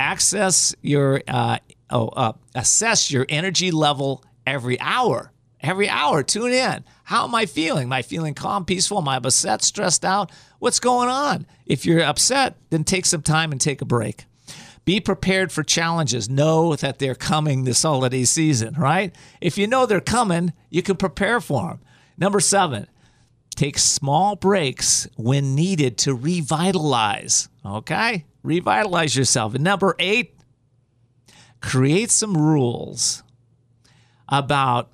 Access 0.00 0.74
your, 0.80 1.20
uh, 1.28 1.58
oh, 1.90 2.08
uh, 2.08 2.32
assess 2.54 3.10
your 3.10 3.26
energy 3.28 3.70
level 3.70 4.24
every 4.46 4.80
hour 4.80 5.32
every 5.60 5.88
hour. 5.88 6.22
Tune 6.22 6.52
in. 6.52 6.84
How 7.02 7.24
am 7.24 7.34
I 7.34 7.44
feeling? 7.44 7.84
Am 7.84 7.92
I 7.92 8.00
feeling 8.00 8.32
calm, 8.32 8.64
peaceful? 8.64 8.98
Am 8.98 9.08
I 9.08 9.16
upset, 9.16 9.60
stressed 9.60 10.04
out? 10.04 10.30
What's 10.60 10.80
going 10.80 11.08
on? 11.08 11.46
If 11.66 11.84
you're 11.84 12.02
upset, 12.02 12.56
then 12.70 12.84
take 12.84 13.04
some 13.04 13.22
time 13.22 13.52
and 13.52 13.60
take 13.60 13.82
a 13.82 13.84
break. 13.84 14.24
Be 14.84 15.00
prepared 15.00 15.52
for 15.52 15.62
challenges. 15.62 16.30
Know 16.30 16.74
that 16.76 17.00
they're 17.00 17.16
coming 17.16 17.64
this 17.64 17.82
holiday 17.82 18.24
season, 18.24 18.74
right? 18.78 19.14
If 19.40 19.58
you 19.58 19.66
know 19.66 19.84
they're 19.84 20.00
coming, 20.00 20.54
you 20.70 20.80
can 20.82 20.96
prepare 20.96 21.40
for 21.40 21.70
them. 21.70 21.80
Number 22.18 22.40
seven, 22.40 22.86
take 23.54 23.78
small 23.78 24.36
breaks 24.36 25.08
when 25.16 25.54
needed 25.54 25.96
to 25.98 26.14
revitalize, 26.14 27.48
okay? 27.64 28.24
Revitalize 28.42 29.16
yourself. 29.16 29.54
And 29.54 29.64
number 29.64 29.94
eight, 29.98 30.34
create 31.60 32.10
some 32.10 32.36
rules 32.36 33.22
about 34.28 34.90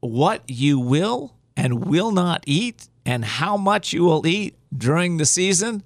what 0.00 0.42
you 0.48 0.78
will 0.78 1.34
and 1.56 1.84
will 1.86 2.12
not 2.12 2.44
eat 2.46 2.88
and 3.04 3.24
how 3.24 3.56
much 3.56 3.92
you 3.92 4.04
will 4.04 4.26
eat 4.26 4.56
during 4.76 5.16
the 5.16 5.26
season, 5.26 5.82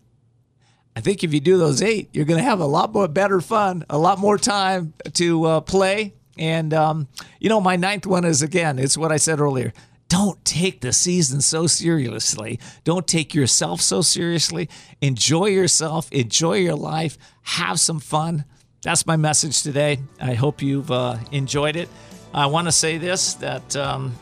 I 0.96 1.00
think 1.00 1.24
if 1.24 1.34
you 1.34 1.40
do 1.40 1.58
those 1.58 1.82
eight, 1.82 2.10
you're 2.12 2.24
going 2.24 2.38
to 2.38 2.44
have 2.44 2.60
a 2.60 2.66
lot 2.66 2.92
more 2.92 3.08
better 3.08 3.40
fun, 3.40 3.84
a 3.90 3.98
lot 3.98 4.18
more 4.18 4.38
time 4.38 4.94
to 5.14 5.44
uh, 5.44 5.60
play. 5.60 6.14
And, 6.38 6.74
um, 6.74 7.08
you 7.40 7.48
know, 7.48 7.60
my 7.60 7.76
ninth 7.76 8.06
one 8.06 8.24
is 8.24 8.42
again, 8.42 8.78
it's 8.78 8.96
what 8.96 9.12
I 9.12 9.16
said 9.16 9.40
earlier. 9.40 9.72
Don't 10.08 10.44
take 10.44 10.80
the 10.80 10.92
season 10.92 11.40
so 11.40 11.66
seriously. 11.66 12.60
Don't 12.84 13.06
take 13.06 13.34
yourself 13.34 13.80
so 13.80 14.02
seriously. 14.02 14.68
Enjoy 15.00 15.46
yourself, 15.46 16.12
enjoy 16.12 16.58
your 16.58 16.76
life, 16.76 17.16
have 17.42 17.80
some 17.80 18.00
fun. 18.00 18.44
That's 18.82 19.06
my 19.06 19.16
message 19.16 19.62
today. 19.62 19.98
I 20.20 20.34
hope 20.34 20.60
you've 20.60 20.90
uh, 20.90 21.16
enjoyed 21.32 21.76
it. 21.76 21.88
I 22.34 22.46
want 22.46 22.68
to 22.68 22.72
say 22.72 22.98
this 22.98 23.34
that 23.34 23.76
um, 23.76 24.14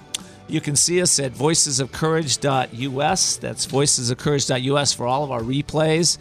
you 0.48 0.60
can 0.60 0.76
see 0.76 1.00
us 1.02 1.18
at 1.18 1.32
voicesofcourage.us. 1.32 3.36
That's 3.38 3.66
voicesofcourage.us 3.66 4.92
for 4.92 5.06
all 5.06 5.24
of 5.24 5.30
our 5.30 5.40
replays. 5.40 6.18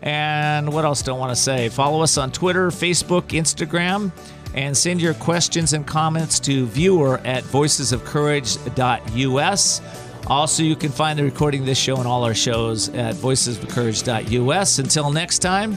And 0.00 0.72
what 0.72 0.84
else 0.84 1.02
do 1.02 1.12
I 1.14 1.18
want 1.18 1.30
to 1.30 1.36
say? 1.36 1.68
Follow 1.68 2.02
us 2.02 2.16
on 2.16 2.32
Twitter, 2.32 2.70
Facebook, 2.70 3.28
Instagram, 3.28 4.10
and 4.54 4.76
send 4.76 5.00
your 5.00 5.14
questions 5.14 5.72
and 5.72 5.86
comments 5.86 6.38
to 6.40 6.66
viewer 6.66 7.20
at 7.24 7.42
voicesofcourage.us. 7.44 9.80
Also, 10.26 10.62
you 10.62 10.76
can 10.76 10.90
find 10.90 11.18
the 11.18 11.24
recording 11.24 11.60
of 11.60 11.66
this 11.66 11.78
show 11.78 11.96
and 11.96 12.06
all 12.06 12.24
our 12.24 12.34
shows 12.34 12.90
at 12.90 13.14
voicesofcourage.us. 13.16 14.78
Until 14.78 15.10
next 15.10 15.38
time, 15.40 15.76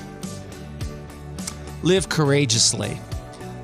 live 1.84 2.10
courageously 2.10 3.00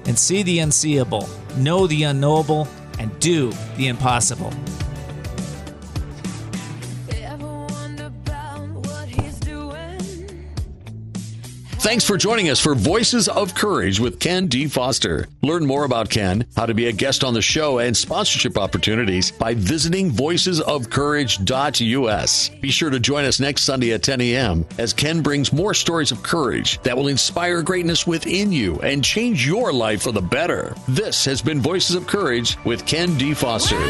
and 0.06 0.18
see 0.18 0.42
the 0.44 0.60
unseeable 0.60 1.28
know 1.58 1.88
the 1.88 2.04
unknowable, 2.04 2.68
and 3.00 3.18
do 3.20 3.52
the 3.78 3.88
impossible. 3.88 4.54
Thanks 11.82 12.06
for 12.06 12.16
joining 12.16 12.50
us 12.50 12.60
for 12.60 12.76
Voices 12.76 13.28
of 13.28 13.56
Courage 13.56 14.00
with 14.00 14.20
Ken 14.20 14.46
D. 14.46 14.68
Foster. 14.68 15.28
Learn 15.42 15.66
more 15.66 15.84
about 15.84 16.12
Ken, 16.12 16.46
how 16.56 16.68
to 16.68 16.76
be 16.76 16.86
a 16.86 16.92
guest 16.92 17.24
on 17.24 17.34
the 17.34 17.42
show, 17.42 17.80
and 17.80 17.98
sponsorship 17.98 18.56
opportunities 18.56 19.32
by 19.32 19.56
visiting 19.56 20.12
voicesofcourage.us. 20.12 22.50
Be 22.50 22.70
sure 22.70 22.92
to 22.92 23.00
join 23.00 23.26
us 23.26 23.40
next 23.40 23.64
Sunday 23.64 23.94
at 23.94 24.04
10 24.04 24.22
a.m. 24.22 24.64
as 24.78 24.94
Ken 24.94 25.24
brings 25.24 25.52
more 25.52 25.74
stories 25.74 26.12
of 26.12 26.22
courage 26.22 26.80
that 26.84 26.96
will 26.96 27.08
inspire 27.08 27.64
greatness 27.64 28.06
within 28.06 28.52
you 28.52 28.80
and 28.82 29.04
change 29.04 29.48
your 29.48 29.74
life 29.74 30.04
for 30.04 30.12
the 30.12 30.22
better. 30.22 30.76
This 30.88 31.26
has 31.26 31.42
been 31.42 31.60
Voices 31.60 31.96
of 31.96 32.06
Courage 32.06 32.64
with 32.64 32.86
Ken 32.86 33.18
D. 33.18 33.34
Foster. 33.34 33.82